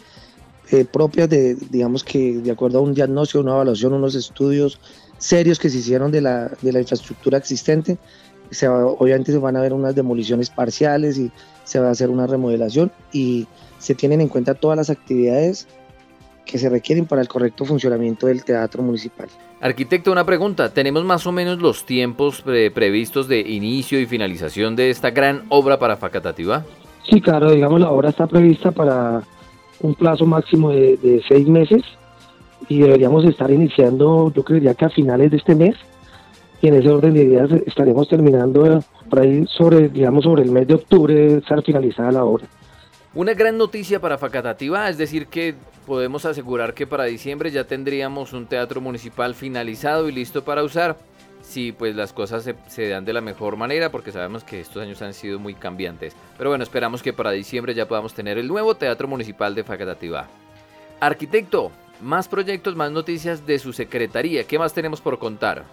eh, 0.72 0.84
propias 0.84 1.28
de, 1.28 1.56
digamos 1.70 2.04
que 2.04 2.38
de 2.38 2.50
acuerdo 2.50 2.78
a 2.78 2.82
un 2.82 2.94
diagnóstico, 2.94 3.40
una 3.40 3.52
evaluación, 3.52 3.92
unos 3.92 4.14
estudios 4.14 4.78
serios 5.18 5.58
que 5.58 5.68
se 5.68 5.78
hicieron 5.78 6.12
de 6.12 6.20
la, 6.20 6.50
de 6.62 6.72
la 6.72 6.80
infraestructura 6.80 7.38
existente, 7.38 7.98
se 8.50 8.68
obviamente 8.68 9.32
se 9.32 9.38
van 9.38 9.56
a 9.56 9.60
ver 9.60 9.72
unas 9.72 9.94
demoliciones 9.94 10.50
parciales 10.50 11.18
y 11.18 11.30
se 11.64 11.78
va 11.78 11.88
a 11.88 11.90
hacer 11.90 12.10
una 12.10 12.26
remodelación 12.26 12.90
y 13.12 13.46
se 13.78 13.94
tienen 13.94 14.20
en 14.20 14.28
cuenta 14.28 14.54
todas 14.54 14.76
las 14.76 14.90
actividades 14.90 15.66
que 16.44 16.58
se 16.58 16.68
requieren 16.68 17.06
para 17.06 17.22
el 17.22 17.28
correcto 17.28 17.64
funcionamiento 17.64 18.26
del 18.26 18.44
teatro 18.44 18.82
municipal. 18.82 19.28
Arquitecto, 19.60 20.10
una 20.10 20.24
pregunta. 20.24 20.72
¿Tenemos 20.72 21.04
más 21.04 21.26
o 21.26 21.32
menos 21.32 21.60
los 21.60 21.84
tiempos 21.84 22.42
previstos 22.42 23.28
de 23.28 23.40
inicio 23.40 24.00
y 24.00 24.06
finalización 24.06 24.74
de 24.74 24.90
esta 24.90 25.10
gran 25.10 25.44
obra 25.48 25.78
para 25.78 25.96
Facatativá? 25.96 26.64
Sí, 27.08 27.20
claro, 27.20 27.50
digamos, 27.52 27.80
la 27.80 27.90
obra 27.90 28.08
está 28.08 28.26
prevista 28.26 28.70
para 28.70 29.22
un 29.80 29.94
plazo 29.94 30.26
máximo 30.26 30.70
de, 30.70 31.22
seis 31.28 31.46
meses 31.48 31.82
y 32.68 32.80
deberíamos 32.80 33.24
estar 33.24 33.50
iniciando, 33.50 34.32
yo 34.34 34.44
creería 34.44 34.74
que 34.74 34.84
a 34.84 34.90
finales 34.90 35.30
de 35.30 35.38
este 35.38 35.54
mes 35.54 35.74
y 36.62 36.68
en 36.68 36.74
ese 36.74 36.90
orden 36.90 37.14
de 37.14 37.24
ideas 37.24 37.50
estaremos 37.66 38.08
terminando 38.08 38.84
por 39.08 39.20
ahí 39.20 39.46
sobre, 39.46 39.88
digamos, 39.88 40.24
sobre 40.24 40.42
el 40.42 40.50
mes 40.50 40.68
de 40.68 40.74
octubre 40.74 41.38
estar 41.38 41.62
finalizada 41.62 42.12
la 42.12 42.24
obra. 42.24 42.44
Una 43.14 43.34
gran 43.34 43.58
noticia 43.58 44.00
para 44.00 44.18
Facatativá, 44.18 44.88
es 44.88 44.98
decir 44.98 45.26
que 45.26 45.54
podemos 45.86 46.24
asegurar 46.26 46.74
que 46.74 46.86
para 46.86 47.04
diciembre 47.04 47.50
ya 47.50 47.64
tendríamos 47.64 48.32
un 48.32 48.46
teatro 48.46 48.80
municipal 48.80 49.34
finalizado 49.34 50.08
y 50.08 50.12
listo 50.12 50.44
para 50.44 50.62
usar. 50.62 50.96
Si 51.50 51.72
pues 51.72 51.96
las 51.96 52.12
cosas 52.12 52.48
se, 52.68 52.88
dan 52.88 53.04
de 53.04 53.12
la 53.12 53.20
mejor 53.20 53.56
manera, 53.56 53.90
porque 53.90 54.12
sabemos 54.12 54.44
que 54.44 54.60
estos 54.60 54.84
años 54.84 55.02
han 55.02 55.14
sido 55.14 55.40
muy 55.40 55.54
cambiantes. 55.54 56.14
Pero 56.38 56.50
bueno, 56.50 56.62
esperamos 56.62 57.02
que 57.02 57.12
para 57.12 57.32
diciembre 57.32 57.74
ya 57.74 57.88
podamos 57.88 58.14
tener 58.14 58.38
el 58.38 58.46
nuevo 58.46 58.76
Teatro 58.76 59.08
Municipal 59.08 59.52
de 59.56 59.64
Facatativá. 59.64 60.28
Arquitecto, 61.00 61.72
más 62.00 62.28
proyectos, 62.28 62.76
más 62.76 62.92
noticias 62.92 63.48
de 63.48 63.58
su 63.58 63.72
secretaría. 63.72 64.44
¿Qué 64.44 64.60
más 64.60 64.72
tenemos 64.72 65.00
por 65.00 65.18
contar? 65.18 65.64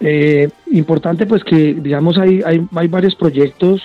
Eh, 0.00 0.48
importante 0.70 1.26
pues 1.26 1.44
que 1.44 1.74
digamos 1.74 2.16
hay, 2.16 2.40
hay, 2.42 2.66
hay, 2.74 2.88
varios 2.88 3.14
proyectos, 3.14 3.82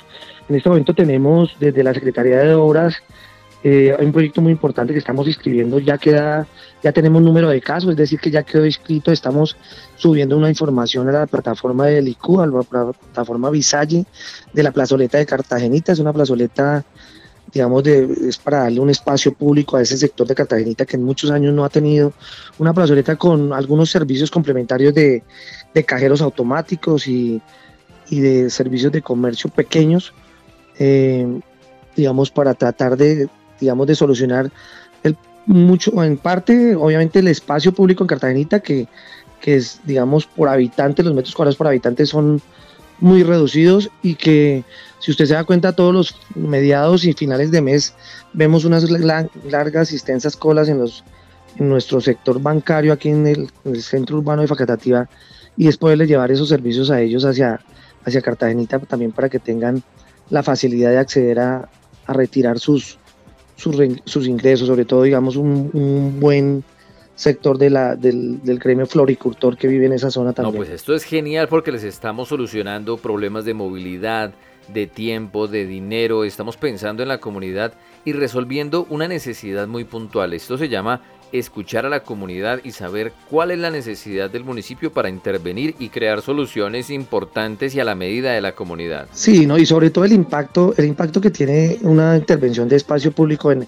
en 0.48 0.56
este 0.56 0.70
momento 0.70 0.94
tenemos 0.94 1.54
desde 1.60 1.84
la 1.84 1.94
Secretaría 1.94 2.40
de 2.40 2.54
Obras, 2.54 2.96
eh, 3.63 3.95
hay 3.97 4.06
un 4.06 4.12
proyecto 4.12 4.41
muy 4.41 4.52
importante 4.52 4.91
que 4.91 5.00
estamos 5.00 5.28
inscribiendo, 5.28 5.78
ya 5.78 5.97
queda, 5.97 6.47
ya 6.84 6.91
tenemos 6.91 7.21
número 7.21 7.50
de 7.50 7.62
casos, 7.62 7.91
es 7.91 7.97
decir 7.97 8.19
que 8.19 8.32
ya 8.32 8.41
quedó 8.41 8.65
inscrito, 8.65 9.12
estamos 9.12 9.56
subiendo 9.97 10.36
una 10.36 10.50
información 10.50 11.08
a 11.10 11.12
la 11.12 11.28
plataforma 11.28 11.86
del 11.86 12.08
ICU, 12.08 12.41
a 12.41 12.47
la 12.47 12.62
plataforma 12.63 13.52
Visalle 13.52 14.06
de 14.52 14.63
la 14.63 14.71
plazoleta 14.71 15.19
de 15.19 15.28
Cartagenita, 15.28 15.91
es 15.91 16.00
una 16.00 16.12
plazoleta 16.12 16.84
digamos, 17.54 17.84
de, 17.84 18.10
es 18.30 18.38
para 18.38 18.60
darle 18.60 18.80
un 18.80 18.89
espacio 18.89 19.34
público 19.34 19.76
a 19.76 19.82
ese 19.82 19.97
sector 19.97 20.26
de 20.26 20.36
Cartagenita 20.36 20.86
que 20.86 20.95
en 20.95 21.04
muchos 21.04 21.32
años 21.32 21.54
no 21.54 21.65
ha 21.65 21.69
tenido 21.69 22.13
una 22.58 22.74
plazoleta 22.74 23.15
con 23.17 23.54
algunos 23.54 23.91
servicios 23.91 24.32
complementarios 24.32 24.93
de, 24.93 25.24
cajeros 25.86 26.21
automáticos 26.21 27.08
y, 27.08 27.41
y, 28.10 28.21
de 28.21 28.50
servicios 28.50 28.91
de 28.91 29.02
comercio 29.02 29.50
pequeños, 29.50 30.13
eh, 30.80 31.28
digamos, 31.95 32.32
para 32.32 32.54
tratar 32.54 32.95
de, 32.95 33.28
digamos, 33.62 33.88
de 33.88 33.95
solucionar 33.95 34.52
el, 35.04 35.15
mucho, 35.45 36.04
en 36.04 36.17
parte, 36.17 36.76
obviamente, 36.76 37.19
el 37.19 37.28
espacio 37.28 37.71
público 37.71 38.04
en 38.04 38.08
Cartagenita, 38.08 38.60
que, 38.60 38.88
que 39.39 39.56
es, 39.56 39.80
digamos, 39.86 40.26
por 40.26 40.50
habitante, 40.50 41.04
los 41.04 41.13
metros 41.13 41.34
cuadrados 41.36 41.56
por 41.56 41.67
habitante 41.67 42.06
son 42.06 42.41
muy 43.00 43.24
reducidos 43.24 43.89
y 44.04 44.15
que 44.15 44.63
si 45.00 45.12
usted 45.12 45.26
se 45.26 45.34
da 45.34 45.43
cuenta, 45.43 45.74
todos 45.74 45.93
los 45.93 46.15
mediados 46.36 47.04
y 47.04 47.13
finales 47.13 47.50
de 47.50 47.62
mes 47.62 47.95
vemos 48.34 48.63
unas 48.63 48.89
largas 48.89 49.91
y 49.91 49.95
extensas 49.95 50.38
colas 50.38 50.69
en, 50.69 50.78
los, 50.78 51.04
en 51.58 51.67
nuestro 51.67 52.00
sector 52.00 52.39
bancario 52.39 52.93
aquí 52.93 53.10
en 53.10 53.26
el, 53.26 53.50
centro 53.82 54.17
urbano 54.17 54.43
de 54.43 54.47
Facatativa 54.47 55.10
y 55.58 55.67
es 55.67 55.78
poderles 55.78 56.08
llevar 56.08 56.32
esos 56.32 56.47
servicios 56.47 56.91
a 56.91 57.02
ellos 57.02 57.26
hacia, 57.26 57.60
hacia 58.06 58.21
Cartagenita 58.21 58.78
también 58.80 59.12
para 59.12 59.30
que 59.30 59.39
tengan 59.39 59.82
la 60.30 60.43
facilidad 60.43 60.91
de 60.91 61.00
acceder 61.00 61.39
a, 61.39 61.69
a 62.06 62.13
retirar 62.13 62.60
sus, 62.60 63.00
sus, 63.62 63.78
sus, 64.06 64.28
ingresos, 64.28 64.67
sobre 64.67 64.86
todo 64.86 65.04
digamos 65.04 65.36
un, 65.36 65.69
un 65.74 66.19
buen 66.19 66.63
sector 67.15 67.58
de 67.58 67.69
la, 67.69 67.95
del, 67.95 68.41
del, 68.43 68.58
gremio 68.58 68.88
floricultor 68.88 69.56
que 69.56 69.67
vive 69.67 69.86
en 69.86 69.93
esa 69.93 70.10
zona 70.10 70.34
también. 70.34 70.54
No, 70.54 70.58
pues 70.58 70.69
esto 70.69 70.95
es 70.95 71.04
genial 71.04 71.47
porque 71.47 71.71
les 71.71 71.84
estamos 71.84 72.30
solucionando 72.30 72.97
problemas 72.97 73.45
de 73.45 73.54
movilidad, 73.54 74.34
de 74.67 74.88
tiempo, 74.88 75.47
de 75.47 75.65
dinero, 75.65 76.24
estamos 76.24 76.58
pensando 76.58 77.04
en 77.04 77.10
la 77.10 77.19
comunidad 77.19 77.74
y 78.06 78.13
resolviendo 78.13 78.88
una 78.89 79.08
necesidad 79.08 79.67
muy 79.67 79.84
puntual. 79.84 80.34
Esto 80.34 80.58
se 80.58 80.69
llama 80.69 81.02
escuchar 81.32 81.86
a 81.86 81.89
la 81.89 82.04
comunidad 82.04 82.60
y 82.63 82.72
saber 82.72 83.13
cuál 83.30 83.52
es 83.52 83.60
la 83.60 83.70
necesidad 83.70 84.30
del 84.30 84.44
municipio 84.44 84.91
para 84.91 85.10
intervenir 85.10 85.76
y 85.80 85.89
crear 85.89 86.22
soluciones 86.22 86.89
importantes 86.89 87.76
y 87.76 87.80
a 87.80 87.86
la 87.86 87.96
medida 87.96 88.32
de 88.32 88.41
la 88.41 88.54
comunidad. 88.54 89.08
Sí, 89.12 89.46
¿no? 89.46 89.58
y 89.58 89.65
sobre 89.65 89.89
todo 89.89 90.06
el 90.06 90.13
impacto, 90.13 90.74
el 90.78 90.86
impacto 90.86 91.22
que 91.22 91.32
tiene 91.32 91.78
una 91.82 92.17
intervención 92.17 92.67
de 92.67 92.76
espacio 92.76 93.12
público 93.12 93.52
en, 93.52 93.67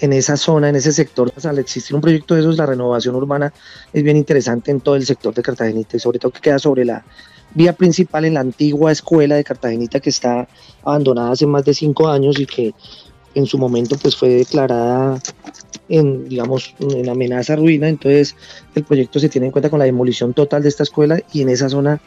en 0.00 0.12
esa 0.12 0.36
zona, 0.36 0.68
en 0.68 0.76
ese 0.76 0.92
sector. 0.92 1.32
al 1.44 1.58
existir 1.58 1.94
un 1.94 2.02
proyecto 2.02 2.34
de 2.34 2.40
esos, 2.40 2.56
la 2.56 2.66
renovación 2.66 3.14
urbana 3.14 3.52
es 3.92 4.02
bien 4.02 4.16
interesante 4.16 4.70
en 4.70 4.80
todo 4.80 4.96
el 4.96 5.06
sector 5.06 5.34
de 5.34 5.42
Cartagenita 5.42 5.96
y 5.96 6.00
sobre 6.00 6.18
todo 6.18 6.32
que 6.32 6.40
queda 6.40 6.58
sobre 6.58 6.84
la 6.84 7.04
vía 7.54 7.72
principal 7.72 8.24
en 8.24 8.34
la 8.34 8.40
antigua 8.40 8.92
escuela 8.92 9.36
de 9.36 9.44
Cartagenita 9.44 10.00
que 10.00 10.10
está 10.10 10.48
abandonada 10.82 11.32
hace 11.32 11.46
más 11.46 11.64
de 11.64 11.74
cinco 11.74 12.08
años 12.08 12.38
y 12.38 12.46
que 12.46 12.74
en 13.34 13.46
su 13.46 13.58
momento 13.58 13.96
pues 14.00 14.16
fue 14.16 14.28
declarada 14.28 15.18
en 15.88 16.28
digamos 16.28 16.74
en 16.78 17.08
amenaza 17.08 17.56
ruina 17.56 17.88
entonces 17.88 18.36
el 18.74 18.84
proyecto 18.84 19.18
se 19.18 19.28
tiene 19.28 19.46
en 19.46 19.52
cuenta 19.52 19.70
con 19.70 19.78
la 19.78 19.84
demolición 19.84 20.32
total 20.32 20.62
de 20.62 20.68
esta 20.68 20.82
escuela 20.82 21.20
y 21.32 21.42
en 21.42 21.48
esa 21.48 21.68
zona 21.68 22.00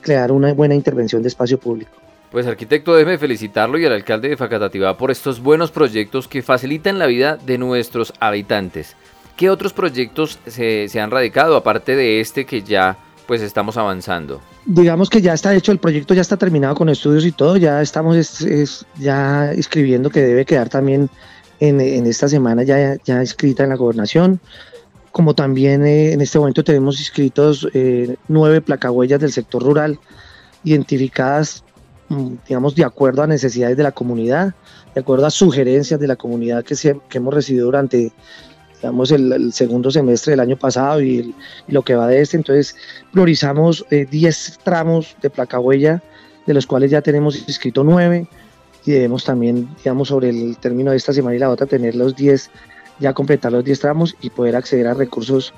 crear 0.00 0.32
una 0.32 0.52
buena 0.52 0.74
intervención 0.74 1.22
de 1.22 1.28
espacio 1.28 1.58
público 1.58 1.90
pues 2.34 2.48
arquitecto, 2.48 2.96
déjeme 2.96 3.16
felicitarlo 3.16 3.78
y 3.78 3.86
al 3.86 3.92
alcalde 3.92 4.28
de 4.28 4.36
Facatativá 4.36 4.98
por 4.98 5.12
estos 5.12 5.38
buenos 5.38 5.70
proyectos 5.70 6.26
que 6.26 6.42
facilitan 6.42 6.98
la 6.98 7.06
vida 7.06 7.36
de 7.36 7.58
nuestros 7.58 8.12
habitantes. 8.18 8.96
¿Qué 9.36 9.50
otros 9.50 9.72
proyectos 9.72 10.40
se, 10.44 10.88
se 10.88 11.00
han 11.00 11.12
radicado 11.12 11.54
aparte 11.54 11.94
de 11.94 12.18
este 12.18 12.44
que 12.44 12.62
ya 12.62 12.96
pues 13.28 13.40
estamos 13.40 13.76
avanzando? 13.76 14.40
Digamos 14.66 15.10
que 15.10 15.20
ya 15.20 15.34
está 15.34 15.54
hecho, 15.54 15.72
el 15.72 15.78
proyecto 15.78 16.14
ya 16.14 16.22
está 16.22 16.36
terminado 16.36 16.74
con 16.74 16.88
estudios 16.88 17.24
y 17.26 17.32
todo, 17.32 17.56
ya 17.56 17.82
estamos 17.82 18.16
es, 18.16 18.86
ya 18.98 19.52
escribiendo 19.52 20.10
que 20.10 20.22
debe 20.22 20.44
quedar 20.44 20.68
también 20.68 21.10
en, 21.60 21.80
en, 21.80 22.06
esta 22.06 22.28
semana 22.28 22.62
ya, 22.62 22.96
ya 23.04 23.22
escrita 23.22 23.64
en 23.64 23.70
la 23.70 23.76
gobernación, 23.76 24.40
como 25.12 25.34
también 25.34 25.86
eh, 25.86 26.12
en 26.12 26.20
este 26.20 26.38
momento 26.38 26.64
tenemos 26.64 26.98
inscritos 26.98 27.68
eh, 27.74 28.16
nueve 28.28 28.60
placahuellas 28.60 29.20
del 29.20 29.32
sector 29.32 29.62
rural 29.62 29.98
identificadas, 30.64 31.62
mm, 32.08 32.34
digamos, 32.48 32.74
de 32.74 32.84
acuerdo 32.84 33.22
a 33.22 33.26
necesidades 33.26 33.76
de 33.76 33.82
la 33.82 33.92
comunidad, 33.92 34.54
de 34.94 35.00
acuerdo 35.00 35.26
a 35.26 35.30
sugerencias 35.30 36.00
de 36.00 36.06
la 36.06 36.16
comunidad 36.16 36.64
que, 36.64 36.74
se, 36.74 36.98
que 37.08 37.18
hemos 37.18 37.34
recibido 37.34 37.66
durante 37.66 38.12
digamos, 38.84 39.10
el, 39.12 39.50
segundo 39.54 39.90
semestre 39.90 40.32
del 40.32 40.40
año 40.40 40.58
pasado 40.58 41.00
y, 41.00 41.34
lo 41.68 41.80
que 41.80 41.94
va 41.94 42.06
de 42.06 42.20
este. 42.20 42.36
Entonces, 42.36 42.76
priorizamos 43.12 43.86
10 43.88 44.48
eh, 44.48 44.52
tramos 44.62 45.16
de 45.22 45.30
placa 45.30 45.58
huella, 45.58 46.02
de 46.46 46.52
los 46.52 46.66
cuales 46.66 46.90
ya 46.90 47.00
tenemos 47.00 47.48
inscrito 47.48 47.82
9 47.82 48.26
y 48.84 48.90
debemos 48.92 49.24
también, 49.24 49.70
digamos, 49.78 50.08
sobre 50.08 50.28
el 50.28 50.58
término 50.58 50.90
de 50.90 50.98
esta 50.98 51.14
semana 51.14 51.34
y 51.34 51.38
la 51.38 51.48
otra, 51.48 51.66
tener 51.66 51.94
los 51.94 52.14
10, 52.14 52.50
ya 53.00 53.14
completar 53.14 53.52
los 53.52 53.64
10 53.64 53.80
tramos 53.80 54.16
y 54.20 54.28
poder 54.28 54.54
acceder 54.54 54.86
a 54.86 54.92
recursos 54.92 55.54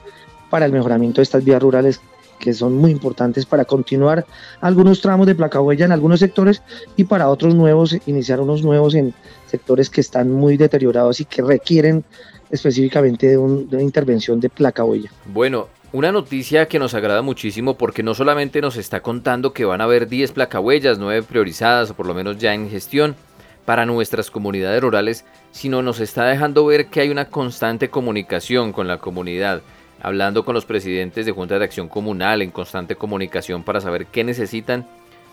para 0.49 0.65
el 0.65 0.71
mejoramiento 0.71 1.17
de 1.17 1.25
estas 1.25 1.45
vías 1.45 1.61
rurales 1.61 2.01
que 2.39 2.53
son 2.53 2.77
muy 2.77 2.91
importantes 2.91 3.47
para 3.47 3.65
continuar 3.65 4.27
algunos 4.61 5.01
tramos 5.01 5.27
de 5.27 5.35
placa 5.35 5.61
huella 5.61 5.85
en 5.85 5.93
algunos 5.93 6.21
sectores 6.21 6.63
y 6.97 7.05
para 7.05 7.29
otros 7.29 7.55
nuevos, 7.55 7.97
iniciar 8.07 8.41
unos 8.41 8.63
nuevos 8.63 8.95
en 8.95 9.15
sectores 9.47 9.91
que 9.91 10.01
están 10.01 10.31
muy 10.33 10.57
deteriorados 10.57 11.21
y 11.21 11.25
que 11.25 11.43
requieren 11.43 12.05
específicamente 12.51 13.29
de, 13.29 13.39
una 13.39 13.83
intervención 13.83 14.41
de 14.41 14.49
placa 14.49 14.85
huella. 14.85 15.11
Bueno, 15.27 15.69
una 15.93 16.13
noticia 16.13 16.67
que 16.69 16.79
nos 16.79 16.95
agrada 16.95 17.23
muchísimo 17.23 17.77
porque 17.77 18.03
no 18.03 18.15
solamente 18.15 18.61
nos 18.61 18.77
está 18.77 19.01
contando 19.01 19.53
que 19.53 19.65
van 19.65 19.81
a 19.81 19.85
haber 19.85 20.09
10 20.09 20.33
placahuellas, 20.33 20.99
9 20.99 21.23
priorizadas 21.23 21.91
o 21.91 21.95
por 21.95 22.07
lo 22.07 22.15
menos 22.15 22.39
ya 22.39 22.55
en 22.55 22.69
gestión 22.69 23.17
para 23.65 23.85
nuestras 23.85 24.31
comunidades 24.31 24.81
rurales, 24.81 25.25
sino 25.51 25.83
nos 25.83 26.01
está 26.01 26.25
dejando 26.25 26.65
ver 26.65 26.87
que 26.87 27.01
hay 27.01 27.11
una 27.11 27.27
constante 27.27 27.91
comunicación 27.91 28.73
con 28.73 28.87
la 28.87 28.99
comunidad, 28.99 29.63
hablando 30.07 30.45
con 30.45 30.55
los 30.55 30.65
presidentes 30.65 31.27
de 31.27 31.33
Junta 31.33 31.59
de 31.59 31.65
Acción 31.65 31.89
Comunal 31.89 32.41
en 32.41 32.53
constante 32.53 32.95
comunicación 32.95 33.65
para 33.65 33.81
saber 33.81 34.07
qué 34.07 34.23
necesitan 34.23 34.87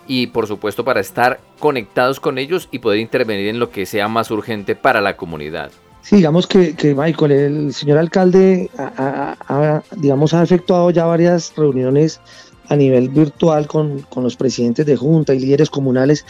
y 0.08 0.26
por 0.28 0.48
supuesto 0.48 0.84
para 0.84 1.00
estar 1.00 1.40
conectados 1.60 2.20
con 2.20 2.40
ellos 2.40 2.70
y 2.72 2.80
poder 2.80 3.00
intervenir 3.00 3.50
en 3.50 3.60
lo 3.60 3.70
que 3.70 3.86
sea 3.86 4.08
más 4.08 4.32
urgente 4.32 4.76
para 4.76 5.00
la 5.00 5.16
comunidad. 5.16 5.70
Sí, 6.02 6.16
digamos 6.16 6.48
que, 6.48 6.74
Michael, 6.98 7.32
el 7.32 7.74
señor 7.76 8.00
alcalde, 8.00 8.72
ha, 8.76 9.84
digamos, 9.96 10.34
ha 10.34 10.42
efectuado 10.42 10.90
ya 10.90 11.06
varias 11.06 11.54
reuniones 11.56 12.20
a 12.68 12.76
nivel 12.76 13.10
virtual 13.10 13.68
con, 13.68 14.06
los 14.16 14.36
presidentes 14.36 14.88
de 14.88 14.96
junta 14.96 15.36
y 15.36 15.40
líderes 15.40 15.70
comunales 15.70 16.26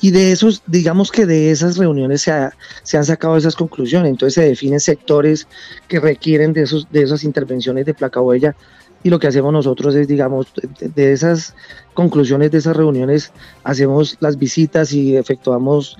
y 0.00 0.10
de 0.10 0.32
esos, 0.32 0.62
digamos 0.66 1.10
que 1.10 1.26
de 1.26 1.50
esas 1.50 1.76
reuniones 1.76 2.22
se, 2.22 2.32
se, 2.82 2.96
han 2.96 3.04
sacado 3.04 3.36
esas 3.36 3.56
conclusiones, 3.56 4.10
entonces 4.10 4.34
se 4.34 4.48
definen 4.48 4.80
sectores 4.80 5.48
que 5.88 6.00
requieren 6.00 6.52
de, 6.52 6.62
esos, 6.62 6.90
de 6.90 7.02
esas 7.02 7.24
intervenciones 7.24 7.86
de 7.86 7.94
placa 7.94 8.20
huella 8.20 8.54
y 9.02 9.10
lo 9.10 9.18
que 9.18 9.28
hacemos 9.28 9.52
nosotros 9.52 9.94
es, 9.94 10.08
digamos, 10.08 10.46
de 10.80 11.12
esas 11.12 11.54
conclusiones 11.94 12.50
de 12.50 12.58
esas 12.58 12.76
reuniones 12.76 13.32
hacemos 13.64 14.16
las 14.20 14.38
visitas 14.38 14.92
y 14.92 15.16
efectuamos 15.16 15.96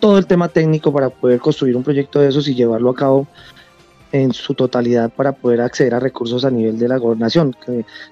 todo 0.00 0.18
el 0.18 0.26
tema 0.26 0.48
técnico 0.48 0.92
para 0.92 1.10
poder 1.10 1.40
construir 1.40 1.76
un 1.76 1.82
proyecto 1.82 2.20
de 2.20 2.28
esos 2.28 2.48
y 2.48 2.54
llevarlo 2.54 2.90
a 2.90 2.94
cabo 2.94 3.26
en 4.12 4.32
su 4.32 4.54
totalidad 4.54 5.10
para 5.10 5.32
poder 5.32 5.60
acceder 5.60 5.94
a 5.94 6.00
recursos 6.00 6.44
a 6.44 6.50
nivel 6.50 6.78
de 6.78 6.88
la 6.88 6.96
gobernación. 6.96 7.54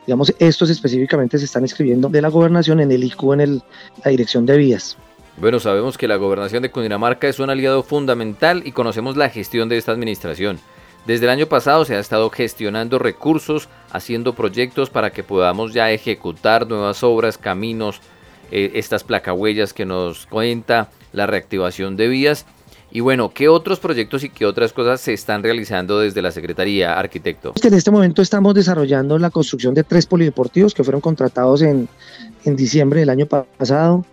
digamos, 0.07 0.33
estos 0.39 0.71
específicamente 0.71 1.39
se 1.39 1.47
están 1.47 1.65
escribiendo 1.65 2.09
de 2.09 2.23
la 2.23 2.29
gobernación 2.29 2.81
en 2.81 2.93
el 2.93 3.05
IQ, 3.05 3.33
en 3.33 3.63
la 4.05 4.11
dirección 4.11 4.47
de 4.47 4.57
vías. 4.59 4.97
Bueno, 5.41 5.61
sabemos 5.61 5.97
que 5.97 6.09
la 6.09 6.17
gobernación 6.17 6.65
de 6.65 6.71
Cundinamarca 6.73 7.29
es 7.29 7.39
un 7.39 7.49
aliado 7.49 7.85
fundamental 7.85 8.63
y 8.65 8.73
conocemos 8.73 9.17
la 9.17 9.31
gestión 9.31 9.69
de 9.69 9.77
esta 9.77 9.93
administración. 9.93 10.59
Desde 11.07 11.27
el 11.27 11.31
año 11.31 11.47
pasado 11.47 11.85
se 11.85 11.95
ha 11.95 12.01
estado 12.01 12.29
gestionando 12.29 12.99
recursos, 12.99 13.69
haciendo 13.93 14.35
proyectos 14.35 14.91
para 14.91 15.11
que 15.11 15.23
podamos 15.23 15.73
ya 15.73 15.93
ejecutar 15.93 16.67
nuevas 16.67 17.05
obras, 17.05 17.39
caminos, 17.39 18.01
eh, 18.51 18.73
estas 18.75 19.05
placahuellas 19.05 19.73
que 19.73 19.87
nos 19.87 20.27
cuenta, 20.27 20.91
la 21.13 21.29
reactivación 21.29 21.97
de 21.97 22.09
vías. 22.09 22.45
Y 22.91 22.99
bueno, 22.99 23.31
¿qué 23.33 23.49
otros 23.49 23.79
proyectos 23.79 24.25
y 24.25 24.31
qué 24.31 24.45
otras 24.45 24.73
cosas 24.73 25.01
se 25.01 25.13
están 25.13 25.45
realizando 25.45 26.01
desde 26.01 26.21
la 26.21 26.33
Secretaría, 26.33 26.99
arquitecto? 26.99 27.53
En 27.63 27.75
este 27.75 27.93
momento 27.93 28.23
estamos 28.23 28.55
desarrollando 28.55 29.17
la 29.19 29.31
construcción 29.31 29.73
de 29.73 29.85
tres 29.85 30.05
polideportivos 30.07 30.75
que 30.75 30.83
fueron 30.83 31.01
contratados 31.01 31.63
en, 31.63 31.89
en 32.45 32.57
diciembre 32.57 33.01
del 33.01 33.11
año 33.11 33.27
pasado, 33.27 34.05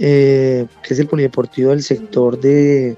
eh, 0.00 0.66
que 0.82 0.94
es 0.94 0.98
el 1.00 1.06
polideportivo 1.06 1.70
del 1.70 1.82
sector 1.82 2.40
de 2.40 2.96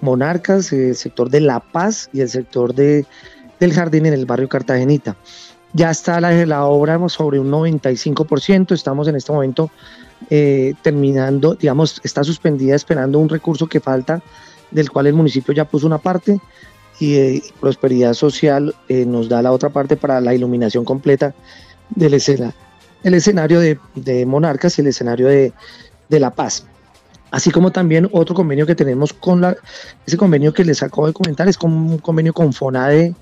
Monarcas, 0.00 0.72
el 0.72 0.94
sector 0.94 1.28
de 1.28 1.40
La 1.40 1.60
Paz 1.60 2.08
y 2.12 2.20
el 2.20 2.28
sector 2.28 2.74
de, 2.74 3.04
del 3.60 3.72
Jardín 3.72 4.06
en 4.06 4.14
el 4.14 4.24
barrio 4.24 4.48
Cartagenita. 4.48 5.16
Ya 5.72 5.90
está 5.90 6.20
la, 6.20 6.64
obra 6.66 7.08
sobre 7.08 7.40
un 7.40 7.50
95%, 7.50 8.72
estamos 8.72 9.08
en 9.08 9.16
este 9.16 9.32
momento 9.32 9.70
eh, 10.30 10.74
terminando, 10.82 11.56
digamos, 11.56 12.00
está 12.04 12.22
suspendida 12.22 12.76
esperando 12.76 13.18
un 13.18 13.28
recurso 13.28 13.66
que 13.66 13.80
falta, 13.80 14.22
del 14.70 14.90
cual 14.90 15.08
el 15.08 15.14
municipio 15.14 15.52
ya 15.52 15.64
puso 15.64 15.86
una 15.86 15.98
parte 15.98 16.38
y 17.00 17.14
eh, 17.16 17.42
Prosperidad 17.60 18.14
Social 18.14 18.74
eh, 18.88 19.04
nos 19.04 19.28
da 19.28 19.42
la 19.42 19.50
otra 19.50 19.70
parte 19.70 19.96
para 19.96 20.20
la 20.20 20.34
iluminación 20.34 20.84
completa 20.84 21.34
del 21.90 22.14
escena, 22.14 22.54
el 23.02 23.14
escenario 23.14 23.60
de, 23.60 24.26
Monarcas 24.26 24.78
y 24.78 24.82
el 24.82 24.86
escenario 24.86 25.26
de, 25.26 25.52
La 26.08 26.30
Paz. 26.30 26.66
Así 27.30 27.50
como 27.50 27.72
también 27.72 28.08
otro 28.12 28.34
convenio 28.34 28.64
que 28.66 28.76
tenemos 28.76 29.12
con 29.12 29.40
la, 29.40 29.56
ese 30.06 30.16
convenio 30.16 30.52
que 30.54 30.64
les 30.64 30.82
acabo 30.82 31.06
de 31.06 31.12
comentar 31.12 31.48
es 31.48 31.58
con 31.58 31.72
un 31.72 31.98
convenio 31.98 32.32
con 32.32 32.52
FONADE, 32.52 33.14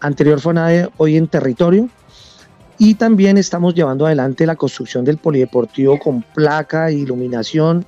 anterior 0.00 0.40
FONADE, 0.40 0.88
hoy 0.96 1.16
en 1.16 1.28
territorio, 1.28 1.88
y 2.78 2.94
también 2.94 3.36
estamos 3.38 3.74
llevando 3.74 4.06
adelante 4.06 4.46
la 4.46 4.56
construcción 4.56 5.04
del 5.04 5.18
polideportivo 5.18 5.98
con 5.98 6.22
placa, 6.22 6.90
iluminación 6.90 7.84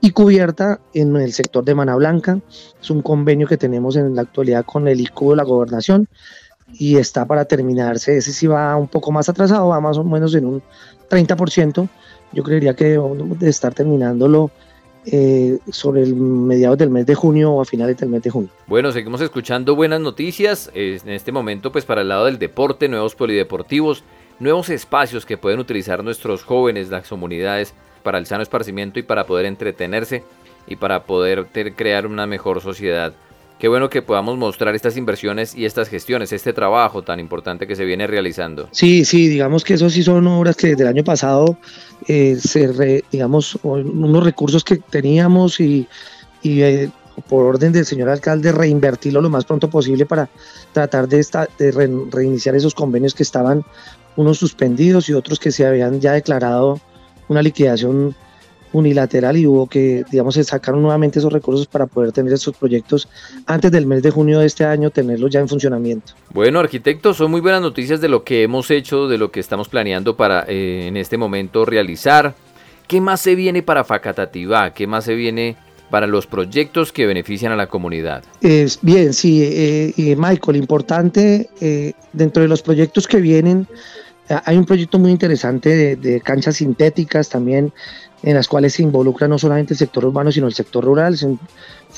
y 0.00 0.10
cubierta 0.10 0.80
en 0.92 1.16
el 1.16 1.32
sector 1.32 1.64
de 1.64 1.76
Mana 1.76 1.94
Blanca. 1.94 2.40
Es 2.82 2.90
un 2.90 3.02
convenio 3.02 3.46
que 3.46 3.56
tenemos 3.56 3.94
en 3.94 4.16
la 4.16 4.22
actualidad 4.22 4.64
con 4.64 4.88
el 4.88 5.00
ICU 5.00 5.30
de 5.30 5.36
la 5.36 5.44
gobernación 5.44 6.08
y 6.72 6.96
está 6.96 7.24
para 7.24 7.44
terminarse. 7.44 8.16
Ese 8.16 8.32
sí 8.32 8.48
va 8.48 8.76
un 8.76 8.88
poco 8.88 9.12
más 9.12 9.28
atrasado, 9.28 9.68
va 9.68 9.80
más 9.80 9.96
o 9.96 10.04
menos 10.04 10.34
en 10.34 10.44
un 10.46 10.62
30%. 11.08 11.88
Yo 12.32 12.42
creería 12.42 12.74
que 12.74 12.84
debemos 12.84 13.38
de 13.38 13.50
estar 13.50 13.74
terminándolo 13.74 14.50
eh, 15.04 15.58
sobre 15.70 16.02
el 16.02 16.14
mediados 16.14 16.78
del 16.78 16.90
mes 16.90 17.06
de 17.06 17.14
junio 17.14 17.52
o 17.52 17.60
a 17.60 17.64
finales 17.64 17.96
del 17.96 18.08
mes 18.08 18.22
de 18.22 18.30
junio. 18.30 18.50
Bueno, 18.66 18.92
seguimos 18.92 19.20
escuchando 19.20 19.74
buenas 19.74 20.00
noticias. 20.00 20.70
En 20.74 21.10
este 21.10 21.32
momento, 21.32 21.72
pues 21.72 21.84
para 21.84 22.02
el 22.02 22.08
lado 22.08 22.26
del 22.26 22.38
deporte, 22.38 22.88
nuevos 22.88 23.14
polideportivos 23.14 24.04
nuevos 24.42 24.70
espacios 24.70 25.24
que 25.24 25.38
pueden 25.38 25.60
utilizar 25.60 26.02
nuestros 26.02 26.42
jóvenes, 26.42 26.88
las 26.88 27.08
comunidades, 27.08 27.74
para 28.02 28.18
el 28.18 28.26
sano 28.26 28.42
esparcimiento 28.42 28.98
y 28.98 29.04
para 29.04 29.24
poder 29.24 29.46
entretenerse 29.46 30.24
y 30.66 30.74
para 30.74 31.04
poder 31.04 31.46
crear 31.76 32.06
una 32.06 32.26
mejor 32.26 32.60
sociedad. 32.60 33.12
Qué 33.62 33.68
bueno 33.68 33.88
que 33.88 34.02
podamos 34.02 34.36
mostrar 34.36 34.74
estas 34.74 34.96
inversiones 34.96 35.54
y 35.54 35.66
estas 35.66 35.88
gestiones, 35.88 36.32
este 36.32 36.52
trabajo 36.52 37.02
tan 37.02 37.20
importante 37.20 37.64
que 37.68 37.76
se 37.76 37.84
viene 37.84 38.08
realizando. 38.08 38.68
Sí, 38.72 39.04
sí, 39.04 39.28
digamos 39.28 39.62
que 39.62 39.74
eso 39.74 39.88
sí 39.88 40.02
son 40.02 40.26
obras 40.26 40.56
que 40.56 40.70
desde 40.70 40.82
el 40.82 40.88
año 40.88 41.04
pasado, 41.04 41.56
eh, 42.08 42.36
se 42.40 43.04
digamos, 43.12 43.56
unos 43.62 44.24
recursos 44.24 44.64
que 44.64 44.78
teníamos 44.78 45.60
y, 45.60 45.86
eh, 46.42 46.90
por 47.28 47.46
orden 47.46 47.70
del 47.70 47.86
señor 47.86 48.08
alcalde 48.08 48.50
reinvertirlo 48.50 49.20
lo 49.20 49.30
más 49.30 49.44
pronto 49.44 49.70
posible 49.70 50.06
para 50.06 50.28
tratar 50.72 51.06
de, 51.06 51.24
de 51.56 51.70
reiniciar 52.10 52.56
esos 52.56 52.74
convenios 52.74 53.14
que 53.14 53.22
estaban 53.22 53.64
unos 54.16 54.38
suspendidos 54.38 55.08
y 55.08 55.12
otros 55.12 55.38
que 55.38 55.52
se 55.52 55.64
habían 55.64 56.00
ya 56.00 56.14
declarado 56.14 56.80
una 57.28 57.42
liquidación 57.42 58.16
unilateral 58.72 59.36
y 59.36 59.46
hubo 59.46 59.66
que, 59.66 60.04
digamos, 60.10 60.34
sacar 60.34 60.74
nuevamente 60.74 61.18
esos 61.18 61.32
recursos 61.32 61.66
para 61.66 61.86
poder 61.86 62.12
tener 62.12 62.32
esos 62.32 62.56
proyectos 62.56 63.08
antes 63.46 63.70
del 63.70 63.86
mes 63.86 64.02
de 64.02 64.10
junio 64.10 64.40
de 64.40 64.46
este 64.46 64.64
año, 64.64 64.90
tenerlos 64.90 65.30
ya 65.30 65.40
en 65.40 65.48
funcionamiento. 65.48 66.14
Bueno, 66.32 66.60
arquitectos, 66.60 67.16
son 67.16 67.30
muy 67.30 67.40
buenas 67.40 67.62
noticias 67.62 68.00
de 68.00 68.08
lo 68.08 68.24
que 68.24 68.42
hemos 68.42 68.70
hecho, 68.70 69.08
de 69.08 69.18
lo 69.18 69.30
que 69.30 69.40
estamos 69.40 69.68
planeando 69.68 70.16
para 70.16 70.44
eh, 70.48 70.86
en 70.86 70.96
este 70.96 71.16
momento 71.16 71.64
realizar. 71.64 72.34
¿Qué 72.88 73.00
más 73.00 73.20
se 73.20 73.34
viene 73.34 73.62
para 73.62 73.84
Facatativá? 73.84 74.72
¿Qué 74.74 74.86
más 74.86 75.04
se 75.04 75.14
viene 75.14 75.56
para 75.90 76.06
los 76.06 76.26
proyectos 76.26 76.90
que 76.90 77.04
benefician 77.04 77.52
a 77.52 77.56
la 77.56 77.66
comunidad. 77.66 78.24
Es 78.40 78.78
bien, 78.80 79.12
sí, 79.12 79.42
eh, 79.42 80.16
Michael, 80.16 80.56
importante, 80.56 81.50
eh, 81.60 81.92
dentro 82.14 82.42
de 82.42 82.48
los 82.48 82.62
proyectos 82.62 83.06
que 83.06 83.18
vienen, 83.18 83.68
eh, 84.28 84.38
hay 84.44 84.56
un 84.56 84.64
proyecto 84.64 84.98
muy 84.98 85.10
interesante 85.10 85.96
de, 85.96 86.20
canchas 86.20 86.56
sintéticas 86.56 87.28
también, 87.28 87.72
en 88.22 88.34
las 88.34 88.48
cuales 88.48 88.74
se 88.74 88.82
involucra 88.82 89.28
no 89.28 89.38
solamente 89.38 89.74
el 89.74 89.78
sector 89.78 90.04
urbano, 90.04 90.30
sino 90.32 90.46
el 90.46 90.54
sector 90.54 90.84
rural. 90.84 91.16
Son, 91.16 91.38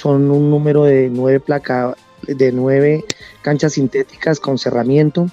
un 0.04 0.50
número 0.50 0.84
de 0.84 1.10
nueve, 1.10 1.40
placa, 1.40 1.96
de 2.22 2.52
nueve 2.52 3.04
canchas 3.42 3.74
sintéticas 3.74 4.40
con 4.40 4.58
cerramiento, 4.58 5.28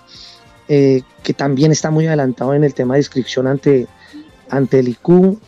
que 0.68 1.34
también 1.36 1.72
está 1.72 1.92
muy 1.92 2.08
adelantado 2.08 2.54
en 2.54 2.64
el 2.64 2.74
tema 2.74 2.96
de 2.96 3.02
inscripción 3.02 3.48
ante, 3.48 3.88
ante 4.50 4.80
el 4.80 4.90
IQ 4.90 5.40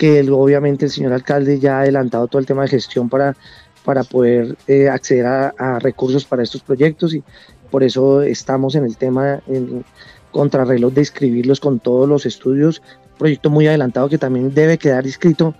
que 0.00 0.26
obviamente 0.30 0.86
el 0.86 0.90
señor 0.90 1.12
alcalde 1.12 1.58
ya 1.58 1.76
ha 1.76 1.80
adelantado 1.82 2.26
todo 2.26 2.40
el 2.40 2.46
tema 2.46 2.62
de 2.62 2.68
gestión 2.68 3.10
para, 3.10 3.36
para 3.84 4.02
poder 4.02 4.56
eh, 4.66 4.88
acceder 4.88 5.26
a, 5.26 5.78
recursos 5.78 6.24
para 6.24 6.42
estos 6.42 6.62
proyectos 6.62 7.12
y 7.12 7.22
por 7.70 7.82
eso 7.82 8.22
estamos 8.22 8.74
en 8.76 8.86
el 8.86 8.96
tema 8.96 9.42
en 9.46 9.84
contrarreloj 10.32 10.94
de 10.94 11.02
inscribirlos 11.02 11.60
con 11.60 11.80
todos 11.80 12.08
los 12.08 12.24
estudios, 12.24 12.80
proyecto 13.20 13.50
muy 13.50 13.68
adelantado 13.68 14.08
que 14.08 14.18
también 14.18 14.52
debe 14.52 14.78
quedar 14.78 15.06
inscrito, 15.06 15.54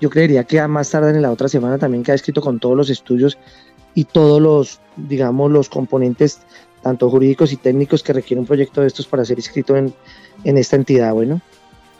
yo 0.00 0.10
creería 0.10 0.44
que 0.44 0.60
a 0.60 0.68
más 0.68 0.90
tarde 0.90 1.10
en 1.10 1.22
la 1.22 1.30
otra 1.30 1.48
semana 1.48 1.78
también 1.78 2.04
queda 2.04 2.14
escrito 2.14 2.40
con 2.42 2.60
todos 2.60 2.76
los 2.76 2.90
estudios 2.90 3.38
y 3.94 4.04
todos 4.04 4.40
los, 4.40 4.80
digamos, 4.96 5.50
los 5.50 5.68
componentes 5.68 6.40
tanto 6.82 7.10
jurídicos 7.10 7.52
y 7.52 7.56
técnicos 7.56 8.02
que 8.02 8.12
requiere 8.12 8.40
un 8.40 8.46
proyecto 8.46 8.80
de 8.82 8.86
estos 8.86 9.06
para 9.06 9.24
ser 9.24 9.38
inscrito 9.38 9.76
en, 9.76 9.92
en 10.44 10.58
esta 10.58 10.76
entidad, 10.76 11.12
bueno. 11.12 11.40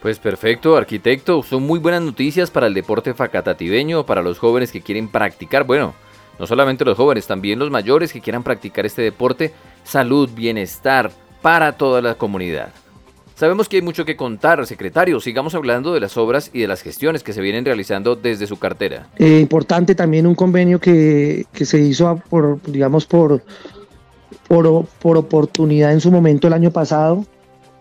Pues 0.00 0.18
perfecto, 0.18 0.76
arquitecto. 0.76 1.42
Son 1.42 1.62
muy 1.62 1.78
buenas 1.78 2.02
noticias 2.02 2.50
para 2.50 2.66
el 2.66 2.74
deporte 2.74 3.12
facatativeño, 3.12 4.06
para 4.06 4.22
los 4.22 4.38
jóvenes 4.38 4.72
que 4.72 4.80
quieren 4.80 5.08
practicar. 5.08 5.64
Bueno, 5.64 5.94
no 6.38 6.46
solamente 6.46 6.86
los 6.86 6.96
jóvenes, 6.96 7.26
también 7.26 7.58
los 7.58 7.70
mayores 7.70 8.12
que 8.12 8.22
quieran 8.22 8.42
practicar 8.42 8.86
este 8.86 9.02
deporte. 9.02 9.52
Salud, 9.84 10.30
bienestar 10.34 11.10
para 11.42 11.72
toda 11.72 12.00
la 12.00 12.14
comunidad. 12.14 12.70
Sabemos 13.40 13.70
que 13.70 13.76
hay 13.76 13.82
mucho 13.82 14.04
que 14.04 14.16
contar, 14.16 14.66
secretario. 14.66 15.18
Sigamos 15.18 15.54
hablando 15.54 15.94
de 15.94 16.00
las 16.00 16.18
obras 16.18 16.50
y 16.52 16.60
de 16.60 16.68
las 16.68 16.82
gestiones 16.82 17.22
que 17.22 17.32
se 17.32 17.40
vienen 17.40 17.64
realizando 17.64 18.14
desde 18.14 18.46
su 18.46 18.58
cartera. 18.58 19.06
Eh, 19.16 19.40
importante 19.40 19.94
también 19.94 20.26
un 20.26 20.34
convenio 20.34 20.78
que, 20.78 21.46
que 21.50 21.64
se 21.64 21.80
hizo 21.80 22.20
por, 22.28 22.60
digamos, 22.70 23.06
por 23.06 23.42
por, 24.46 24.84
por 24.84 25.16
oportunidad 25.16 25.90
en 25.94 26.02
su 26.02 26.10
momento 26.10 26.48
el 26.48 26.52
año 26.52 26.70
pasado 26.70 27.24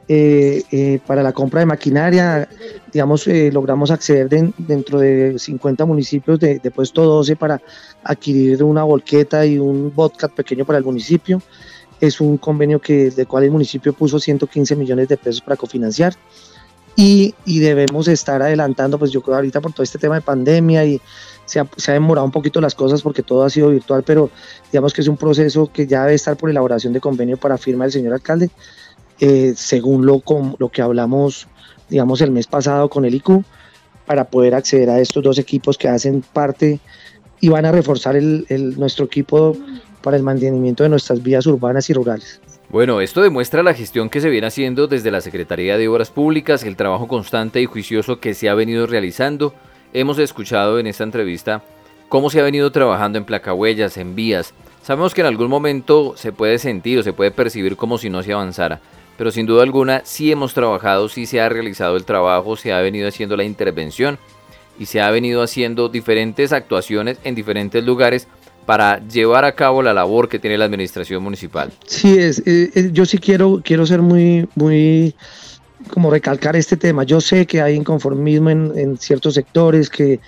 eh, 0.07 0.63
eh, 0.71 0.99
para 1.05 1.21
la 1.23 1.33
compra 1.33 1.59
de 1.59 1.65
maquinaria, 1.65 2.47
digamos, 2.93 3.27
logramos 3.27 3.91
acceder 3.91 4.29
dentro 4.29 4.97
de 4.99 5.37
50 5.37 5.83
municipios 5.83 6.39
de, 6.39 6.71
puesto 6.73 7.03
12 7.03 7.35
para 7.35 7.61
adquirir 8.05 8.63
una 8.63 8.85
volqueta 8.85 9.45
y 9.45 9.59
un 9.59 9.91
botcat 9.93 10.31
pequeño 10.31 10.63
para 10.63 10.77
el 10.77 10.85
municipio. 10.85 11.41
Es 11.99 12.21
un 12.21 12.37
convenio 12.37 12.79
que, 12.79 13.11
del 13.11 13.27
cual 13.27 13.43
el 13.43 13.51
municipio 13.51 13.93
puso 13.93 14.19
115 14.19 14.75
millones 14.75 15.07
de 15.07 15.17
pesos 15.17 15.41
para 15.41 15.55
cofinanciar. 15.55 16.13
Y, 16.95 17.33
y, 17.45 17.59
debemos 17.59 18.09
estar 18.09 18.41
adelantando, 18.41 18.99
pues 18.99 19.11
yo 19.11 19.21
creo 19.21 19.35
ahorita 19.35 19.61
por 19.61 19.71
todo 19.71 19.83
este 19.83 19.97
tema 19.97 20.15
de 20.15 20.21
pandemia 20.21 20.83
y 20.83 20.99
se 21.45 21.61
ha, 21.61 21.67
se 21.77 21.91
ha, 21.91 21.93
demorado 21.93 22.25
un 22.25 22.31
poquito 22.31 22.59
las 22.59 22.75
cosas 22.75 23.01
porque 23.01 23.23
todo 23.23 23.43
ha 23.43 23.49
sido 23.49 23.69
virtual, 23.69 24.03
pero 24.03 24.29
digamos 24.69 24.93
que 24.93 24.99
es 24.99 25.07
un 25.07 25.15
proceso 25.15 25.71
que 25.71 25.87
ya 25.87 26.01
debe 26.01 26.15
estar 26.15 26.35
por 26.35 26.49
elaboración 26.49 26.91
de 26.91 26.99
convenio 26.99 27.37
para 27.37 27.57
firma 27.57 27.85
del 27.85 27.93
señor 27.93 28.13
alcalde 28.13 28.49
eh, 29.19 29.53
según 29.55 30.05
lo, 30.05 30.23
lo 30.57 30.69
que 30.69 30.81
hablamos, 30.81 31.47
digamos, 31.89 32.21
el 32.21 32.31
mes 32.31 32.47
pasado 32.47 32.89
con 32.89 33.03
el 33.03 33.15
IQ, 33.15 33.43
para 34.05 34.25
poder 34.25 34.55
acceder 34.55 34.89
a 34.89 34.99
estos 34.99 35.23
dos 35.23 35.37
equipos 35.37 35.77
que 35.77 35.89
hacen 35.89 36.23
parte 36.33 36.79
y 37.41 37.49
van 37.49 37.65
a 37.65 37.71
reforzar 37.71 38.15
el, 38.15 38.45
nuestro 38.77 39.05
equipo 39.05 39.57
para 40.01 40.17
el 40.17 40.23
mantenimiento 40.23 40.83
de 40.83 40.89
nuestras 40.89 41.21
vías 41.21 41.45
urbanas 41.45 41.89
y 41.89 41.93
rurales. 41.93 42.41
Bueno, 42.69 43.01
esto 43.01 43.21
demuestra 43.21 43.63
la 43.63 43.73
gestión 43.73 44.09
que 44.09 44.21
se 44.21 44.29
viene 44.29 44.47
haciendo 44.47 44.87
desde 44.87 45.11
la 45.11 45.21
Secretaría 45.21 45.77
de 45.77 45.87
Obras 45.87 46.11
Públicas, 46.11 46.63
el 46.63 46.75
trabajo 46.75 47.07
constante 47.07 47.61
y 47.61 47.65
juicioso 47.65 48.19
que 48.19 48.33
se 48.33 48.49
ha 48.49 48.53
venido 48.53 48.85
realizando. 48.85 49.53
Hemos 49.93 50.19
escuchado 50.19 50.79
en 50.79 50.87
esta 50.87 51.03
entrevista 51.03 51.63
cómo 52.09 52.29
se 52.29 52.39
ha 52.39 52.43
venido 52.43 52.71
trabajando 52.71 53.17
en 53.17 53.25
placahuellas, 53.25 53.97
en 53.97 54.15
vías. 54.15 54.53
Sabemos 54.83 55.13
que 55.13 55.21
en 55.21 55.27
algún 55.27 55.49
momento 55.49 56.13
se 56.15 56.31
puede 56.31 56.59
sentir 56.59 56.99
o 56.99 57.03
se 57.03 57.13
puede 57.13 57.31
percibir 57.31 57.75
como 57.75 57.97
si 57.97 58.09
no 58.09 58.21
se 58.21 58.33
avanzara 58.33 58.79
pero 59.19 59.31
sin 59.31 59.45
duda 59.45 59.63
alguna 59.63 60.01
sí 60.05 60.31
hemos 60.31 60.53
trabajado, 60.53 61.09
sí 61.09 61.25
se 61.25 61.41
ha 61.41 61.49
realizado 61.49 61.97
el 61.97 62.05
trabajo, 62.05 62.55
se 62.55 62.71
ha 62.71 62.79
venido 62.79 63.05
haciendo 63.05 63.35
la 63.35 63.43
intervención 63.43 64.17
y 64.79 64.85
se 64.85 65.01
ha 65.01 65.11
venido 65.11 65.43
haciendo 65.43 65.89
diferentes 65.89 66.53
actuaciones 66.53 67.17
en 67.25 67.35
diferentes 67.35 67.83
lugares 67.83 68.29
para 68.69 69.03
llevar 69.07 69.45
a 69.45 69.55
cabo 69.55 69.81
la 69.81 69.95
labor 69.95 70.29
que 70.29 70.37
tiene 70.37 70.55
la 70.55 70.65
administración 70.65 71.23
municipal. 71.23 71.71
Sí, 71.87 72.19
es, 72.19 72.37
eh, 72.45 72.69
eh, 72.75 72.89
yo 72.93 73.03
sí 73.03 73.17
quiero, 73.17 73.63
quiero 73.65 73.83
ser 73.83 73.99
muy, 73.99 74.47
muy, 74.53 75.15
como 75.91 76.11
recalcar 76.11 76.55
este 76.55 76.77
tema. 76.77 77.03
Yo 77.03 77.19
sé 77.19 77.47
que 77.47 77.63
hay 77.63 77.73
inconformismo 77.73 78.51
en, 78.51 78.95
ciertos 78.99 79.33
sectores, 79.33 79.89
que, 79.89 80.19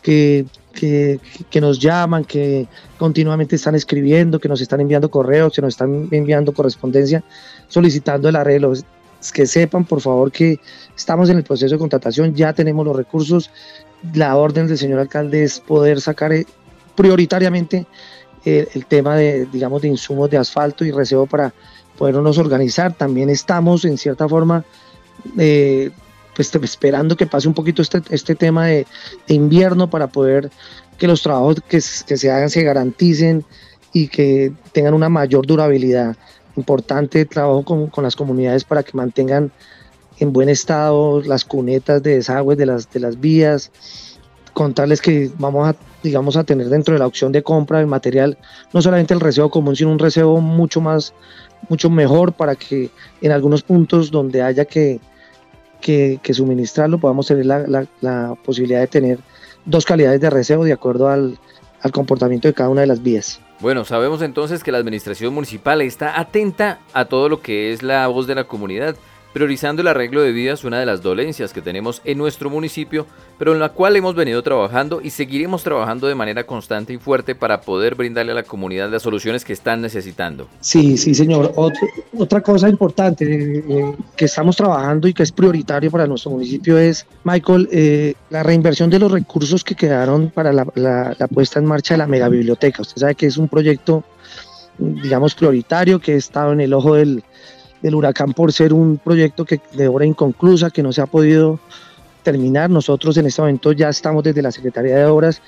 que 0.00 0.46
que, 0.72 1.60
nos 1.60 1.78
llaman, 1.78 2.24
que 2.24 2.68
continuamente 2.96 3.56
están 3.56 3.74
escribiendo, 3.74 4.40
que 4.40 4.48
nos 4.48 4.62
están 4.62 4.80
enviando 4.80 5.10
correos, 5.10 5.52
que 5.54 5.60
nos 5.60 5.74
están 5.74 6.08
enviando 6.10 6.54
correspondencia 6.54 7.22
solicitando 7.68 8.30
el 8.30 8.36
arreglo. 8.36 8.72
Que 9.34 9.44
sepan, 9.44 9.84
por 9.84 10.00
favor, 10.00 10.32
que 10.32 10.58
estamos 10.96 11.28
en 11.28 11.36
el 11.36 11.44
proceso 11.44 11.74
de 11.74 11.78
contratación, 11.78 12.34
ya 12.34 12.54
tenemos 12.54 12.86
los 12.86 12.96
recursos. 12.96 13.50
La 14.14 14.36
orden 14.36 14.68
del 14.68 14.78
señor 14.78 15.00
alcalde 15.00 15.44
es 15.44 15.60
poder 15.60 16.00
sacar 16.00 16.32
eh, 16.32 16.46
prioritariamente 16.94 17.86
eh, 18.44 18.68
el, 18.74 18.86
tema 18.86 19.16
de, 19.16 19.46
digamos, 19.46 19.82
de 19.82 19.88
insumos 19.88 20.30
de 20.30 20.36
asfalto 20.36 20.84
y 20.84 20.90
recebo 20.90 21.26
para 21.26 21.52
podernos 21.96 22.38
organizar. 22.38 22.92
También 22.94 23.30
estamos, 23.30 23.84
en 23.84 23.96
cierta 23.96 24.28
forma, 24.28 24.64
eh, 25.38 25.90
pues 26.34 26.54
esperando 26.54 27.16
que 27.16 27.26
pase 27.26 27.48
un 27.48 27.54
poquito 27.54 27.80
este, 27.80 28.02
este 28.10 28.34
tema 28.34 28.66
de, 28.66 28.86
invierno 29.28 29.88
para 29.88 30.08
poder 30.08 30.50
que 30.98 31.06
los 31.06 31.22
trabajos 31.22 31.56
que, 31.68 31.80
se 31.80 32.30
hagan 32.30 32.50
se 32.50 32.62
garanticen 32.62 33.44
y 33.92 34.08
que 34.08 34.52
tengan 34.72 34.94
una 34.94 35.08
mayor 35.08 35.46
durabilidad. 35.46 36.16
Importante 36.56 37.24
trabajo 37.24 37.64
con, 37.64 37.86
con, 37.88 38.04
las 38.04 38.14
comunidades 38.14 38.64
para 38.64 38.82
que 38.82 38.96
mantengan 38.96 39.50
en 40.18 40.32
buen 40.32 40.48
estado 40.48 41.22
las 41.22 41.44
cunetas 41.44 42.02
de 42.02 42.16
desagües 42.16 42.58
de 42.58 42.66
las, 42.66 42.90
de 42.90 43.00
las 43.00 43.18
vías, 43.20 43.70
contarles 44.52 45.00
que 45.00 45.30
vamos 45.38 45.68
a, 45.68 45.76
digamos, 46.04 46.36
a 46.36 46.44
tener 46.44 46.68
dentro 46.68 46.94
de 46.94 47.00
la 47.00 47.06
opción 47.06 47.32
de 47.32 47.42
compra 47.42 47.78
del 47.78 47.88
material 47.88 48.38
no 48.72 48.80
solamente 48.80 49.14
el 49.14 49.20
reseo 49.20 49.50
común, 49.50 49.74
sino 49.74 49.90
un 49.90 49.98
reseo 49.98 50.36
mucho 50.36 50.80
más, 50.80 51.14
mucho 51.68 51.90
mejor 51.90 52.34
para 52.34 52.54
que 52.54 52.90
en 53.20 53.32
algunos 53.32 53.62
puntos 53.62 54.10
donde 54.10 54.42
haya 54.42 54.66
que, 54.66 55.00
que, 55.80 56.20
suministrarlo, 56.32 56.98
podamos 56.98 57.26
tener 57.26 57.46
la, 57.46 58.34
posibilidad 58.44 58.80
de 58.80 58.86
tener 58.86 59.18
dos 59.64 59.84
calidades 59.84 60.20
de 60.20 60.30
recebo 60.30 60.64
de 60.64 60.74
acuerdo 60.74 61.08
al, 61.08 61.38
al 61.80 61.90
comportamiento 61.90 62.46
de 62.46 62.54
cada 62.54 62.68
una 62.68 62.82
de 62.82 62.86
las 62.86 63.02
vías. 63.02 63.40
Bueno, 63.60 63.84
sabemos 63.84 64.20
entonces 64.20 64.62
que 64.62 64.72
la 64.72 64.78
administración 64.78 65.32
municipal 65.32 65.80
está 65.80 66.20
atenta 66.20 66.80
a 66.92 67.06
todo 67.06 67.28
lo 67.28 67.40
que 67.40 67.72
es 67.72 67.82
la 67.82 68.06
voz 68.08 68.26
de 68.26 68.34
la 68.34 68.44
comunidad 68.44 68.96
priorizando 69.34 69.82
el 69.82 69.88
arreglo 69.88 70.22
de 70.22 70.30
vidas, 70.30 70.62
una 70.62 70.78
de 70.78 70.86
las 70.86 71.02
dolencias 71.02 71.52
que 71.52 71.60
tenemos 71.60 72.00
en 72.04 72.18
nuestro 72.18 72.50
municipio, 72.50 73.04
pero 73.36 73.52
en 73.52 73.58
la 73.58 73.70
cual 73.70 73.96
hemos 73.96 74.14
venido 74.14 74.40
trabajando 74.44 75.00
y 75.02 75.10
seguiremos 75.10 75.64
trabajando 75.64 76.06
de 76.06 76.14
manera 76.14 76.46
constante 76.46 76.92
y 76.92 76.98
fuerte 76.98 77.34
para 77.34 77.60
poder 77.60 77.96
brindarle 77.96 78.30
a 78.30 78.36
la 78.36 78.44
comunidad 78.44 78.88
las 78.90 79.02
soluciones 79.02 79.44
que 79.44 79.52
están 79.52 79.82
necesitando. 79.82 80.46
Sí, 80.60 80.96
sí, 80.96 81.16
señor. 81.16 81.52
otra 82.16 82.40
cosa 82.42 82.68
importante 82.68 83.24
eh, 83.26 83.96
que 84.16 84.26
estamos 84.26 84.56
trabajando 84.56 85.08
y 85.08 85.12
que 85.12 85.24
es 85.24 85.32
prioritario 85.32 85.90
para 85.90 86.06
nuestro 86.06 86.30
municipio 86.30 86.78
es, 86.78 87.04
Michael, 87.24 87.68
eh, 87.72 88.14
la 88.30 88.44
reinversión 88.44 88.88
de 88.88 89.00
los 89.00 89.10
recursos 89.10 89.64
que 89.64 89.74
quedaron 89.74 90.30
para 90.30 90.52
la, 90.52 90.64
la 90.76 91.26
puesta 91.26 91.58
en 91.58 91.66
marcha 91.66 91.94
de 91.94 91.98
la 91.98 92.06
megabiblioteca. 92.06 92.82
Usted 92.82 93.00
sabe 93.00 93.16
que 93.16 93.26
es 93.26 93.36
un 93.36 93.48
proyecto, 93.48 94.04
digamos, 94.78 95.34
prioritario 95.34 95.98
que 95.98 96.12
ha 96.12 96.16
estado 96.16 96.52
en 96.52 96.60
el 96.60 96.72
ojo 96.72 96.94
del 96.94 97.24
del 97.84 97.94
huracán 97.94 98.32
por 98.32 98.50
ser 98.50 98.72
un 98.72 98.96
proyecto 98.96 99.44
que 99.44 99.60
de 99.74 99.88
obra 99.88 100.06
inconclusa, 100.06 100.70
que 100.70 100.82
no 100.82 100.90
se 100.90 101.02
ha 101.02 101.06
podido 101.06 101.60
terminar. 102.22 102.70
Nosotros 102.70 103.14
en 103.18 103.26
este 103.26 103.42
momento 103.42 103.72
ya 103.72 103.90
estamos 103.90 104.24
desde 104.24 104.40
la 104.40 104.50
Secretaría 104.50 104.96
de 104.96 105.04
Obras 105.04 105.42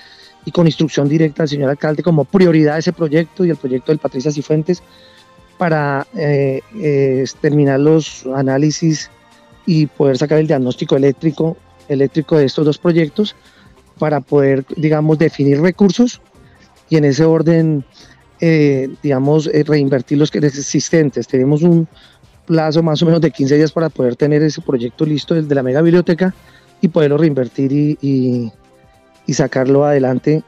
y 0.45 0.51
con 0.51 0.67
instrucción 0.67 1.09
directa 1.09 1.45
al 1.45 1.49
señor 1.49 1.71
alcalde 1.71 2.03
como 2.03 2.27
prioridad 2.27 2.77
ese 2.77 2.93
proyecto 2.93 3.47
y 3.47 3.51
el 3.51 3.57
proyecto 3.57 3.91
del 3.91 3.99
Patricia 3.99 4.31
Cifuentes 4.31 4.83
para 5.57 6.07
eh, 6.15 6.61
eh, 6.79 7.25
terminar 7.41 7.81
los 7.81 8.27
análisis 8.27 9.11
y 9.65 9.87
poder 9.87 10.19
sacar 10.19 10.39
el 10.39 10.47
diagnóstico 10.47 10.95
eléctrico, 10.95 11.57
eléctrico 11.89 12.37
de 12.37 12.45
estos 12.45 12.67
dos 12.67 12.77
proyectos 12.77 13.35
para 13.99 14.21
poder, 14.21 14.67
digamos, 14.77 15.19
definir 15.19 15.63
recursos 15.63 16.21
y 16.91 16.99
en 16.99 17.07
ese 17.07 17.25
orden, 17.25 17.83
eh, 18.41 18.91
digamos, 19.03 19.47
reinvertir 19.47 20.19
los 20.19 20.31
existentes. 20.35 21.27
Tenemos 21.27 21.63
un, 21.63 21.89
plazo 22.47 22.83
más 22.83 23.03
o 23.03 23.07
menos 23.07 23.21
de 23.21 23.31
15 23.31 23.57
días 23.57 23.73
para 23.73 23.89
poder 23.91 24.17
tener 24.17 24.43
ese 24.43 24.61
proyecto 24.61 25.05
listo 25.05 25.35
desde 25.35 25.55
la 25.55 25.63
mega 25.63 25.83
biblioteca 25.83 26.35
y 26.81 26.89
poderlo 26.89 27.19
reinvertir 27.19 27.73
y, 27.73 28.53
y, 29.27 29.35
sacarlo 29.35 29.85
adelante 29.85 30.43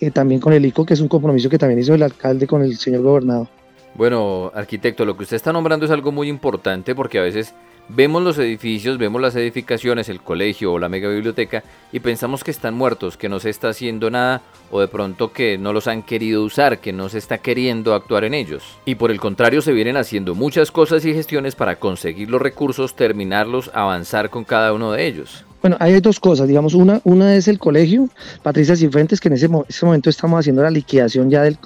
eh, 0.00 0.10
también 0.10 0.40
con 0.40 0.52
el 0.52 0.64
ICO, 0.66 0.84
que 0.84 0.94
es 0.94 1.00
un 1.00 1.08
compromiso 1.08 1.48
que 1.48 1.58
también 1.58 1.80
hizo 1.80 1.94
el 1.94 2.02
alcalde 2.02 2.46
con 2.46 2.62
el 2.62 2.76
señor 2.76 3.02
gobernador. 3.02 3.48
Bueno, 3.94 4.50
arquitecto, 4.54 5.04
lo 5.04 5.16
que 5.16 5.24
usted 5.24 5.36
está 5.36 5.52
nombrando 5.52 5.86
es 5.86 5.92
algo 5.92 6.12
muy 6.12 6.28
importante 6.28 6.94
porque 6.94 7.18
a 7.18 7.22
veces 7.22 7.54
Vemos 7.92 8.22
los 8.22 8.38
edificios, 8.38 8.98
vemos 8.98 9.20
las 9.20 9.34
edificaciones, 9.34 10.08
el 10.08 10.20
colegio 10.20 10.72
o 10.72 10.78
la 10.78 10.88
mega 10.88 11.08
biblioteca 11.08 11.64
y 11.90 11.98
pensamos 11.98 12.44
que 12.44 12.52
están 12.52 12.74
muertos, 12.74 13.16
que 13.16 13.28
no 13.28 13.40
se 13.40 13.50
está 13.50 13.70
haciendo 13.70 14.10
nada 14.10 14.42
o 14.70 14.78
de 14.80 14.86
pronto 14.86 15.32
que 15.32 15.58
no 15.58 15.72
los 15.72 15.88
han 15.88 16.04
querido 16.04 16.44
usar, 16.44 16.78
que 16.78 16.92
no 16.92 17.08
se 17.08 17.18
está 17.18 17.38
queriendo 17.38 17.92
actuar 17.92 18.22
en 18.22 18.34
ellos. 18.34 18.62
Y 18.84 18.94
por 18.94 19.10
el 19.10 19.18
contrario 19.18 19.60
se 19.60 19.72
vienen 19.72 19.96
haciendo 19.96 20.36
muchas 20.36 20.70
cosas 20.70 21.04
y 21.04 21.12
gestiones 21.12 21.56
para 21.56 21.80
conseguir 21.80 22.30
los 22.30 22.40
recursos, 22.40 22.94
terminarlos, 22.94 23.72
avanzar 23.74 24.30
con 24.30 24.44
cada 24.44 24.72
uno 24.72 24.92
de 24.92 25.08
ellos. 25.08 25.44
Bueno, 25.60 25.76
hay 25.80 26.00
dos 26.00 26.20
cosas, 26.20 26.46
digamos, 26.46 26.74
una, 26.74 27.00
una 27.02 27.34
es 27.34 27.48
el 27.48 27.58
colegio, 27.58 28.08
Patricia 28.44 28.76
Cifuentes, 28.76 29.20
que 29.20 29.26
en 29.26 29.34
ese, 29.34 29.48
momento 29.48 30.10
estamos 30.10 30.38
haciendo 30.38 30.62
la 30.62 30.70
liquidación 30.70 31.28
ya 31.28 31.42
del, 31.42 31.58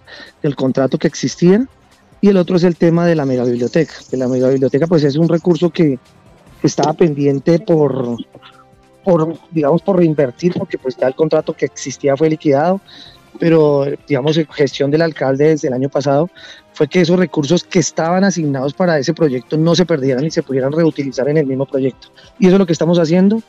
del 0.43 0.57
contrato 0.57 0.97
que 0.97 1.07
existía, 1.07 1.69
y 2.25 2.29
el 2.29 2.39
otro 2.39 2.57
es 2.57 2.65
el 2.65 2.77
tema 2.77 3.05
de 3.07 3.15
la 3.15 3.27
megabiblioteca. 3.27 3.93
Que 4.11 4.17
la 4.17 4.27
megabiblioteca 4.27 4.87
pues 4.87 5.05
es 5.05 5.17
un 5.17 5.29
recurso 5.29 5.69
que 5.69 5.99
estaba 6.67 6.93
pendiente 6.93 7.59
por, 7.59 8.17
por, 9.03 9.37
digamos, 9.51 9.83
por 9.83 9.99
reinvertir, 9.99 10.55
porque 10.55 10.79
pues 10.79 10.97
ya 10.97 11.07
el 11.07 11.15
contrato 11.15 11.55
que 11.55 11.67
existía 11.67 12.17
fue 12.17 12.31
liquidado, 12.31 12.81
pero 13.39 13.87
digamos, 14.07 14.39
gestión 14.53 14.91
del 14.91 15.03
alcalde 15.03 15.49
desde 15.49 15.69
el 15.69 15.75
año 15.75 15.89
pasado 15.89 16.31
fue 16.73 16.89
que 16.89 17.01
esos 17.01 17.19
recursos 17.19 17.65
que 17.65 17.79
estaban 17.79 18.25
asignados 18.25 18.75
para 18.75 18.99
ese 18.99 19.15
proyecto 19.15 19.57
no 19.57 19.75
se 19.75 19.87
perdieran 19.87 20.25
y 20.25 20.31
se 20.31 20.43
pudieran 20.43 20.73
reutilizar 20.73 21.29
en 21.29 21.39
el 21.39 21.47
mismo 21.47 21.67
proyecto. 21.67 22.09
Y 22.39 22.47
eso 22.47 22.57
es 22.57 22.59
lo 22.59 22.67
que 22.67 22.73
estamos 22.73 22.99
haciendo 22.99 23.43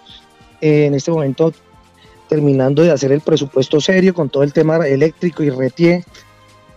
en 0.62 0.94
este 0.94 1.12
momento, 1.12 1.54
terminando 2.30 2.82
de 2.82 2.92
hacer 2.92 3.12
el 3.12 3.22
presupuesto 3.22 3.82
serio 3.82 4.14
con 4.14 4.30
todo 4.30 4.44
el 4.44 4.54
tema 4.54 4.78
eléctrico 4.88 5.44
y 5.44 5.50
retier 5.50 6.04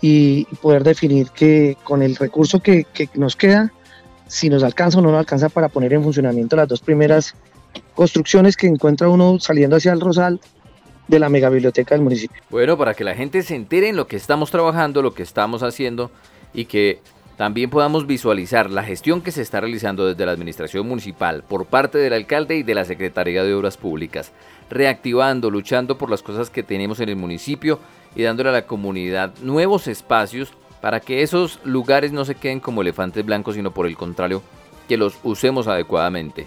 y 0.00 0.44
poder 0.62 0.84
definir 0.84 1.30
que 1.30 1.76
con 1.84 2.02
el 2.02 2.16
recurso 2.16 2.60
que, 2.60 2.86
nos 3.14 3.36
queda, 3.36 3.72
si 4.28 4.48
nos 4.48 4.62
alcanza 4.62 4.98
o 4.98 5.02
no 5.02 5.10
nos 5.10 5.18
alcanza 5.18 5.48
para 5.48 5.68
poner 5.68 5.92
en 5.92 6.02
funcionamiento 6.02 6.54
las 6.54 6.68
dos 6.68 6.80
primeras 6.80 7.34
construcciones 7.94 8.56
que 8.56 8.66
encuentra 8.66 9.08
uno 9.08 9.38
saliendo 9.40 9.76
hacia 9.76 9.92
el 9.92 10.00
Rosal 10.00 10.40
de 11.08 11.18
la 11.18 11.28
megabiblioteca 11.28 11.94
del 11.94 12.04
municipio. 12.04 12.40
Bueno, 12.50 12.76
para 12.76 12.94
que 12.94 13.02
la 13.02 13.14
gente 13.14 13.42
se 13.42 13.56
entere 13.56 13.88
en 13.88 13.96
lo 13.96 14.06
que 14.06 14.16
estamos 14.16 14.50
trabajando, 14.50 15.02
lo 15.02 15.14
que 15.14 15.22
estamos 15.22 15.62
haciendo 15.62 16.10
y 16.52 16.66
que 16.66 17.00
también 17.38 17.70
podamos 17.70 18.06
visualizar 18.06 18.68
la 18.68 18.82
gestión 18.82 19.22
que 19.22 19.30
se 19.30 19.42
está 19.42 19.60
realizando 19.60 20.06
desde 20.06 20.26
la 20.26 20.32
administración 20.32 20.86
municipal 20.86 21.44
por 21.44 21.66
parte 21.66 21.96
del 21.96 22.12
alcalde 22.12 22.56
y 22.56 22.62
de 22.62 22.74
la 22.74 22.84
Secretaría 22.84 23.44
de 23.44 23.54
Obras 23.54 23.76
Públicas, 23.76 24.32
reactivando, 24.68 25.50
luchando 25.50 25.96
por 25.96 26.10
las 26.10 26.22
cosas 26.22 26.50
que 26.50 26.62
tenemos 26.62 27.00
en 27.00 27.08
el 27.08 27.16
municipio 27.16 27.78
y 28.16 28.24
dándole 28.24 28.50
a 28.50 28.52
la 28.52 28.66
comunidad 28.66 29.32
nuevos 29.40 29.86
espacios 29.86 30.52
para 30.80 31.00
que 31.00 31.22
esos 31.22 31.58
lugares 31.64 32.12
no 32.12 32.24
se 32.24 32.34
queden 32.34 32.60
como 32.60 32.82
elefantes 32.82 33.24
blancos, 33.24 33.54
sino 33.56 33.72
por 33.72 33.86
el 33.86 33.96
contrario, 33.96 34.42
que 34.88 34.96
los 34.96 35.16
usemos 35.22 35.68
adecuadamente. 35.68 36.46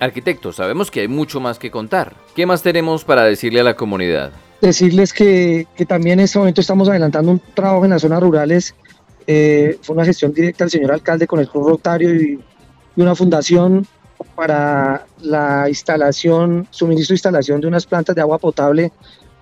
Arquitecto, 0.00 0.52
sabemos 0.52 0.90
que 0.90 1.00
hay 1.00 1.08
mucho 1.08 1.40
más 1.40 1.58
que 1.58 1.70
contar. 1.70 2.14
¿Qué 2.34 2.46
más 2.46 2.62
tenemos 2.62 3.04
para 3.04 3.24
decirle 3.24 3.60
a 3.60 3.64
la 3.64 3.74
comunidad? 3.74 4.30
Decirles 4.60 5.12
que, 5.12 5.66
también 5.88 6.20
en 6.20 6.24
este 6.24 6.38
momento 6.38 6.60
estamos 6.60 6.88
adelantando 6.88 7.32
un 7.32 7.40
trabajo 7.54 7.84
en 7.84 7.90
las 7.90 8.02
zonas 8.02 8.20
rurales. 8.20 8.74
Eh, 9.26 9.78
fue 9.82 9.94
una 9.94 10.04
gestión 10.04 10.32
directa 10.32 10.64
del 10.64 10.70
señor 10.70 10.92
alcalde 10.92 11.26
con 11.26 11.40
el 11.40 11.48
Club 11.48 11.68
Rotario 11.68 12.14
y, 12.14 12.38
una 12.96 13.14
fundación 13.14 13.86
para 14.34 15.06
la 15.20 15.68
instalación, 15.68 16.66
suministro 16.70 17.14
e 17.14 17.16
instalación 17.16 17.60
de 17.60 17.68
unas 17.68 17.86
plantas 17.86 18.16
de 18.16 18.22
agua 18.22 18.38
potable 18.38 18.90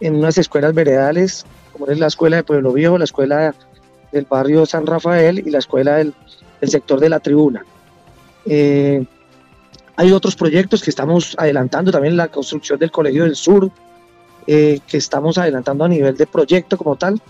en 0.00 0.14
unas 0.14 0.36
escuelas 0.36 0.74
veredales, 0.74 1.46
como 1.72 1.86
es 1.86 1.98
la 1.98 2.08
escuela 2.08 2.36
de 2.36 2.44
Pueblo 2.44 2.74
Viejo, 2.74 2.98
la 2.98 3.04
escuela 3.04 3.54
del 4.16 4.26
barrio 4.28 4.66
San 4.66 4.86
Rafael 4.86 5.38
y 5.38 5.50
la 5.50 5.58
escuela 5.58 5.96
del, 5.96 6.14
sector 6.62 6.98
de 6.98 7.08
la 7.08 7.20
tribuna. 7.20 7.64
Eh, 8.46 9.04
hay 9.94 10.12
otros 10.12 10.34
proyectos 10.34 10.82
que 10.82 10.90
estamos 10.90 11.36
adelantando, 11.38 11.92
también 11.92 12.16
la 12.16 12.28
construcción 12.28 12.78
del 12.78 12.90
Colegio 12.90 13.24
del 13.24 13.36
Sur, 13.36 13.70
eh, 14.46 14.80
que 14.86 14.96
estamos 14.96 15.38
adelantando 15.38 15.84
a 15.84 15.88
nivel 15.88 16.16
de 16.16 16.26
proyecto 16.26 16.76
como 16.76 16.96
tal, 16.96 17.20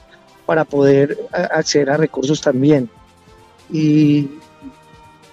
para 0.47 0.65
poder 0.65 1.19
acceder 1.33 1.91
a 1.91 1.97
recursos 1.97 2.41
también. 2.41 2.89
Y 3.71 4.31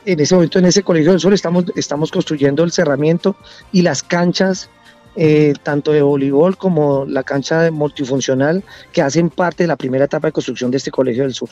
en 0.06 0.20
ese 0.20 0.34
momento, 0.34 0.60
en 0.60 0.66
ese 0.66 0.84
Colegio 0.84 1.12
del 1.12 1.20
Sur, 1.20 1.34
estamos, 1.34 1.66
estamos 1.76 2.12
construyendo 2.12 2.64
el 2.64 2.72
cerramiento 2.72 3.36
y 3.72 3.84
las 3.84 4.02
canchas, 4.02 4.70
eh, 5.16 5.54
tanto 5.64 5.92
de 5.92 6.02
voleibol 6.02 6.58
como 6.58 7.06
la 7.06 7.24
cancha 7.24 7.70
multifuncional, 7.72 8.64
que 8.92 9.02
hacen 9.02 9.30
parte 9.30 9.64
de 9.64 9.68
la 9.68 9.76
primera 9.76 10.06
etapa 10.06 10.28
de 10.28 10.32
construcción 10.32 10.72
de 10.72 10.78
este 10.78 10.92
Colegio 10.92 11.24
del 11.24 11.34
Sur. 11.34 11.50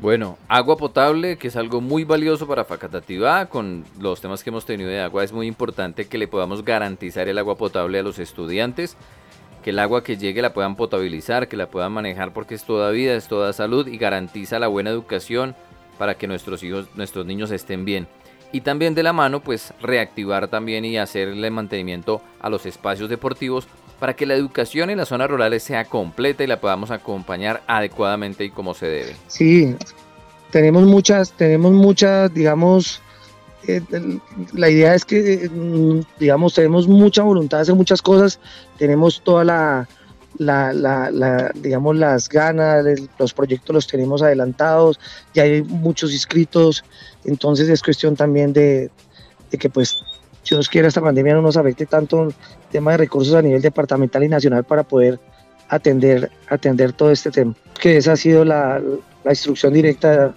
Bueno, 0.00 0.38
agua 0.46 0.76
potable, 0.76 1.38
que 1.38 1.48
es 1.48 1.56
algo 1.56 1.80
muy 1.80 2.04
valioso 2.04 2.46
para 2.46 2.64
Facatativá, 2.64 3.46
con 3.46 3.84
los 3.98 4.20
temas 4.20 4.44
que 4.44 4.50
hemos 4.50 4.64
tenido 4.64 4.88
de 4.88 5.00
agua, 5.00 5.24
es 5.24 5.32
muy 5.32 5.48
importante 5.48 6.06
que 6.06 6.18
le 6.18 6.28
podamos 6.28 6.64
garantizar 6.64 7.26
el 7.26 7.36
agua 7.36 7.56
potable 7.56 7.98
a 7.98 8.02
los 8.04 8.20
estudiantes, 8.20 8.96
que 9.64 9.70
el 9.70 9.78
agua 9.80 10.04
que 10.04 10.16
llegue 10.16 10.40
la 10.40 10.52
puedan 10.52 10.76
potabilizar, 10.76 11.48
que 11.48 11.56
la 11.56 11.68
puedan 11.68 11.90
manejar 11.90 12.32
porque 12.32 12.54
es 12.54 12.62
toda 12.62 12.92
vida, 12.92 13.14
es 13.14 13.26
toda 13.26 13.52
salud 13.52 13.88
y 13.88 13.98
garantiza 13.98 14.60
la 14.60 14.68
buena 14.68 14.90
educación 14.90 15.56
para 15.98 16.14
que 16.14 16.28
nuestros 16.28 16.62
hijos, 16.62 16.86
nuestros 16.94 17.26
niños 17.26 17.50
estén 17.50 17.84
bien. 17.84 18.06
Y 18.52 18.62
también 18.62 18.94
de 18.94 19.02
la 19.02 19.12
mano, 19.12 19.40
pues 19.40 19.74
reactivar 19.80 20.48
también 20.48 20.84
y 20.84 20.96
hacerle 20.96 21.50
mantenimiento 21.50 22.22
a 22.40 22.48
los 22.48 22.64
espacios 22.66 23.10
deportivos 23.10 23.66
para 23.98 24.14
que 24.14 24.26
la 24.26 24.34
educación 24.34 24.90
en 24.90 24.98
las 24.98 25.08
zonas 25.08 25.28
rurales 25.28 25.62
sea 25.62 25.84
completa 25.84 26.44
y 26.44 26.46
la 26.46 26.60
podamos 26.60 26.90
acompañar 26.90 27.62
adecuadamente 27.66 28.44
y 28.44 28.50
como 28.50 28.74
se 28.74 28.86
debe. 28.86 29.16
Sí, 29.26 29.74
tenemos 30.50 30.84
muchas, 30.84 31.32
tenemos 31.32 31.72
muchas, 31.72 32.32
digamos, 32.32 33.02
eh, 33.66 33.82
la 34.54 34.70
idea 34.70 34.94
es 34.94 35.04
que, 35.04 35.48
mm, 35.50 36.00
digamos, 36.18 36.54
tenemos 36.54 36.86
mucha 36.88 37.22
voluntad 37.22 37.58
de 37.58 37.62
hacer 37.62 37.74
muchas 37.74 38.00
cosas, 38.00 38.38
tenemos 38.78 39.20
toda 39.22 39.44
la, 39.44 39.88
la, 40.38 41.52
digamos, 41.54 41.96
las 41.96 42.28
ganas, 42.28 42.84
los 43.18 43.34
proyectos 43.34 43.74
los 43.74 43.86
tenemos 43.86 44.22
adelantados, 44.22 44.98
ya 45.34 45.42
hay 45.42 45.62
muchos 45.62 46.12
inscritos, 46.12 46.84
entonces 47.24 47.68
es 47.68 47.82
cuestión 47.82 48.16
también 48.16 48.52
de, 48.52 48.90
de 49.50 49.58
que 49.58 49.68
pues 49.68 49.96
Dios 50.48 50.68
quiera 50.68 50.88
esta 50.88 51.00
pandemia 51.00 51.34
no 51.34 51.42
nos 51.42 51.56
afecte 51.56 51.86
tanto 51.86 52.24
el 52.24 52.34
tema 52.70 52.92
de 52.92 52.98
recursos 52.98 53.34
a 53.34 53.42
nivel 53.42 53.60
departamental 53.60 54.24
y 54.24 54.28
nacional 54.28 54.64
para 54.64 54.82
poder 54.82 55.18
atender, 55.68 56.30
atender 56.48 56.92
todo 56.92 57.10
este 57.10 57.30
tema. 57.30 57.54
Que 57.78 57.98
esa 57.98 58.12
ha 58.12 58.16
sido 58.16 58.44
la, 58.44 58.80
instrucción 59.28 59.74
directa 59.74 60.34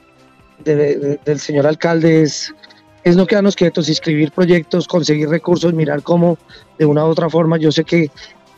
del 0.66 1.39
señor 1.39 1.66
alcalde, 1.66 2.24
es, 2.24 2.54
es 3.04 3.16
no 3.16 3.26
quedarnos 3.26 3.56
quietos, 3.56 3.88
inscribir 3.88 4.32
proyectos, 4.32 4.88
conseguir 4.88 5.30
recursos, 5.30 5.74
mirar 5.74 6.04
cómo 6.04 6.38
de 6.78 6.86
una 6.86 7.06
u 7.06 7.08
otra 7.08 7.30
forma, 7.30 7.58
yo 7.58 7.72
sé 7.72 7.84
que 7.84 8.12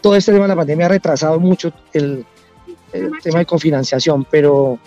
todo 0.04 0.18
este 0.18 0.34
tema 0.34 0.44
de 0.44 0.50
la 0.50 0.56
pandemia 0.58 0.86
ha 0.86 0.90
retrasado 0.90 1.40
mucho 1.40 1.72
el, 1.94 2.26
tema 3.24 3.40
de 3.40 3.46
cofinanciación, 3.46 4.28
pero, 4.30 4.78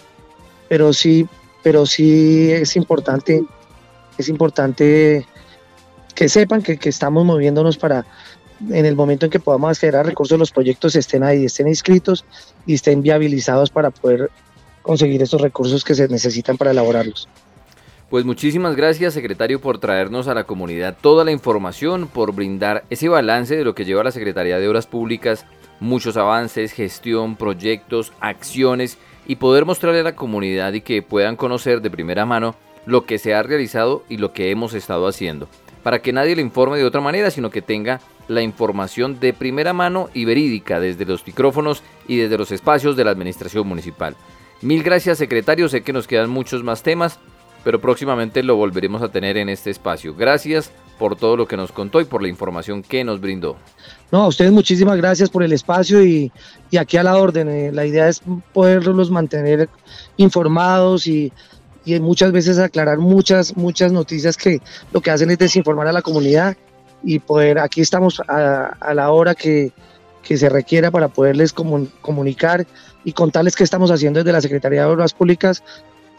pero 0.68 0.92
sí, 0.92 1.26
pero 1.64 1.86
sí 1.86 2.52
es 2.52 2.76
importante, 2.76 3.42
es 4.16 4.28
importante 4.28 5.26
que 6.14 6.28
sepan 6.28 6.62
que, 6.62 6.78
estamos 6.84 7.24
moviéndonos 7.24 7.78
para 7.78 8.06
en 8.70 8.86
el 8.86 8.94
momento 8.94 9.26
en 9.26 9.32
que 9.32 9.40
podamos 9.40 9.70
acceder 9.70 9.96
a 9.96 10.02
recursos, 10.02 10.38
los 10.38 10.52
proyectos 10.52 10.94
estén 10.94 11.24
ahí, 11.24 11.46
estén 11.46 11.66
inscritos 11.66 12.24
y 12.64 12.74
estén 12.74 13.02
viabilizados 13.02 13.70
para 13.70 13.90
poder 13.90 14.30
conseguir 14.82 15.20
estos 15.22 15.40
recursos 15.40 15.82
que 15.82 15.94
se 15.94 16.06
necesitan 16.08 16.56
para 16.56 16.70
elaborarlos. 16.70 17.28
Pues 18.08 18.24
muchísimas 18.24 18.76
gracias, 18.76 19.14
secretario, 19.14 19.60
por 19.60 19.78
traernos 19.78 20.28
a 20.28 20.34
la 20.34 20.44
comunidad 20.44 20.96
toda 21.00 21.24
la 21.24 21.32
información, 21.32 22.06
por 22.06 22.32
brindar 22.32 22.84
ese 22.88 23.08
balance 23.08 23.56
de 23.56 23.64
lo 23.64 23.74
que 23.74 23.84
lleva 23.84 24.04
la 24.04 24.12
Secretaría 24.12 24.60
de 24.60 24.68
Obras 24.68 24.86
Públicas, 24.86 25.44
muchos 25.80 26.16
avances, 26.16 26.72
gestión, 26.72 27.34
proyectos, 27.34 28.12
acciones 28.20 28.96
y 29.26 29.36
poder 29.36 29.64
mostrarle 29.64 30.00
a 30.00 30.04
la 30.04 30.14
comunidad 30.14 30.72
y 30.74 30.82
que 30.82 31.02
puedan 31.02 31.34
conocer 31.34 31.82
de 31.82 31.90
primera 31.90 32.24
mano 32.24 32.54
lo 32.86 33.06
que 33.06 33.18
se 33.18 33.34
ha 33.34 33.42
realizado 33.42 34.04
y 34.08 34.18
lo 34.18 34.32
que 34.32 34.52
hemos 34.52 34.72
estado 34.72 35.08
haciendo. 35.08 35.48
Para 35.82 35.98
que 36.00 36.12
nadie 36.12 36.36
le 36.36 36.42
informe 36.42 36.78
de 36.78 36.84
otra 36.84 37.00
manera, 37.00 37.32
sino 37.32 37.50
que 37.50 37.60
tenga 37.60 38.00
la 38.28 38.40
información 38.40 39.18
de 39.18 39.32
primera 39.32 39.72
mano 39.72 40.10
y 40.14 40.26
verídica 40.26 40.78
desde 40.78 41.06
los 41.06 41.26
micrófonos 41.26 41.82
y 42.06 42.18
desde 42.18 42.38
los 42.38 42.52
espacios 42.52 42.96
de 42.96 43.04
la 43.04 43.10
administración 43.10 43.66
municipal. 43.66 44.14
Mil 44.62 44.84
gracias 44.84 45.18
secretario, 45.18 45.68
sé 45.68 45.82
que 45.82 45.92
nos 45.92 46.06
quedan 46.06 46.30
muchos 46.30 46.62
más 46.62 46.84
temas, 46.84 47.18
pero 47.66 47.80
próximamente 47.80 48.44
lo 48.44 48.54
volveremos 48.54 49.02
a 49.02 49.08
tener 49.08 49.36
en 49.36 49.48
este 49.48 49.70
espacio. 49.70 50.14
Gracias 50.14 50.70
por 51.00 51.16
todo 51.16 51.36
lo 51.36 51.48
que 51.48 51.56
nos 51.56 51.72
contó 51.72 52.00
y 52.00 52.04
por 52.04 52.22
la 52.22 52.28
información 52.28 52.80
que 52.80 53.02
nos 53.02 53.20
brindó. 53.20 53.56
No, 54.12 54.22
a 54.22 54.28
ustedes 54.28 54.52
muchísimas 54.52 54.96
gracias 54.98 55.28
por 55.30 55.42
el 55.42 55.52
espacio 55.52 56.00
y, 56.04 56.30
y 56.70 56.76
aquí 56.76 56.96
a 56.96 57.02
la 57.02 57.16
orden. 57.16 57.48
Eh, 57.48 57.72
la 57.72 57.84
idea 57.84 58.06
es 58.08 58.22
poderlos 58.52 59.10
mantener 59.10 59.68
informados 60.16 61.08
y 61.08 61.32
y 61.84 61.98
muchas 61.98 62.30
veces 62.30 62.58
aclarar 62.58 62.98
muchas, 62.98 63.56
muchas 63.56 63.90
noticias 63.90 64.36
que 64.36 64.60
lo 64.92 65.00
que 65.00 65.10
hacen 65.10 65.30
es 65.30 65.38
desinformar 65.38 65.88
a 65.88 65.92
la 65.92 66.02
comunidad 66.02 66.56
y 67.02 67.18
poder, 67.18 67.58
aquí 67.58 67.80
estamos 67.80 68.20
a, 68.28 68.94
la 68.94 69.10
hora 69.10 69.34
que, 69.34 69.72
que, 70.22 70.36
se 70.36 70.48
requiera 70.48 70.90
para 70.90 71.06
poderles 71.06 71.52
comunicar 71.52 72.66
y 73.04 73.12
contarles 73.12 73.54
qué 73.54 73.62
estamos 73.62 73.92
haciendo 73.92 74.18
desde 74.18 74.32
la 74.32 74.40
Secretaría 74.40 74.80
de 74.80 74.86
Obras 74.86 75.14
Públicas 75.14 75.62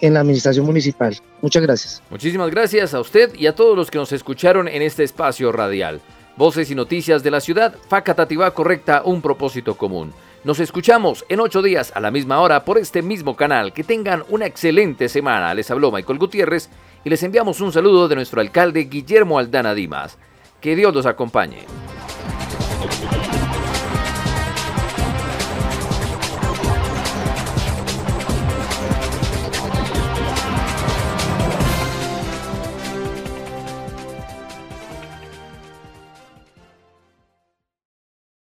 en 0.02 0.14
la 0.14 0.22
Administración 0.22 0.66
Municipal. 0.66 1.18
Muchas 1.42 1.64
gracias. 1.64 2.04
Muchísimas 2.10 2.50
gracias 2.50 2.94
a 2.94 3.00
usted 3.00 3.34
y 3.36 3.48
a 3.48 3.56
todos 3.56 3.76
los 3.76 3.92
que 3.92 3.98
nos 3.98 4.12
escucharon 4.12 4.68
en 4.68 4.82
este 4.82 5.04
espacio 5.04 5.52
radial. 5.52 6.02
Voces 6.36 6.70
y 6.70 6.76
noticias 6.76 7.24
de 7.24 7.32
la 7.32 7.42
ciudad, 7.42 7.76
Facatativá 7.88 8.52
Correcta, 8.52 9.02
un 9.04 9.22
propósito 9.22 9.76
común. 9.76 10.14
Nos 10.44 10.60
escuchamos 10.60 11.26
en 11.30 11.40
ocho 11.40 11.62
días 11.62 11.92
a 11.96 12.00
la 12.00 12.12
misma 12.12 12.40
hora 12.40 12.64
por 12.64 12.78
este 12.78 13.02
mismo 13.02 13.36
canal. 13.36 13.74
Que 13.74 13.84
tengan 13.84 14.24
una 14.30 14.46
excelente 14.46 15.10
semana. 15.10 15.54
Les 15.54 15.70
habló 15.72 15.92
Michael 15.92 16.20
Gutiérrez 16.20 16.70
y 17.04 17.10
les 17.10 17.24
enviamos 17.24 17.60
un 17.60 17.74
saludo 17.74 18.08
de 18.08 18.16
nuestro 18.16 18.40
alcalde 18.40 18.82
Guillermo 18.82 19.40
Aldana 19.40 19.74
Dimas. 19.74 20.18
Que 20.62 20.76
Dios 20.76 20.94
los 20.94 21.06
acompañe. 21.06 21.66